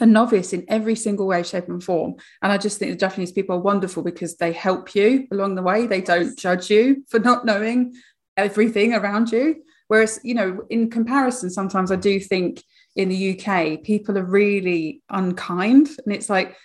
a 0.00 0.06
novice 0.06 0.52
in 0.52 0.64
every 0.68 0.94
single 0.94 1.26
way, 1.26 1.42
shape, 1.42 1.68
and 1.68 1.82
form. 1.82 2.16
And 2.42 2.52
I 2.52 2.58
just 2.58 2.78
think 2.78 2.92
the 2.92 2.98
Japanese 2.98 3.32
people 3.32 3.56
are 3.56 3.60
wonderful 3.60 4.02
because 4.02 4.36
they 4.36 4.52
help 4.52 4.94
you 4.94 5.26
along 5.30 5.54
the 5.54 5.62
way. 5.62 5.86
They 5.86 6.00
don't 6.00 6.38
judge 6.38 6.70
you 6.70 7.04
for 7.08 7.18
not 7.18 7.44
knowing 7.44 7.94
everything 8.36 8.94
around 8.94 9.32
you. 9.32 9.62
Whereas, 9.88 10.20
you 10.22 10.34
know, 10.34 10.60
in 10.68 10.90
comparison, 10.90 11.50
sometimes 11.50 11.90
I 11.90 11.96
do 11.96 12.20
think 12.20 12.62
in 12.94 13.08
the 13.08 13.38
UK, 13.38 13.82
people 13.82 14.18
are 14.18 14.24
really 14.24 15.02
unkind. 15.08 15.88
And 16.04 16.14
it's 16.14 16.28
like, 16.28 16.56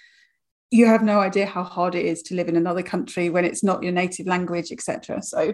you 0.73 0.87
have 0.87 1.03
no 1.03 1.19
idea 1.19 1.45
how 1.45 1.63
hard 1.63 1.93
it 1.93 2.03
is 2.03 2.23
to 2.23 2.33
live 2.33 2.49
in 2.49 2.55
another 2.55 2.81
country 2.81 3.29
when 3.29 3.45
it's 3.45 3.63
not 3.63 3.83
your 3.83 3.91
native 3.91 4.25
language, 4.25 4.71
etc. 4.71 5.21
So, 5.21 5.53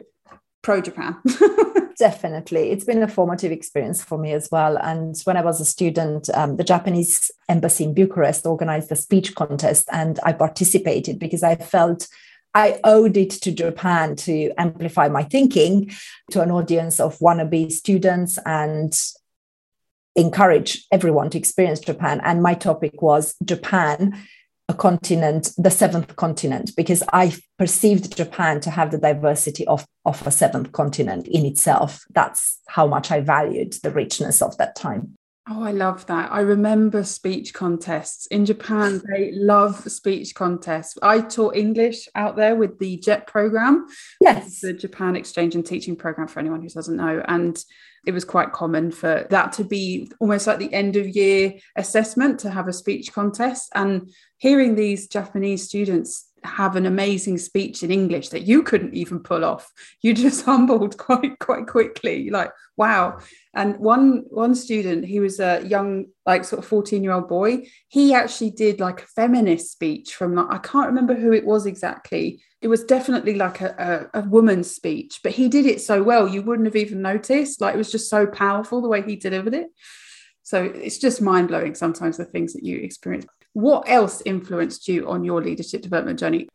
pro 0.62 0.80
Japan. 0.80 1.18
Definitely. 2.00 2.72
It's 2.72 2.86
been 2.86 3.04
a 3.04 3.08
formative 3.08 3.52
experience 3.52 4.02
for 4.02 4.18
me 4.18 4.32
as 4.32 4.48
well. 4.50 4.78
And 4.78 5.20
when 5.26 5.36
I 5.36 5.42
was 5.42 5.60
a 5.60 5.66
student, 5.66 6.30
um, 6.34 6.56
the 6.56 6.64
Japanese 6.64 7.32
embassy 7.50 7.84
in 7.84 7.94
Bucharest 7.94 8.46
organized 8.46 8.94
a 8.94 8.96
speech 8.96 9.36
contest, 9.36 9.90
and 9.92 10.22
I 10.24 10.32
participated 10.32 11.20
because 11.20 11.44
I 11.44 11.56
felt 11.56 12.08
I 12.54 12.80
owed 12.86 13.18
it 13.18 13.32
to 13.32 13.52
Japan 13.52 14.16
to 14.28 14.54
amplify 14.58 15.10
my 15.10 15.24
thinking 15.24 15.92
to 16.32 16.42
an 16.42 16.50
audience 16.50 16.98
of 16.98 17.20
wannabe 17.20 17.74
students 17.74 18.40
and 18.46 18.98
encourage 20.16 20.88
everyone 20.94 21.30
to 21.32 21.38
experience 21.38 21.82
Japan. 21.82 22.22
And 22.24 22.42
my 22.42 22.54
topic 22.54 23.02
was 23.02 23.36
Japan, 23.44 24.18
a 24.70 24.74
continent, 24.74 25.52
the 25.58 25.72
seventh 25.72 26.16
continent, 26.16 26.76
because 26.78 27.04
I 27.12 27.36
perceived 27.58 28.16
Japan 28.16 28.62
to 28.62 28.70
have 28.70 28.92
the 28.92 29.00
diversity 29.00 29.66
of, 29.66 29.86
of 30.06 30.26
a 30.26 30.32
seventh 30.32 30.72
continent 30.72 31.28
in 31.28 31.44
itself. 31.44 32.06
That's 32.12 32.60
how 32.68 32.86
much 32.86 33.12
I 33.12 33.20
valued 33.20 33.74
the 33.84 33.90
richness 33.90 34.44
of 34.44 34.56
that 34.58 34.76
time. 34.76 35.18
Oh, 35.52 35.64
I 35.64 35.72
love 35.72 36.06
that. 36.06 36.32
I 36.32 36.42
remember 36.42 37.04
speech 37.04 37.56
contests. 37.56 38.28
In 38.28 38.46
Japan, 38.46 39.02
they 39.12 39.32
love 39.32 39.92
speech 39.92 40.36
contests. 40.36 41.00
I 41.02 41.22
taught 41.22 41.56
English 41.56 42.08
out 42.14 42.36
there 42.36 42.56
with 42.56 42.78
the 42.78 42.98
JET 42.98 43.26
program. 43.26 43.88
Yes. 44.22 44.62
The 44.62 44.74
Japan 44.74 45.16
Exchange 45.16 45.56
and 45.56 45.66
Teaching 45.66 45.96
Program 45.96 46.28
for 46.28 46.40
anyone 46.40 46.62
who 46.62 46.70
doesn't 46.70 46.96
know. 46.96 47.24
And 47.28 47.58
it 48.06 48.14
was 48.14 48.26
quite 48.26 48.52
common 48.52 48.92
for 48.92 49.28
that 49.30 49.54
to 49.54 49.64
be 49.64 50.12
almost 50.20 50.48
like 50.48 50.60
the 50.60 50.74
end 50.74 50.96
of 50.96 51.08
year 51.08 51.54
assessment 51.76 52.40
to 52.40 52.50
have 52.50 52.68
a 52.68 52.74
speech 52.74 53.14
contest. 53.14 53.70
And 53.76 54.10
hearing 54.38 54.76
these 54.76 55.08
Japanese 55.08 55.64
students 55.64 56.29
have 56.43 56.75
an 56.75 56.86
amazing 56.86 57.38
speech 57.38 57.84
in 57.84 57.91
English 57.91 58.30
that 58.30 58.43
you 58.43 58.63
couldn't 58.63 58.93
even 58.93 59.19
pull 59.19 59.43
off. 59.45 59.71
You 60.02 60.13
just 60.13 60.45
humbled 60.45 60.97
quite 60.97 61.38
quite 61.39 61.67
quickly. 61.67 62.30
Like, 62.30 62.52
wow. 62.78 63.19
And 63.54 63.78
one 63.78 64.23
one 64.30 64.56
student, 64.56 65.06
he 65.06 65.19
was 65.19 65.39
a 65.39 65.65
young, 65.65 66.06
like 66.25 66.43
sort 66.43 66.60
of 66.63 66.67
14 66.69 67.04
year 67.04 67.13
old 67.13 67.28
boy. 67.28 67.67
He 67.88 68.13
actually 68.13 68.52
did 68.52 68.80
like 68.80 69.02
a 69.02 69.08
feminist 69.08 69.71
speech 69.71 70.15
from 70.15 70.36
like, 70.36 70.47
I 70.49 70.58
can't 70.60 70.88
remember 70.88 71.15
who 71.15 71.34
it 71.34 71.45
was 71.45 71.65
exactly. 71.65 72.41
It 72.62 72.67
was 72.67 72.84
definitely 72.84 73.36
like 73.36 73.62
a, 73.62 74.10
a, 74.13 74.19
a 74.19 74.28
woman's 74.28 74.75
speech, 74.75 75.21
but 75.23 75.32
he 75.32 75.47
did 75.47 75.65
it 75.65 75.82
so 75.82 76.04
well, 76.04 76.28
you 76.28 76.41
wouldn't 76.41 76.67
have 76.67 76.75
even 76.75 77.02
noticed. 77.02 77.62
Like 77.62 77.73
it 77.73 77.78
was 77.78 77.91
just 77.91 78.10
so 78.10 78.28
powerful 78.28 78.82
the 78.82 78.89
way 78.89 79.02
he 79.02 79.15
delivered 79.15 79.54
it. 79.54 79.67
So 80.43 80.63
it's 80.63 80.97
just 80.97 81.21
mind 81.21 81.47
blowing 81.47 81.75
sometimes 81.75 82.17
the 82.17 82.25
things 82.25 82.54
that 82.54 82.63
you 82.63 82.78
experience. 82.78 83.28
What 83.54 83.90
else 83.90 84.22
influenced 84.26 84.88
you 84.88 85.10
on 85.10 85.24
your 85.24 85.42
leadership 85.42 85.82
development 85.82 86.20
journey? 86.20 86.48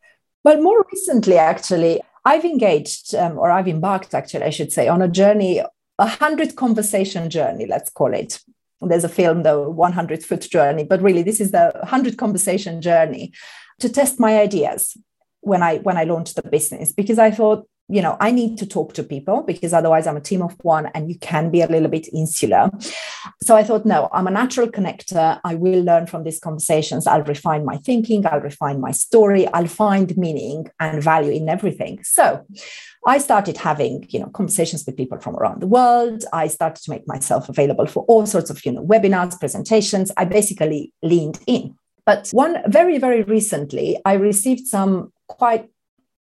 Well, 0.43 0.61
more 0.61 0.85
recently, 0.91 1.37
actually, 1.37 2.01
I've 2.23 2.45
engaged, 2.45 3.13
um, 3.15 3.37
or 3.37 3.51
I've 3.51 3.67
embarked, 3.67 4.13
actually, 4.13 4.43
I 4.43 4.49
should 4.49 4.71
say, 4.71 4.87
on 4.87 5.01
a 5.01 5.07
journey, 5.07 5.61
a 5.99 6.07
hundred 6.07 6.55
conversation 6.55 7.29
journey, 7.29 7.65
let's 7.65 7.89
call 7.89 8.13
it. 8.13 8.39
There's 8.81 9.03
a 9.03 9.09
film, 9.09 9.43
the 9.43 9.59
100 9.69 10.23
foot 10.23 10.41
journey, 10.41 10.83
but 10.83 11.01
really, 11.01 11.23
this 11.23 11.39
is 11.39 11.51
the 11.51 11.71
100 11.79 12.17
conversation 12.17 12.81
journey 12.81 13.33
to 13.79 13.89
test 13.89 14.19
my 14.19 14.37
ideas 14.39 14.97
when 15.41 15.63
I 15.63 15.77
when 15.77 15.97
I 15.97 16.03
launched 16.03 16.35
the 16.35 16.43
business 16.43 16.91
because 16.91 17.19
I 17.19 17.31
thought 17.31 17.67
you 17.87 18.01
know 18.01 18.17
i 18.19 18.31
need 18.31 18.57
to 18.57 18.65
talk 18.65 18.93
to 18.93 19.03
people 19.03 19.43
because 19.43 19.73
otherwise 19.73 20.07
i'm 20.07 20.17
a 20.17 20.21
team 20.21 20.41
of 20.41 20.55
one 20.63 20.87
and 20.87 21.09
you 21.09 21.17
can 21.19 21.51
be 21.51 21.61
a 21.61 21.67
little 21.67 21.87
bit 21.87 22.07
insular. 22.13 22.69
So 23.43 23.55
i 23.55 23.63
thought 23.63 23.85
no 23.85 24.09
i'm 24.11 24.27
a 24.27 24.31
natural 24.31 24.67
connector. 24.67 25.39
I 25.43 25.55
will 25.55 25.83
learn 25.83 26.07
from 26.07 26.23
these 26.23 26.39
conversations. 26.39 27.07
I'll 27.07 27.23
refine 27.23 27.65
my 27.65 27.77
thinking. 27.77 28.25
I'll 28.25 28.39
refine 28.39 28.81
my 28.81 28.91
story. 28.91 29.47
I'll 29.49 29.67
find 29.67 30.15
meaning 30.17 30.67
and 30.79 31.03
value 31.03 31.31
in 31.31 31.49
everything. 31.49 31.99
So 32.03 32.45
i 33.07 33.19
started 33.19 33.57
having 33.57 34.05
you 34.09 34.19
know 34.19 34.27
conversations 34.27 34.83
with 34.85 34.97
people 34.97 35.19
from 35.19 35.35
around 35.35 35.61
the 35.61 35.67
world. 35.67 36.25
I 36.33 36.47
started 36.47 36.83
to 36.83 36.91
make 36.91 37.07
myself 37.07 37.49
available 37.49 37.85
for 37.85 38.03
all 38.05 38.25
sorts 38.25 38.49
of 38.49 38.65
you 38.65 38.71
know 38.71 38.83
webinars 38.83 39.39
presentations. 39.39 40.11
I 40.17 40.25
basically 40.25 40.91
leaned 41.03 41.39
in. 41.45 41.75
But 42.05 42.29
one 42.31 42.61
very 42.67 42.97
very 42.97 43.23
recently 43.23 43.99
i 44.05 44.13
received 44.13 44.67
some 44.67 45.11
quite 45.27 45.67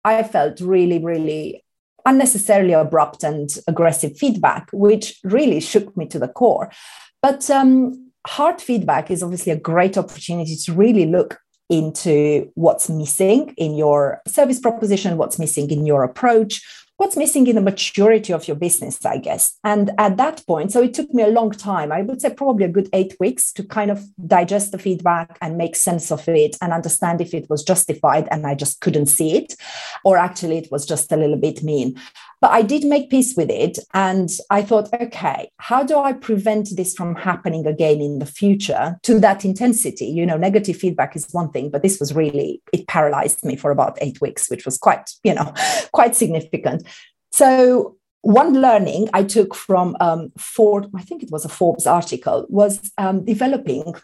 I 0.06 0.24
felt 0.24 0.60
really, 0.60 1.00
really 1.00 1.64
unnecessarily 2.06 2.74
abrupt 2.74 3.24
and 3.24 3.50
aggressive 3.68 4.18
feedback, 4.18 4.70
which 4.74 5.20
really 5.24 5.60
shook 5.60 5.96
me 5.96 6.06
to 6.08 6.20
the 6.20 6.28
core. 6.28 6.72
But 7.22 7.50
um, 7.50 8.12
hard 8.28 8.62
feedback 8.62 9.10
is 9.10 9.24
obviously 9.24 9.52
a 9.52 9.60
great 9.60 9.98
opportunity 9.98 10.56
to 10.66 10.74
really 10.74 11.06
look 11.06 11.40
into 11.70 12.52
what's 12.56 12.90
missing 12.90 13.54
in 13.58 13.76
your 13.76 14.22
service 14.28 14.60
proposition, 14.60 15.18
what's 15.18 15.40
missing 15.40 15.72
in 15.72 15.86
your 15.86 16.04
approach, 16.04 16.62
what's 17.04 17.18
missing 17.18 17.46
in 17.48 17.56
the 17.56 17.62
maturity 17.62 18.32
of 18.32 18.48
your 18.48 18.56
business, 18.56 19.06
I 19.06 19.18
guess. 19.18 19.60
And 19.66 19.92
at 19.98 20.16
that 20.16 20.42
point, 20.48 20.72
so 20.72 20.82
it 20.82 20.94
took 20.94 21.14
me 21.14 21.22
a 21.22 21.28
long 21.28 21.52
time, 21.52 21.92
I 21.92 22.02
would 22.02 22.22
say 22.22 22.34
probably 22.34 22.64
a 22.64 22.70
good 22.70 22.88
eight 22.94 23.14
weeks 23.20 23.52
to 23.54 23.64
kind 23.64 23.92
of 23.92 24.06
digest 24.26 24.72
the 24.72 24.80
feedback 24.80 25.38
and 25.42 25.58
make 25.58 25.76
sense 25.76 26.14
of 26.14 26.26
it 26.30 26.56
and 26.62 26.72
understand 26.72 27.20
if 27.20 27.34
it 27.34 27.50
was 27.50 27.62
justified 27.62 28.30
and 28.32 28.48
I 28.48 28.56
just 28.56 28.80
couldn't 28.80 29.08
see 29.08 29.36
it, 29.36 29.58
or 30.06 30.18
actually 30.18 30.60
it 30.60 30.72
was 30.72 30.86
just 30.86 31.12
a 31.12 31.18
little 31.18 31.36
bit 31.36 31.62
mean. 31.62 32.00
But 32.44 32.52
I 32.52 32.62
did 32.62 32.84
make 32.84 33.10
peace 33.10 33.38
with 33.38 33.50
it. 33.50 33.80
And 33.94 34.30
I 34.50 34.64
thought, 34.64 34.94
okay, 34.94 35.50
how 35.60 35.82
do 35.82 35.98
I 35.98 36.12
prevent 36.12 36.76
this 36.76 36.94
from 36.94 37.16
happening 37.16 37.66
again 37.66 38.02
in 38.02 38.20
the 38.20 38.26
future 38.26 39.00
to 39.04 39.18
that 39.22 39.46
intensity? 39.46 40.08
You 40.08 40.26
know, 40.26 40.36
negative 40.36 40.76
feedback 40.76 41.16
is 41.16 41.26
one 41.32 41.52
thing, 41.52 41.70
but 41.70 41.84
this 41.84 42.02
was 42.02 42.14
really, 42.14 42.62
it 42.74 42.86
paralyzed 42.90 43.46
me 43.46 43.56
for 43.56 43.72
about 43.72 43.98
eight 44.02 44.20
weeks, 44.20 44.50
which 44.50 44.66
was 44.66 44.78
quite, 44.78 45.10
you 45.24 45.34
know, 45.34 45.54
quite 45.94 46.18
significant. 46.18 46.86
So 47.32 47.96
one 48.24 48.60
learning 48.60 49.08
I 49.14 49.24
took 49.24 49.56
from 49.56 49.96
um, 50.02 50.34
Ford, 50.38 50.88
I 50.94 51.02
think 51.02 51.24
it 51.24 51.32
was 51.32 51.46
a 51.46 51.50
Forbes 51.50 51.88
article, 51.88 52.46
was 52.50 52.92
um, 52.98 53.24
developing. 53.24 53.96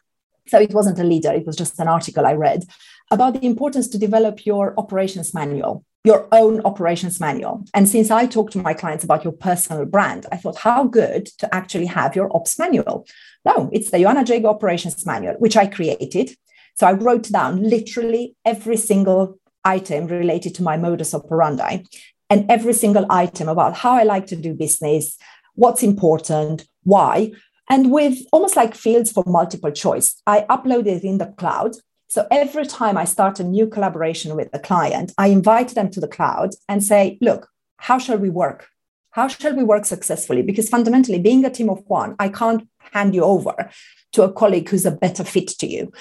So 0.47 0.61
it 0.61 0.73
wasn't 0.73 0.99
a 0.99 1.03
leader, 1.03 1.33
it 1.33 1.45
was 1.45 1.57
just 1.57 1.77
an 1.77 1.89
article 1.89 2.25
I 2.25 2.35
read 2.35 2.63
about 3.11 3.33
the 3.33 3.45
importance 3.45 3.89
to 3.89 3.97
develop 3.97 4.45
your 4.45 4.75
operations 4.79 5.33
manual 5.33 5.83
your 6.03 6.27
own 6.31 6.61
operations 6.61 7.19
manual. 7.19 7.65
And 7.73 7.87
since 7.87 8.09
I 8.09 8.25
talk 8.25 8.51
to 8.51 8.57
my 8.57 8.73
clients 8.73 9.03
about 9.03 9.23
your 9.23 9.33
personal 9.33 9.85
brand, 9.85 10.25
I 10.31 10.37
thought, 10.37 10.57
how 10.57 10.85
good 10.85 11.25
to 11.39 11.53
actually 11.53 11.87
have 11.87 12.15
your 12.15 12.33
ops 12.35 12.57
manual. 12.57 13.05
No, 13.45 13.69
it's 13.73 13.91
the 13.91 13.97
Ioana 13.97 14.27
Iago 14.29 14.49
operations 14.49 15.05
manual, 15.05 15.35
which 15.39 15.57
I 15.57 15.67
created. 15.67 16.35
So 16.75 16.87
I 16.87 16.93
wrote 16.93 17.29
down 17.29 17.61
literally 17.61 18.35
every 18.45 18.77
single 18.77 19.37
item 19.65 20.07
related 20.07 20.55
to 20.55 20.63
my 20.63 20.77
modus 20.77 21.13
operandi 21.13 21.83
and 22.29 22.49
every 22.49 22.73
single 22.73 23.05
item 23.09 23.49
about 23.49 23.73
how 23.75 23.91
I 23.91 24.03
like 24.03 24.27
to 24.27 24.35
do 24.35 24.53
business, 24.53 25.17
what's 25.55 25.83
important, 25.83 26.65
why, 26.83 27.31
and 27.69 27.91
with 27.91 28.19
almost 28.31 28.55
like 28.55 28.73
fields 28.73 29.11
for 29.11 29.23
multiple 29.27 29.71
choice. 29.71 30.21
I 30.25 30.45
upload 30.49 30.87
it 30.87 31.03
in 31.03 31.17
the 31.17 31.27
cloud. 31.37 31.75
So 32.09 32.25
every 32.31 32.65
time 32.65 32.97
I 32.97 33.05
start 33.05 33.39
a 33.39 33.43
new 33.43 33.67
collaboration 33.67 34.35
with 34.35 34.49
a 34.51 34.57
client, 34.57 35.13
I 35.19 35.27
invite 35.27 35.69
them 35.69 35.91
to 35.91 35.99
the 35.99 36.07
cloud 36.07 36.55
and 36.67 36.83
say, 36.83 37.19
look, 37.21 37.47
how 37.77 37.99
shall 37.99 38.17
we 38.17 38.31
work? 38.31 38.67
How 39.11 39.27
shall 39.27 39.55
we 39.55 39.63
work 39.63 39.85
successfully? 39.85 40.41
Because 40.41 40.69
fundamentally, 40.69 41.19
being 41.19 41.45
a 41.45 41.51
team 41.51 41.69
of 41.69 41.83
one, 41.85 42.15
I 42.17 42.29
can't 42.29 42.67
hand 42.93 43.13
you 43.13 43.23
over 43.23 43.69
to 44.13 44.23
a 44.23 44.31
colleague 44.31 44.69
who's 44.69 44.87
a 44.87 44.91
better 44.91 45.23
fit 45.23 45.49
to 45.59 45.67
you. 45.67 45.91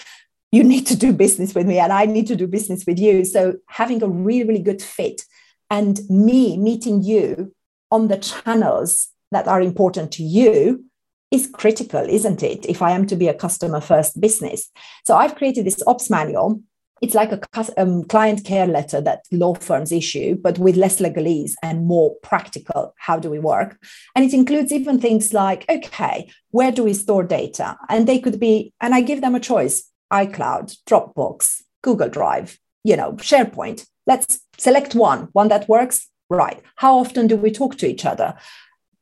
You 0.51 0.65
need 0.65 0.87
to 0.87 0.97
do 0.97 1.13
business 1.13 1.55
with 1.55 1.67
me, 1.67 1.79
and 1.79 1.93
I 1.93 2.07
need 2.07 2.27
to 2.29 2.37
do 2.37 2.47
business 2.47 2.87
with 2.87 2.99
you. 2.99 3.27
So, 3.27 3.57
having 3.67 4.03
a 4.03 4.09
really, 4.09 4.45
really 4.45 4.63
good 4.63 4.81
fit 4.81 5.23
and 5.69 6.01
me 6.09 6.57
meeting 6.57 7.03
you 7.03 7.55
on 7.91 8.09
the 8.09 8.17
channels 8.17 9.09
that 9.31 9.47
are 9.47 9.61
important 9.61 10.13
to 10.13 10.23
you 10.23 10.88
is 11.31 11.49
critical, 11.53 12.05
isn't 12.09 12.43
it? 12.43 12.67
If 12.67 12.83
I 12.83 12.93
am 12.93 13.07
to 13.07 13.17
be 13.17 13.29
a 13.29 13.35
customer 13.35 13.81
first 13.81 14.21
business. 14.21 14.71
So 15.05 15.17
I've 15.17 15.35
created 15.35 15.67
this 15.67 15.83
ops 15.87 16.11
manual. 16.11 16.63
It's 17.01 17.15
like 17.15 17.31
a 17.31 17.41
um, 17.77 18.03
client 18.05 18.45
care 18.45 18.67
letter 18.67 19.01
that 19.03 19.25
law 19.31 19.55
firms 19.55 19.93
issue, 19.93 20.37
but 20.37 20.59
with 20.59 20.77
less 20.77 20.99
legalese 21.01 21.53
and 21.63 21.87
more 21.87 22.17
practical. 22.23 22.93
How 22.99 23.19
do 23.19 23.31
we 23.31 23.39
work? 23.39 23.79
And 24.17 24.25
it 24.25 24.35
includes 24.35 24.73
even 24.73 25.01
things 25.01 25.33
like, 25.33 25.65
okay, 25.69 26.29
where 26.51 26.73
do 26.73 26.83
we 26.83 26.95
store 26.95 27.23
data? 27.23 27.77
And 27.89 28.09
they 28.09 28.19
could 28.19 28.41
be, 28.41 28.73
and 28.81 28.95
I 28.95 29.03
give 29.03 29.21
them 29.21 29.37
a 29.37 29.41
choice 29.41 29.89
iCloud, 30.13 30.77
Dropbox, 30.89 31.63
Google 31.83 32.09
Drive, 32.09 32.59
you 32.83 32.97
know, 32.97 33.13
SharePoint. 33.13 33.87
Let's 34.07 34.41
select 34.57 34.95
one, 34.95 35.29
one 35.33 35.49
that 35.49 35.69
works. 35.69 36.09
Right. 36.31 36.61
How 36.77 36.99
often 36.99 37.27
do 37.27 37.37
we 37.37 37.51
talk 37.51 37.77
to 37.77 37.87
each 37.87 38.05
other? 38.05 38.35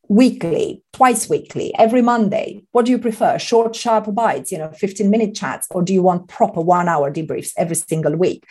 Weekly, 0.09 0.83
twice 0.93 1.29
weekly, 1.29 1.75
every 1.79 2.03
Monday. 2.03 2.63
What 2.73 2.87
do 2.87 2.93
you 2.93 2.99
prefer? 2.99 3.39
Short, 3.39 3.75
sharp 3.75 4.15
bites, 4.15 4.53
you 4.53 4.59
know, 4.59 4.71
15 4.71 5.11
minute 5.11 5.35
chats, 5.35 5.67
or 5.71 5.83
do 5.83 5.93
you 5.93 6.03
want 6.03 6.29
proper 6.29 6.61
one 6.61 6.89
hour 6.89 7.13
debriefs 7.13 7.53
every 7.57 7.77
single 7.77 8.17
week? 8.17 8.45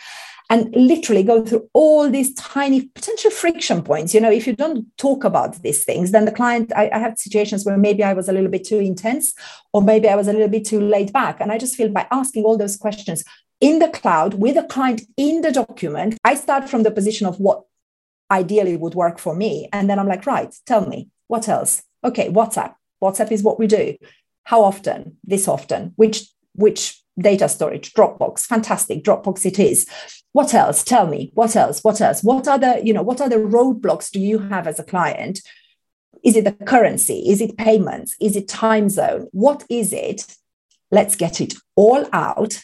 and 0.48 0.72
literally 0.76 1.22
go 1.22 1.44
through 1.44 1.68
all 1.72 2.08
these 2.08 2.32
tiny 2.34 2.82
potential 2.94 3.30
friction 3.30 3.82
points. 3.82 4.14
You 4.14 4.20
know, 4.20 4.30
if 4.30 4.46
you 4.46 4.54
don't 4.54 4.86
talk 4.96 5.24
about 5.24 5.60
these 5.62 5.84
things, 5.84 6.12
then 6.12 6.24
the 6.24 6.32
client, 6.32 6.72
I, 6.76 6.88
I 6.92 6.98
have 6.98 7.18
situations 7.18 7.64
where 7.64 7.76
maybe 7.76 8.04
I 8.04 8.12
was 8.12 8.28
a 8.28 8.32
little 8.32 8.50
bit 8.50 8.64
too 8.64 8.78
intense, 8.78 9.34
or 9.72 9.82
maybe 9.82 10.08
I 10.08 10.14
was 10.14 10.28
a 10.28 10.32
little 10.32 10.48
bit 10.48 10.64
too 10.64 10.80
laid 10.80 11.12
back. 11.12 11.40
And 11.40 11.50
I 11.50 11.58
just 11.58 11.74
feel 11.74 11.88
by 11.88 12.06
asking 12.12 12.44
all 12.44 12.56
those 12.56 12.76
questions 12.76 13.24
in 13.60 13.78
the 13.78 13.88
cloud 13.88 14.34
with 14.34 14.56
a 14.56 14.64
client 14.64 15.02
in 15.16 15.40
the 15.40 15.50
document, 15.50 16.16
I 16.24 16.34
start 16.34 16.68
from 16.68 16.84
the 16.84 16.90
position 16.90 17.26
of 17.26 17.40
what 17.40 17.64
ideally 18.30 18.76
would 18.76 18.94
work 18.94 19.18
for 19.18 19.34
me. 19.34 19.68
And 19.72 19.90
then 19.90 19.98
I'm 19.98 20.08
like, 20.08 20.26
right, 20.26 20.54
tell 20.66 20.86
me 20.86 21.08
what 21.28 21.48
else? 21.48 21.82
Okay, 22.04 22.30
WhatsApp. 22.30 22.74
WhatsApp 23.02 23.32
is 23.32 23.42
what 23.42 23.58
we 23.58 23.66
do. 23.66 23.96
How 24.44 24.62
often? 24.62 25.16
This 25.24 25.48
often. 25.48 25.92
Which 25.96 26.28
which 26.54 27.02
data 27.18 27.48
storage? 27.48 27.92
Dropbox. 27.92 28.40
Fantastic. 28.42 29.02
Dropbox 29.02 29.44
it 29.44 29.58
is 29.58 29.86
what 30.36 30.52
else 30.52 30.84
tell 30.84 31.06
me 31.06 31.30
what 31.32 31.56
else 31.56 31.82
what 31.82 31.98
else 31.98 32.22
what 32.22 32.46
other 32.46 32.78
you 32.84 32.92
know 32.92 33.02
what 33.02 33.22
other 33.22 33.38
roadblocks 33.38 34.10
do 34.10 34.20
you 34.20 34.38
have 34.38 34.66
as 34.66 34.78
a 34.78 34.84
client 34.84 35.40
is 36.22 36.36
it 36.36 36.44
the 36.44 36.52
currency 36.52 37.20
is 37.26 37.40
it 37.40 37.56
payments 37.56 38.14
is 38.20 38.36
it 38.36 38.46
time 38.46 38.90
zone 38.90 39.28
what 39.32 39.64
is 39.70 39.94
it 39.94 40.26
let's 40.90 41.16
get 41.16 41.40
it 41.40 41.54
all 41.74 42.06
out 42.12 42.62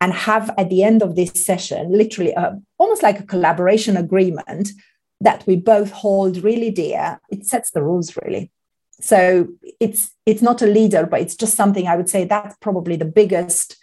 and 0.00 0.12
have 0.12 0.50
at 0.58 0.68
the 0.70 0.82
end 0.82 1.04
of 1.04 1.14
this 1.14 1.46
session 1.46 1.92
literally 1.92 2.32
a, 2.32 2.58
almost 2.78 3.04
like 3.04 3.20
a 3.20 3.30
collaboration 3.34 3.96
agreement 3.96 4.70
that 5.20 5.46
we 5.46 5.56
both 5.56 5.90
hold 5.90 6.38
really 6.38 6.70
dear 6.70 7.20
it 7.30 7.46
sets 7.46 7.70
the 7.70 7.82
rules 7.82 8.16
really. 8.22 8.50
So 9.00 9.48
it's 9.80 10.12
it's 10.26 10.42
not 10.42 10.62
a 10.62 10.66
leader 10.66 11.06
but 11.06 11.20
it's 11.20 11.36
just 11.36 11.54
something 11.54 11.86
i 11.86 11.96
would 11.96 12.08
say 12.08 12.24
that's 12.24 12.56
probably 12.60 12.96
the 12.96 13.04
biggest 13.04 13.76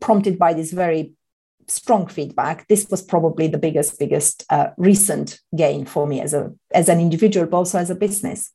prompted 0.00 0.38
by 0.38 0.52
this 0.54 0.72
very 0.72 1.12
strong 1.66 2.06
feedback. 2.06 2.66
This 2.68 2.88
was 2.90 3.02
probably 3.02 3.46
the 3.46 3.58
biggest 3.58 3.98
biggest 3.98 4.44
uh, 4.50 4.68
recent 4.76 5.40
gain 5.56 5.86
for 5.86 6.06
me 6.06 6.20
as 6.20 6.34
a 6.34 6.52
as 6.72 6.88
an 6.88 7.00
individual 7.00 7.46
but 7.46 7.58
also 7.58 7.78
as 7.78 7.90
a 7.90 7.94
business. 7.94 8.52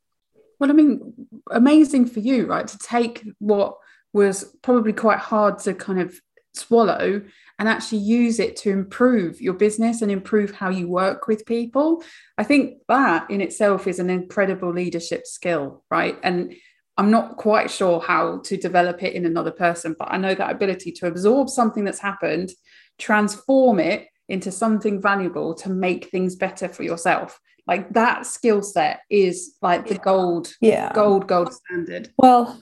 Well 0.59 0.69
i 0.69 0.73
mean 0.73 1.13
amazing 1.51 2.05
for 2.05 2.19
you 2.19 2.45
right 2.45 2.67
to 2.67 2.77
take 2.79 3.25
what 3.39 3.77
was 4.11 4.55
probably 4.61 4.93
quite 4.93 5.19
hard 5.19 5.59
to 5.59 5.73
kind 5.73 6.01
of 6.01 6.19
swallow 6.53 7.21
and 7.59 7.67
actually 7.67 7.99
use 7.99 8.39
it 8.39 8.55
to 8.55 8.71
improve 8.71 9.41
your 9.41 9.53
business 9.53 10.01
and 10.01 10.09
improve 10.09 10.51
how 10.51 10.69
you 10.69 10.87
work 10.87 11.27
with 11.27 11.45
people. 11.45 12.01
I 12.37 12.43
think 12.45 12.79
that 12.87 13.29
in 13.29 13.41
itself 13.41 13.85
is 13.85 13.99
an 13.99 14.09
incredible 14.09 14.73
leadership 14.73 15.27
skill 15.27 15.83
right? 15.91 16.17
And 16.23 16.53
I'm 16.97 17.11
not 17.11 17.37
quite 17.37 17.71
sure 17.71 18.01
how 18.01 18.39
to 18.39 18.57
develop 18.57 19.03
it 19.03 19.13
in 19.13 19.25
another 19.25 19.51
person, 19.51 19.95
but 19.97 20.09
I 20.11 20.17
know 20.17 20.35
that 20.35 20.51
ability 20.51 20.91
to 20.93 21.07
absorb 21.07 21.49
something 21.49 21.85
that's 21.85 21.99
happened, 21.99 22.51
transform 22.97 23.79
it 23.79 24.07
into 24.27 24.51
something 24.51 25.01
valuable 25.01 25.53
to 25.55 25.69
make 25.69 26.09
things 26.09 26.35
better 26.35 26.67
for 26.67 26.83
yourself. 26.83 27.39
Like 27.65 27.93
that 27.93 28.25
skill 28.25 28.61
set 28.61 29.01
is 29.09 29.55
like 29.61 29.87
the 29.87 29.97
gold 29.97 30.53
yeah. 30.59 30.91
gold 30.93 31.27
gold 31.27 31.53
standard. 31.53 32.09
Well 32.17 32.61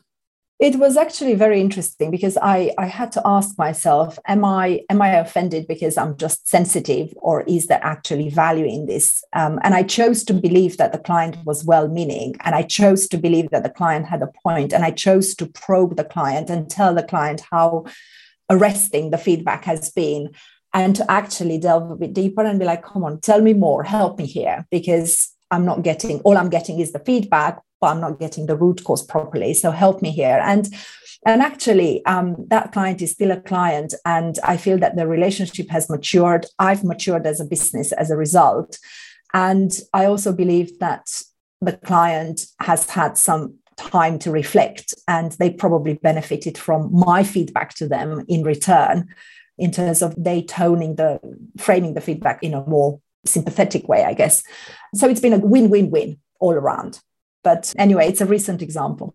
it 0.59 0.75
was 0.77 0.97
actually 0.97 1.35
very 1.35 1.61
interesting 1.61 2.09
because 2.09 2.37
i 2.41 2.71
i 2.77 2.85
had 2.85 3.11
to 3.11 3.21
ask 3.25 3.57
myself 3.57 4.17
am 4.27 4.43
i 4.43 4.81
am 4.89 5.01
i 5.01 5.09
offended 5.09 5.67
because 5.67 5.97
i'm 5.97 6.17
just 6.17 6.47
sensitive 6.47 7.13
or 7.17 7.41
is 7.41 7.67
there 7.67 7.83
actually 7.83 8.29
value 8.29 8.65
in 8.65 8.85
this? 8.85 9.23
Um, 9.33 9.59
and 9.63 9.73
i 9.75 9.83
chose 9.83 10.23
to 10.25 10.33
believe 10.33 10.77
that 10.77 10.91
the 10.91 10.99
client 10.99 11.37
was 11.45 11.63
well 11.63 11.87
meaning 11.87 12.35
and 12.41 12.55
i 12.55 12.63
chose 12.63 13.07
to 13.09 13.17
believe 13.17 13.49
that 13.51 13.63
the 13.63 13.69
client 13.69 14.07
had 14.07 14.21
a 14.21 14.31
point 14.43 14.73
and 14.73 14.83
i 14.83 14.91
chose 14.91 15.35
to 15.35 15.45
probe 15.45 15.95
the 15.95 16.03
client 16.03 16.49
and 16.49 16.69
tell 16.69 16.95
the 16.95 17.03
client 17.03 17.41
how 17.51 17.85
arresting 18.49 19.11
the 19.11 19.17
feedback 19.17 19.65
has 19.65 19.91
been 19.91 20.31
and 20.73 20.95
to 20.95 21.11
actually 21.11 21.57
delve 21.57 21.91
a 21.91 21.95
bit 21.95 22.13
deeper 22.13 22.43
and 22.43 22.59
be 22.59 22.65
like 22.65 22.83
come 22.83 23.03
on 23.03 23.19
tell 23.19 23.41
me 23.41 23.53
more. 23.53 23.83
Help 23.83 24.17
me 24.17 24.25
here 24.25 24.65
because 24.71 25.33
i'm 25.51 25.65
not 25.65 25.81
getting 25.81 26.19
all 26.21 26.37
i'm 26.37 26.49
getting 26.49 26.79
is 26.79 26.91
the 26.91 26.99
feedback 26.99 27.61
but 27.79 27.87
i'm 27.87 28.01
not 28.01 28.19
getting 28.19 28.45
the 28.45 28.55
root 28.55 28.83
cause 28.83 29.03
properly 29.05 29.53
so 29.53 29.71
help 29.71 30.01
me 30.01 30.11
here. 30.11 30.39
And 30.43 30.69
and 31.25 31.41
actually 31.41 32.05
um, 32.05 32.35
that 32.49 32.71
client 32.71 33.01
is 33.01 33.11
still 33.11 33.31
a 33.31 33.41
client 33.41 33.93
and 34.05 34.37
i 34.43 34.55
feel 34.55 34.77
that 34.77 34.95
the 34.95 35.07
relationship 35.07 35.69
has 35.69 35.89
matured. 35.89 36.45
I've 36.59 36.83
matured 36.83 37.25
as 37.25 37.39
a 37.39 37.45
business 37.45 37.91
as 37.91 38.11
a 38.11 38.17
result. 38.17 38.77
And 39.33 39.71
i 39.93 40.05
also 40.05 40.31
believe 40.33 40.79
that 40.79 41.05
the 41.61 41.73
client 41.73 42.41
has 42.59 42.89
had 42.89 43.17
some 43.17 43.55
time 43.77 44.17
to 44.19 44.31
reflect 44.31 44.93
and 45.07 45.33
they 45.33 45.49
probably 45.49 45.93
benefited 45.93 46.57
from 46.57 46.89
my 46.91 47.23
feedback 47.23 47.73
to 47.75 47.87
them 47.87 48.25
in 48.27 48.43
return 48.43 49.07
in 49.57 49.71
terms 49.71 50.01
of 50.01 50.15
they 50.17 50.41
toning 50.41 50.95
the 50.95 51.19
framing 51.57 51.93
the 51.93 52.01
feedback 52.01 52.43
in 52.43 52.53
a 52.53 52.65
more 52.65 52.99
sympathetic 53.25 53.87
way 53.87 54.03
i 54.03 54.13
guess. 54.13 54.43
So 54.95 55.09
it's 55.09 55.19
been 55.19 55.33
a 55.33 55.39
win-win-win 55.39 56.17
all 56.39 56.53
around 56.53 56.99
but 57.47 57.73
anyway 57.77 58.05
it's 58.09 58.19
a 58.19 58.25
recent 58.25 58.61
example. 58.61 59.09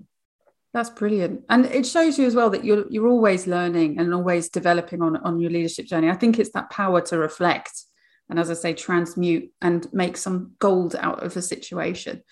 That's 0.73 0.89
brilliant. 0.89 1.43
And 1.51 1.67
it 1.67 1.85
shows 1.85 2.19
you 2.19 2.27
as 2.27 2.35
well 2.35 2.49
that 2.51 2.65
you're 2.65 2.87
you're 2.89 3.13
always 3.17 3.47
learning 3.47 3.99
and 3.99 4.15
always 4.15 4.49
developing 4.49 5.03
on 5.03 5.19
on 5.19 5.39
your 5.39 5.51
leadership 5.51 5.85
journey. 5.87 6.09
I 6.09 6.15
think 6.21 6.39
it's 6.39 6.53
that 6.53 6.71
power 6.71 7.01
to 7.09 7.19
reflect 7.19 7.75
and 8.31 8.39
as 8.39 8.51
i 8.51 8.55
say 8.55 8.73
transmute 8.73 9.51
and 9.61 9.93
make 9.93 10.17
some 10.17 10.53
gold 10.59 10.97
out 10.97 11.23
of 11.23 11.37
a 11.37 11.43
situation. 11.43 12.23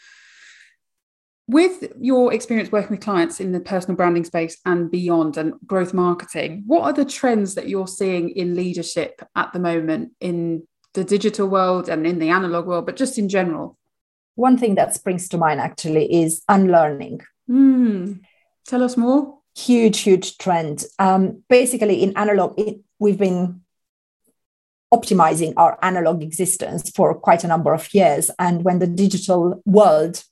With 1.59 1.93
your 2.01 2.33
experience 2.33 2.73
working 2.73 2.93
with 2.93 3.09
clients 3.09 3.41
in 3.41 3.53
the 3.53 3.61
personal 3.73 3.97
branding 3.97 4.25
space 4.25 4.57
and 4.65 4.91
beyond 4.91 5.37
and 5.37 5.55
growth 5.67 5.93
marketing, 5.93 6.63
what 6.67 6.85
are 6.85 6.95
the 6.95 7.05
trends 7.19 7.57
that 7.57 7.69
you're 7.69 7.95
seeing 8.01 8.31
in 8.31 8.55
leadership 8.55 9.21
at 9.35 9.53
the 9.53 9.59
moment 9.59 10.13
in 10.21 10.67
the 10.95 11.05
digital 11.05 11.49
world 11.49 11.89
and 11.91 12.07
in 12.07 12.19
the 12.21 12.31
analog 12.31 12.67
world, 12.67 12.87
but 12.87 12.97
just 12.97 13.19
in 13.19 13.29
general? 13.29 13.77
One 14.41 14.57
thing 14.57 14.75
that 14.77 14.95
springs 14.95 15.29
to 15.29 15.37
mind 15.37 15.61
actually 15.61 16.23
is 16.23 16.43
unlearning. 16.49 17.21
Mm. 17.51 18.21
Tell 18.67 18.83
us 18.83 18.97
more. 18.97 19.39
Huge, 19.55 20.01
huge 20.01 20.39
trend. 20.39 20.85
Um, 20.99 21.43
basically, 21.51 22.03
in 22.03 22.17
analog, 22.17 22.59
it, 22.59 22.81
we've 22.99 23.19
been 23.19 23.61
optimizing 24.95 25.53
our 25.59 25.79
analog 25.83 26.23
existence 26.23 26.91
for 26.91 27.15
quite 27.15 27.45
a 27.45 27.49
number 27.49 27.75
of 27.75 27.93
years. 27.93 28.31
And 28.39 28.65
when 28.65 28.79
the 28.79 28.87
digital 28.87 29.63
world 29.67 30.25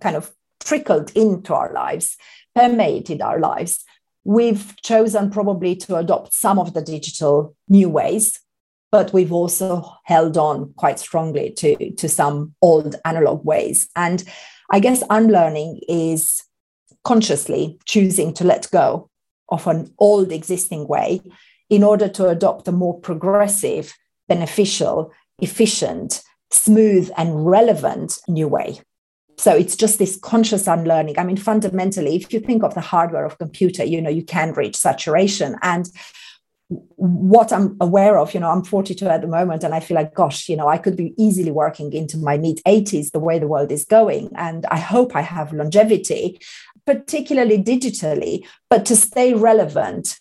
kind 0.00 0.16
of 0.16 0.34
trickled 0.58 1.12
into 1.12 1.54
our 1.54 1.72
lives, 1.72 2.16
permeated 2.56 3.22
our 3.22 3.38
lives, 3.38 3.84
we've 4.24 4.74
chosen 4.82 5.30
probably 5.30 5.76
to 5.76 5.94
adopt 5.94 6.34
some 6.34 6.58
of 6.58 6.74
the 6.74 6.82
digital 6.82 7.54
new 7.68 7.88
ways, 7.88 8.40
but 8.94 9.12
we've 9.12 9.32
also 9.32 9.92
held 10.04 10.36
on 10.36 10.72
quite 10.76 11.00
strongly 11.00 11.50
to, 11.50 11.90
to 11.94 12.08
some 12.08 12.54
old 12.62 12.94
analog 13.04 13.44
ways. 13.44 13.88
And 13.96 14.22
I 14.70 14.78
guess 14.78 15.02
unlearning 15.10 15.80
is 15.88 16.44
consciously 17.02 17.76
choosing 17.86 18.32
to 18.34 18.44
let 18.44 18.70
go 18.70 19.10
of 19.48 19.66
an 19.66 19.92
old 19.98 20.30
existing 20.30 20.86
way 20.86 21.20
in 21.68 21.82
order 21.82 22.08
to 22.08 22.28
adopt 22.28 22.68
a 22.68 22.72
more 22.72 22.96
progressive, 23.00 23.92
beneficial, 24.28 25.10
efficient, 25.40 26.22
smooth, 26.52 27.10
and 27.16 27.44
relevant 27.44 28.20
new 28.28 28.46
way. 28.46 28.78
So 29.38 29.56
it's 29.56 29.74
just 29.74 29.98
this 29.98 30.16
conscious 30.16 30.68
unlearning. 30.68 31.18
I 31.18 31.24
mean, 31.24 31.36
fundamentally, 31.36 32.14
if 32.14 32.32
you 32.32 32.38
think 32.38 32.62
of 32.62 32.76
the 32.76 32.80
hardware 32.80 33.24
of 33.24 33.38
computer, 33.38 33.82
you 33.82 34.00
know, 34.00 34.08
you 34.08 34.22
can 34.22 34.52
reach 34.52 34.76
saturation. 34.76 35.56
And 35.62 35.88
what 36.68 37.52
I'm 37.52 37.76
aware 37.80 38.18
of, 38.18 38.32
you 38.32 38.40
know, 38.40 38.48
I'm 38.48 38.64
42 38.64 39.06
at 39.06 39.20
the 39.20 39.26
moment, 39.26 39.64
and 39.64 39.74
I 39.74 39.80
feel 39.80 39.96
like, 39.96 40.14
gosh, 40.14 40.48
you 40.48 40.56
know, 40.56 40.68
I 40.68 40.78
could 40.78 40.96
be 40.96 41.14
easily 41.18 41.50
working 41.50 41.92
into 41.92 42.16
my 42.16 42.38
mid 42.38 42.60
80s 42.66 43.10
the 43.10 43.18
way 43.18 43.38
the 43.38 43.48
world 43.48 43.70
is 43.70 43.84
going. 43.84 44.30
And 44.36 44.66
I 44.66 44.78
hope 44.78 45.14
I 45.14 45.20
have 45.20 45.52
longevity, 45.52 46.40
particularly 46.86 47.62
digitally, 47.62 48.46
but 48.70 48.86
to 48.86 48.96
stay 48.96 49.34
relevant. 49.34 50.18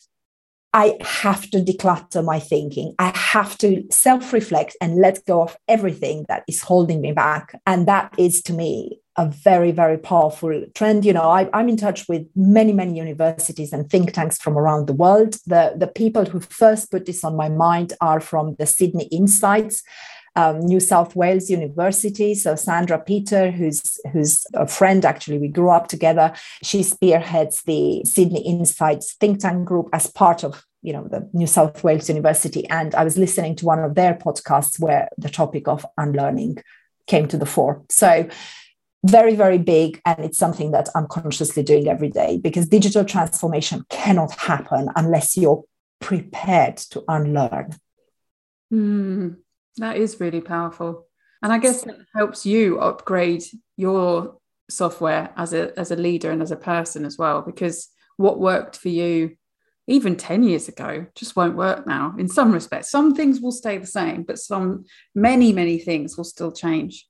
I 0.75 0.97
have 1.01 1.51
to 1.51 1.59
declutter 1.59 2.25
my 2.25 2.39
thinking. 2.39 2.95
I 2.97 3.15
have 3.15 3.59
to 3.59 3.83
self 3.91 4.33
reflect 4.33 4.75
and 4.81 4.97
let 4.97 5.23
go 5.27 5.43
of 5.43 5.55
everything 5.67 6.25
that 6.29 6.43
is 6.47 6.63
holding 6.63 6.99
me 6.99 7.11
back. 7.11 7.53
And 7.67 7.87
that 7.87 8.15
is 8.17 8.41
to 8.43 8.53
me 8.53 8.99
a 9.15 9.27
very, 9.27 9.71
very 9.71 9.97
powerful 9.97 10.65
trend. 10.73 11.05
You 11.05 11.13
know, 11.13 11.29
I, 11.29 11.49
am 11.53 11.69
in 11.69 11.77
touch 11.77 12.07
with 12.07 12.27
many, 12.35 12.73
many 12.73 12.97
universities 12.97 13.71
and 13.71 13.89
think 13.89 14.13
tanks 14.13 14.39
from 14.39 14.57
around 14.57 14.87
the 14.87 14.93
world. 14.93 15.35
The, 15.45 15.73
the 15.77 15.87
people 15.87 16.25
who 16.25 16.39
first 16.39 16.89
put 16.89 17.05
this 17.05 17.23
on 17.23 17.35
my 17.35 17.49
mind 17.49 17.93
are 18.01 18.19
from 18.19 18.55
the 18.57 18.65
Sydney 18.65 19.05
Insights. 19.05 19.83
Um, 20.35 20.61
New 20.61 20.79
South 20.79 21.15
Wales 21.15 21.51
University. 21.51 22.33
So 22.33 22.55
Sandra 22.55 22.97
Peter, 22.97 23.51
who's 23.51 23.99
who's 24.11 24.43
a 24.55 24.65
friend, 24.65 25.05
actually, 25.05 25.37
we 25.37 25.47
grew 25.47 25.69
up 25.69 25.87
together. 25.87 26.33
She 26.63 26.81
spearheads 26.81 27.61
the 27.67 28.03
Sydney 28.03 28.41
Insights 28.41 29.13
think 29.13 29.41
tank 29.41 29.63
group 29.63 29.89
as 29.93 30.07
part 30.07 30.43
of 30.43 30.65
you 30.81 30.91
know 30.91 31.07
the 31.07 31.29
New 31.33 31.45
South 31.45 31.83
Wales 31.83 32.09
University. 32.09 32.67
And 32.71 32.95
I 32.95 33.03
was 33.03 33.15
listening 33.15 33.55
to 33.57 33.67
one 33.67 33.77
of 33.77 33.93
their 33.93 34.15
podcasts 34.15 34.79
where 34.79 35.07
the 35.19 35.29
topic 35.29 35.67
of 35.67 35.85
unlearning 35.99 36.57
came 37.05 37.27
to 37.27 37.37
the 37.37 37.45
fore. 37.45 37.83
So 37.89 38.27
very, 39.03 39.35
very 39.35 39.57
big. 39.57 40.01
And 40.05 40.19
it's 40.19 40.37
something 40.37 40.71
that 40.71 40.89
I'm 40.95 41.07
consciously 41.07 41.63
doing 41.63 41.87
every 41.87 42.09
day 42.09 42.37
because 42.37 42.67
digital 42.67 43.03
transformation 43.03 43.85
cannot 43.89 44.31
happen 44.33 44.89
unless 44.95 45.37
you're 45.37 45.63
prepared 45.99 46.77
to 46.77 47.03
unlearn. 47.07 47.75
Mm, 48.73 49.37
that 49.77 49.97
is 49.97 50.19
really 50.19 50.41
powerful. 50.41 51.07
And 51.41 51.51
I 51.51 51.57
guess 51.57 51.85
it 51.85 51.95
helps 52.15 52.45
you 52.45 52.79
upgrade 52.79 53.43
your 53.75 54.37
software 54.69 55.31
as 55.35 55.53
a 55.53 55.77
as 55.77 55.91
a 55.91 55.95
leader 55.95 56.31
and 56.31 56.41
as 56.41 56.51
a 56.51 56.55
person 56.55 57.03
as 57.03 57.17
well, 57.17 57.41
because 57.41 57.89
what 58.15 58.39
worked 58.39 58.77
for 58.77 58.89
you 58.89 59.35
even 59.87 60.15
10 60.15 60.43
years 60.43 60.69
ago 60.69 61.05
just 61.13 61.35
won't 61.35 61.57
work 61.57 61.85
now 61.85 62.15
in 62.17 62.29
some 62.29 62.53
respects. 62.53 62.89
Some 62.89 63.13
things 63.13 63.41
will 63.41 63.51
stay 63.51 63.77
the 63.77 63.87
same, 63.87 64.23
but 64.23 64.39
some 64.39 64.85
many, 65.13 65.51
many 65.51 65.77
things 65.77 66.15
will 66.15 66.23
still 66.23 66.53
change. 66.53 67.05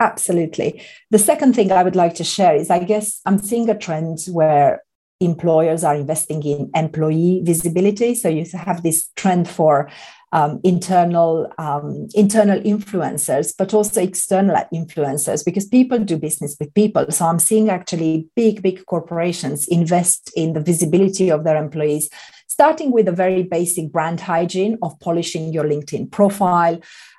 Absolutely. 0.00 0.82
The 1.10 1.18
second 1.18 1.54
thing 1.54 1.72
I 1.72 1.82
would 1.82 1.96
like 1.96 2.14
to 2.16 2.24
share 2.24 2.54
is 2.54 2.70
I 2.70 2.84
guess 2.84 3.20
I'm 3.24 3.38
seeing 3.38 3.70
a 3.70 3.78
trend 3.78 4.18
where 4.30 4.82
employers 5.20 5.82
are 5.82 5.94
investing 5.94 6.42
in 6.42 6.70
employee 6.74 7.40
visibility. 7.42 8.14
So 8.14 8.28
you 8.28 8.44
have 8.52 8.82
this 8.82 9.08
trend 9.16 9.48
for 9.48 9.88
um, 10.32 10.60
internal 10.64 11.50
um, 11.56 12.08
internal 12.14 12.60
influencers, 12.60 13.54
but 13.56 13.72
also 13.72 14.02
external 14.02 14.56
influencers, 14.74 15.42
because 15.42 15.64
people 15.64 15.98
do 16.00 16.18
business 16.18 16.56
with 16.60 16.74
people. 16.74 17.10
So 17.10 17.24
I'm 17.24 17.38
seeing 17.38 17.70
actually 17.70 18.28
big, 18.36 18.60
big 18.60 18.84
corporations 18.84 19.66
invest 19.68 20.30
in 20.36 20.52
the 20.52 20.60
visibility 20.60 21.30
of 21.30 21.44
their 21.44 21.56
employees, 21.56 22.10
starting 22.48 22.90
with 22.90 23.08
a 23.08 23.12
very 23.12 23.44
basic 23.44 23.90
brand 23.92 24.20
hygiene 24.20 24.76
of 24.82 24.98
polishing 25.00 25.52
your 25.54 25.64
LinkedIn 25.64 26.10
profile, 26.10 26.78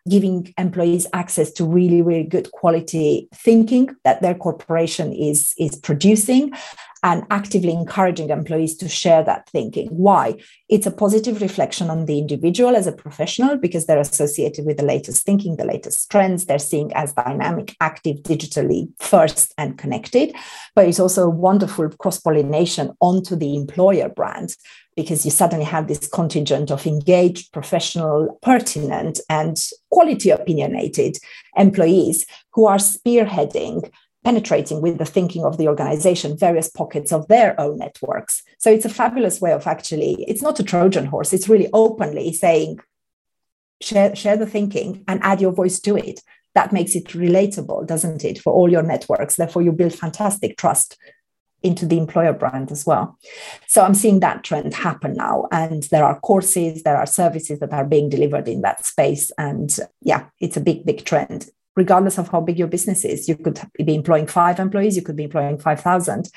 giving 0.10 0.54
employees 0.58 1.08
access 1.14 1.52
to 1.54 1.66
really, 1.66 2.02
really 2.02 2.24
good 2.24 2.52
quality 2.52 3.28
thinking 3.34 3.96
that 4.04 4.22
their 4.22 4.36
corporation 4.36 5.14
is, 5.14 5.54
is 5.58 5.76
producing 5.76 6.52
and 7.08 7.24
actively 7.30 7.72
encouraging 7.72 8.30
employees 8.30 8.76
to 8.76 8.90
share 8.90 9.24
that 9.24 9.48
thinking. 9.50 9.88
Why? 9.88 10.36
It's 10.68 10.86
a 10.86 10.92
positive 10.92 11.42
reflection 11.42 11.90
on 11.90 12.06
the 12.06 12.20
individual 12.20 12.76
as 12.76 12.86
a 12.86 12.92
professional 12.92 13.56
because 13.56 13.86
they're 13.86 13.98
associated 13.98 14.66
with 14.66 14.76
the 14.76 14.84
latest 14.84 15.26
thinking, 15.26 15.56
the 15.56 15.64
latest 15.64 16.12
trends. 16.12 16.46
They're 16.46 16.60
seeing 16.60 16.92
as 16.96 17.14
dynamic, 17.14 17.78
active, 17.80 18.18
digitally 18.24 18.90
first 19.00 19.54
and 19.58 19.78
connected. 19.78 20.36
But 20.76 20.90
it's 20.90 21.00
also 21.00 21.28
a 21.28 21.30
wonderful 21.30 21.88
cross 21.92 22.20
pollination 22.20 22.92
onto 23.00 23.38
the 23.38 23.56
employer 23.56 24.10
brand 24.10 24.58
because 24.98 25.24
you 25.24 25.32
suddenly 25.32 25.64
have 25.64 25.88
this 25.88 26.10
contingent 26.10 26.72
of 26.72 26.86
engaged, 26.86 27.54
professional, 27.54 28.38
pertinent, 28.42 29.22
and 29.30 29.56
quality 29.92 30.32
opinionated 30.32 31.18
employees 31.56 32.26
who 32.52 32.66
are 32.66 32.80
spearheading 32.80 33.90
penetrating 34.28 34.82
with 34.82 34.98
the 34.98 35.06
thinking 35.06 35.46
of 35.46 35.58
the 35.58 35.70
organization 35.70 36.38
various 36.38 36.70
pockets 36.70 37.14
of 37.14 37.26
their 37.30 37.58
own 37.62 37.78
networks 37.78 38.44
so 38.58 38.70
it's 38.70 38.84
a 38.84 38.98
fabulous 39.02 39.40
way 39.40 39.54
of 39.54 39.66
actually 39.66 40.26
it's 40.28 40.42
not 40.42 40.60
a 40.60 40.64
trojan 40.64 41.06
horse 41.06 41.32
it's 41.32 41.48
really 41.48 41.70
openly 41.72 42.34
saying 42.34 42.78
share, 43.82 44.14
share 44.18 44.36
the 44.36 44.46
thinking 44.46 45.02
and 45.08 45.22
add 45.24 45.40
your 45.40 45.54
voice 45.54 45.80
to 45.80 45.96
it 45.96 46.20
that 46.56 46.74
makes 46.74 46.94
it 46.94 47.06
relatable 47.26 47.88
doesn't 47.88 48.26
it 48.26 48.38
for 48.38 48.52
all 48.52 48.70
your 48.70 48.84
networks 48.84 49.38
therefore 49.38 49.62
you 49.62 49.72
build 49.72 49.94
fantastic 49.94 50.58
trust 50.58 50.98
into 51.64 51.86
the 51.88 51.98
employer 51.98 52.34
brand 52.34 52.72
as 52.72 52.86
well. 52.86 53.18
So 53.68 53.82
I'm 53.82 53.96
seeing 53.96 54.20
that 54.20 54.44
trend 54.44 54.76
happen 54.76 55.14
now. 55.14 55.48
And 55.52 55.82
there 55.86 56.06
are 56.06 56.20
courses, 56.20 56.84
there 56.84 56.96
are 56.96 57.08
services 57.08 57.60
that 57.60 57.74
are 57.74 57.84
being 57.84 58.10
delivered 58.10 58.48
in 58.48 58.62
that 58.62 58.86
space. 58.86 59.32
And 59.40 59.76
yeah, 60.02 60.26
it's 60.40 60.56
a 60.56 60.62
big, 60.62 60.86
big 60.86 61.04
trend. 61.04 61.50
Regardless 61.78 62.18
of 62.18 62.28
how 62.28 62.42
big 62.42 62.60
your 62.60 62.68
business 62.68 63.06
is, 63.06 63.30
you 63.30 63.36
could 63.36 63.62
be 63.78 63.96
employing 63.96 64.28
five 64.28 64.60
employees, 64.60 64.98
you 64.98 65.02
could 65.02 65.16
be 65.16 65.24
employing 65.24 65.58
5,000. 65.58 66.30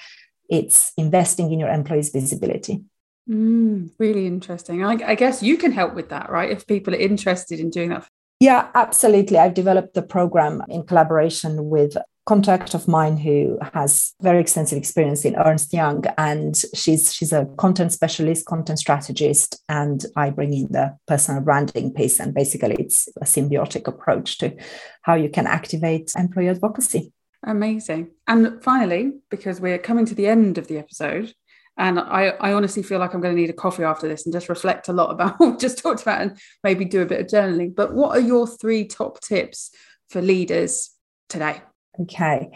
It's 0.49 0.93
investing 0.97 1.53
in 1.53 1.59
your 1.59 1.71
employees' 1.71 2.11
visibility. 2.11 2.85
Mm, 3.29 3.91
really 3.99 4.27
interesting. 4.27 4.85
I, 4.85 4.99
I 5.05 5.15
guess 5.17 5.43
you 5.43 5.57
can 5.57 5.73
help 5.73 5.95
with 5.95 6.11
that, 6.11 6.31
right? 6.31 6.51
If 6.51 6.67
people 6.67 6.95
are 6.95 6.99
interested 6.99 7.59
in 7.59 7.71
doing 7.71 7.91
that 7.91 8.09
yeah, 8.41 8.71
absolutely. 8.75 9.37
I've 9.37 9.53
developed 9.53 9.93
the 9.93 10.03
program 10.03 10.63
in 10.71 10.85
collaboration 10.85 11.69
with 11.69 11.95
contact 12.27 12.75
of 12.75 12.87
mine 12.87 13.17
who 13.17 13.59
has 13.75 14.15
very 14.21 14.41
extensive 14.41 14.79
experience 14.79 15.25
in 15.25 15.37
Ernst 15.37 15.73
Young, 15.73 16.05
and 16.19 16.57
she's 16.75 17.13
she's 17.13 17.33
a 17.33 17.47
content 17.57 17.93
specialist, 17.93 18.47
content 18.47 18.79
strategist, 18.79 19.63
and 19.69 20.05
I 20.17 20.31
bring 20.31 20.53
in 20.53 20.69
the 20.71 20.97
personal 21.07 21.41
branding 21.41 21.93
piece. 21.93 22.21
And 22.21 22.35
basically, 22.35 22.77
it's 22.79 23.09
a 23.21 23.25
symbiotic 23.25 23.89
approach 23.89 24.39
to 24.39 24.57
how 25.03 25.15
you 25.15 25.29
can 25.29 25.47
activate 25.47 26.13
employee 26.17 26.49
advocacy. 26.49 27.13
Amazing. 27.43 28.11
And 28.27 28.63
finally, 28.63 29.13
because 29.31 29.61
we're 29.61 29.79
coming 29.79 30.05
to 30.07 30.15
the 30.15 30.27
end 30.27 30.59
of 30.59 30.69
the 30.69 30.79
episode, 30.79 31.33
and 31.79 31.99
I, 31.99 32.35
I 32.41 32.53
honestly 32.53 32.83
feel 32.83 32.99
like 32.99 33.15
I'm 33.15 33.23
going 33.23 33.35
to 33.35 33.41
need 33.41 33.49
a 33.49 33.55
coffee 33.55 33.85
after 33.85 34.07
this 34.07 34.27
and 34.27 34.33
just 34.33 34.51
reflect 34.51 34.89
a 34.89 34.93
lot 34.93 35.11
about 35.11 35.35
what 35.41 35.53
we 35.53 35.57
just 35.57 35.79
talked 35.79 36.03
about 36.03 36.21
and 36.21 36.39
maybe 36.63 36.85
do 36.85 37.01
a 37.01 37.07
bit 37.07 37.21
of 37.21 37.27
journaling. 37.27 37.75
But 37.75 37.95
what 37.95 38.17
are 38.17 38.21
your 38.21 38.47
three 38.47 38.85
top 38.85 39.21
tips 39.21 39.71
for 40.11 40.21
leaders 40.21 40.91
today? 41.29 41.63
Okay, 41.99 42.51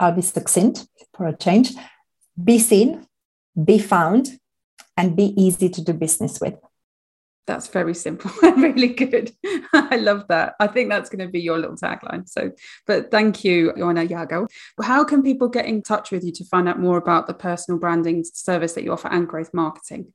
I'll 0.00 0.12
be 0.12 0.22
succinct 0.22 0.86
for 1.14 1.26
a 1.26 1.36
change. 1.36 1.72
Be 2.42 2.58
seen, 2.58 3.06
be 3.62 3.78
found, 3.78 4.38
and 4.96 5.16
be 5.16 5.34
easy 5.40 5.68
to 5.68 5.82
do 5.82 5.92
business 5.92 6.40
with. 6.40 6.54
That's 7.46 7.68
very 7.68 7.94
simple 7.94 8.30
and 8.42 8.62
really 8.62 8.88
good. 8.88 9.32
I 9.72 9.96
love 9.96 10.26
that. 10.28 10.54
I 10.58 10.66
think 10.66 10.88
that's 10.88 11.10
going 11.10 11.24
to 11.26 11.30
be 11.30 11.40
your 11.40 11.58
little 11.58 11.76
tagline. 11.76 12.28
So, 12.28 12.52
but 12.86 13.10
thank 13.10 13.44
you, 13.44 13.72
Ioana 13.72 14.10
Iago. 14.10 14.46
How 14.82 15.04
can 15.04 15.22
people 15.22 15.48
get 15.48 15.66
in 15.66 15.82
touch 15.82 16.10
with 16.10 16.24
you 16.24 16.32
to 16.32 16.44
find 16.44 16.68
out 16.68 16.80
more 16.80 16.96
about 16.96 17.26
the 17.26 17.34
personal 17.34 17.78
branding 17.78 18.24
service 18.24 18.72
that 18.72 18.84
you 18.84 18.92
offer 18.92 19.08
and 19.08 19.28
growth 19.28 19.52
marketing? 19.52 20.12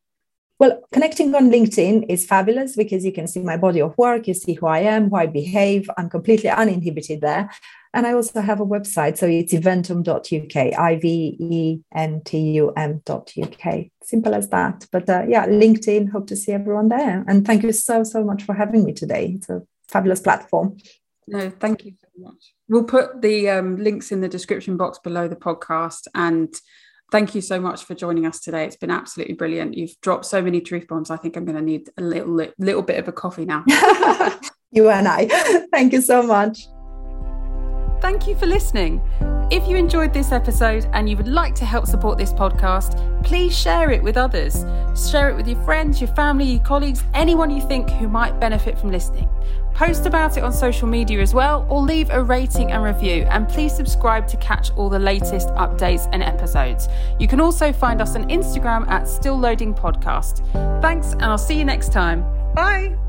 Well, 0.57 0.81
connecting 0.91 1.33
on 1.35 1.51
LinkedIn 1.51 2.07
is 2.09 2.25
fabulous 2.25 2.75
because 2.75 3.05
you 3.05 3.13
can 3.13 3.27
see 3.27 3.39
my 3.41 3.55
body 3.55 3.81
of 3.81 3.97
work, 3.97 4.27
you 4.27 4.33
see 4.33 4.55
who 4.55 4.67
I 4.67 4.79
am, 4.79 5.09
how 5.09 5.17
I 5.17 5.25
behave. 5.27 5.89
I'm 5.97 6.09
completely 6.09 6.49
uninhibited 6.49 7.21
there. 7.21 7.49
And 7.93 8.05
I 8.05 8.13
also 8.13 8.41
have 8.41 8.59
a 8.59 8.65
website. 8.65 9.17
So 9.17 9.25
it's 9.25 9.53
iventum.uk, 9.53 10.79
I 10.79 10.95
V 10.97 11.37
E 11.39 11.79
N 11.93 12.21
T 12.23 12.37
U 12.37 12.71
M.uk. 12.75 13.85
Simple 14.03 14.35
as 14.35 14.49
that. 14.49 14.85
But 14.91 15.09
uh, 15.09 15.25
yeah, 15.27 15.47
LinkedIn, 15.47 16.11
hope 16.11 16.27
to 16.27 16.35
see 16.35 16.51
everyone 16.51 16.89
there. 16.89 17.23
And 17.27 17.45
thank 17.45 17.63
you 17.63 17.71
so, 17.71 18.03
so 18.03 18.23
much 18.23 18.43
for 18.43 18.53
having 18.53 18.85
me 18.85 18.93
today. 18.93 19.33
It's 19.35 19.49
a 19.49 19.63
fabulous 19.87 20.19
platform. 20.19 20.77
No, 21.27 21.49
thank 21.49 21.85
you 21.85 21.93
so 21.99 22.07
much. 22.17 22.53
We'll 22.67 22.83
put 22.83 23.21
the 23.21 23.49
um, 23.49 23.77
links 23.77 24.11
in 24.11 24.21
the 24.21 24.29
description 24.29 24.77
box 24.77 24.99
below 24.99 25.27
the 25.27 25.35
podcast. 25.35 26.07
And 26.13 26.53
thank 27.11 27.33
you 27.33 27.41
so 27.41 27.59
much 27.59 27.83
for 27.83 27.95
joining 27.95 28.25
us 28.25 28.39
today. 28.39 28.65
It's 28.65 28.75
been 28.75 28.91
absolutely 28.91 29.35
brilliant. 29.35 29.75
You've 29.75 29.99
dropped 30.01 30.25
so 30.25 30.41
many 30.41 30.61
truth 30.61 30.87
bombs. 30.87 31.09
I 31.09 31.17
think 31.17 31.37
I'm 31.37 31.45
going 31.45 31.57
to 31.57 31.63
need 31.63 31.89
a 31.97 32.01
little, 32.01 32.35
little 32.57 32.83
bit 32.83 32.99
of 32.99 33.07
a 33.07 33.11
coffee 33.11 33.45
now. 33.45 33.63
you 34.71 34.89
and 34.89 35.07
I. 35.07 35.25
Thank 35.71 35.93
you 35.93 36.01
so 36.01 36.23
much. 36.23 36.67
Thank 38.01 38.27
you 38.27 38.35
for 38.35 38.45
listening. 38.45 39.01
If 39.51 39.67
you 39.67 39.75
enjoyed 39.75 40.13
this 40.13 40.31
episode 40.31 40.87
and 40.93 41.09
you 41.09 41.17
would 41.17 41.27
like 41.27 41.55
to 41.55 41.65
help 41.65 41.87
support 41.87 42.17
this 42.17 42.31
podcast, 42.31 43.23
please 43.23 43.57
share 43.57 43.91
it 43.91 44.01
with 44.01 44.15
others. 44.15 44.63
Share 45.09 45.29
it 45.29 45.35
with 45.35 45.47
your 45.47 45.61
friends, 45.63 45.99
your 45.99 46.09
family, 46.13 46.45
your 46.45 46.63
colleagues, 46.63 47.03
anyone 47.13 47.49
you 47.49 47.61
think 47.67 47.89
who 47.89 48.07
might 48.07 48.39
benefit 48.39 48.77
from 48.77 48.91
listening. 48.91 49.27
Post 49.73 50.05
about 50.05 50.37
it 50.37 50.43
on 50.43 50.53
social 50.53 50.87
media 50.87 51.19
as 51.19 51.33
well, 51.33 51.65
or 51.69 51.81
leave 51.81 52.09
a 52.09 52.21
rating 52.21 52.71
and 52.71 52.83
review. 52.83 53.23
And 53.29 53.47
please 53.47 53.75
subscribe 53.75 54.27
to 54.27 54.37
catch 54.37 54.71
all 54.71 54.89
the 54.89 54.99
latest 54.99 55.47
updates 55.49 56.09
and 56.11 56.21
episodes. 56.21 56.87
You 57.19 57.27
can 57.27 57.41
also 57.41 57.71
find 57.71 58.01
us 58.01 58.15
on 58.15 58.29
Instagram 58.29 58.87
at 58.89 59.07
Still 59.07 59.37
Loading 59.37 59.73
Podcast. 59.73 60.43
Thanks, 60.81 61.13
and 61.13 61.23
I'll 61.23 61.37
see 61.37 61.57
you 61.57 61.65
next 61.65 61.91
time. 61.91 62.23
Bye. 62.53 63.08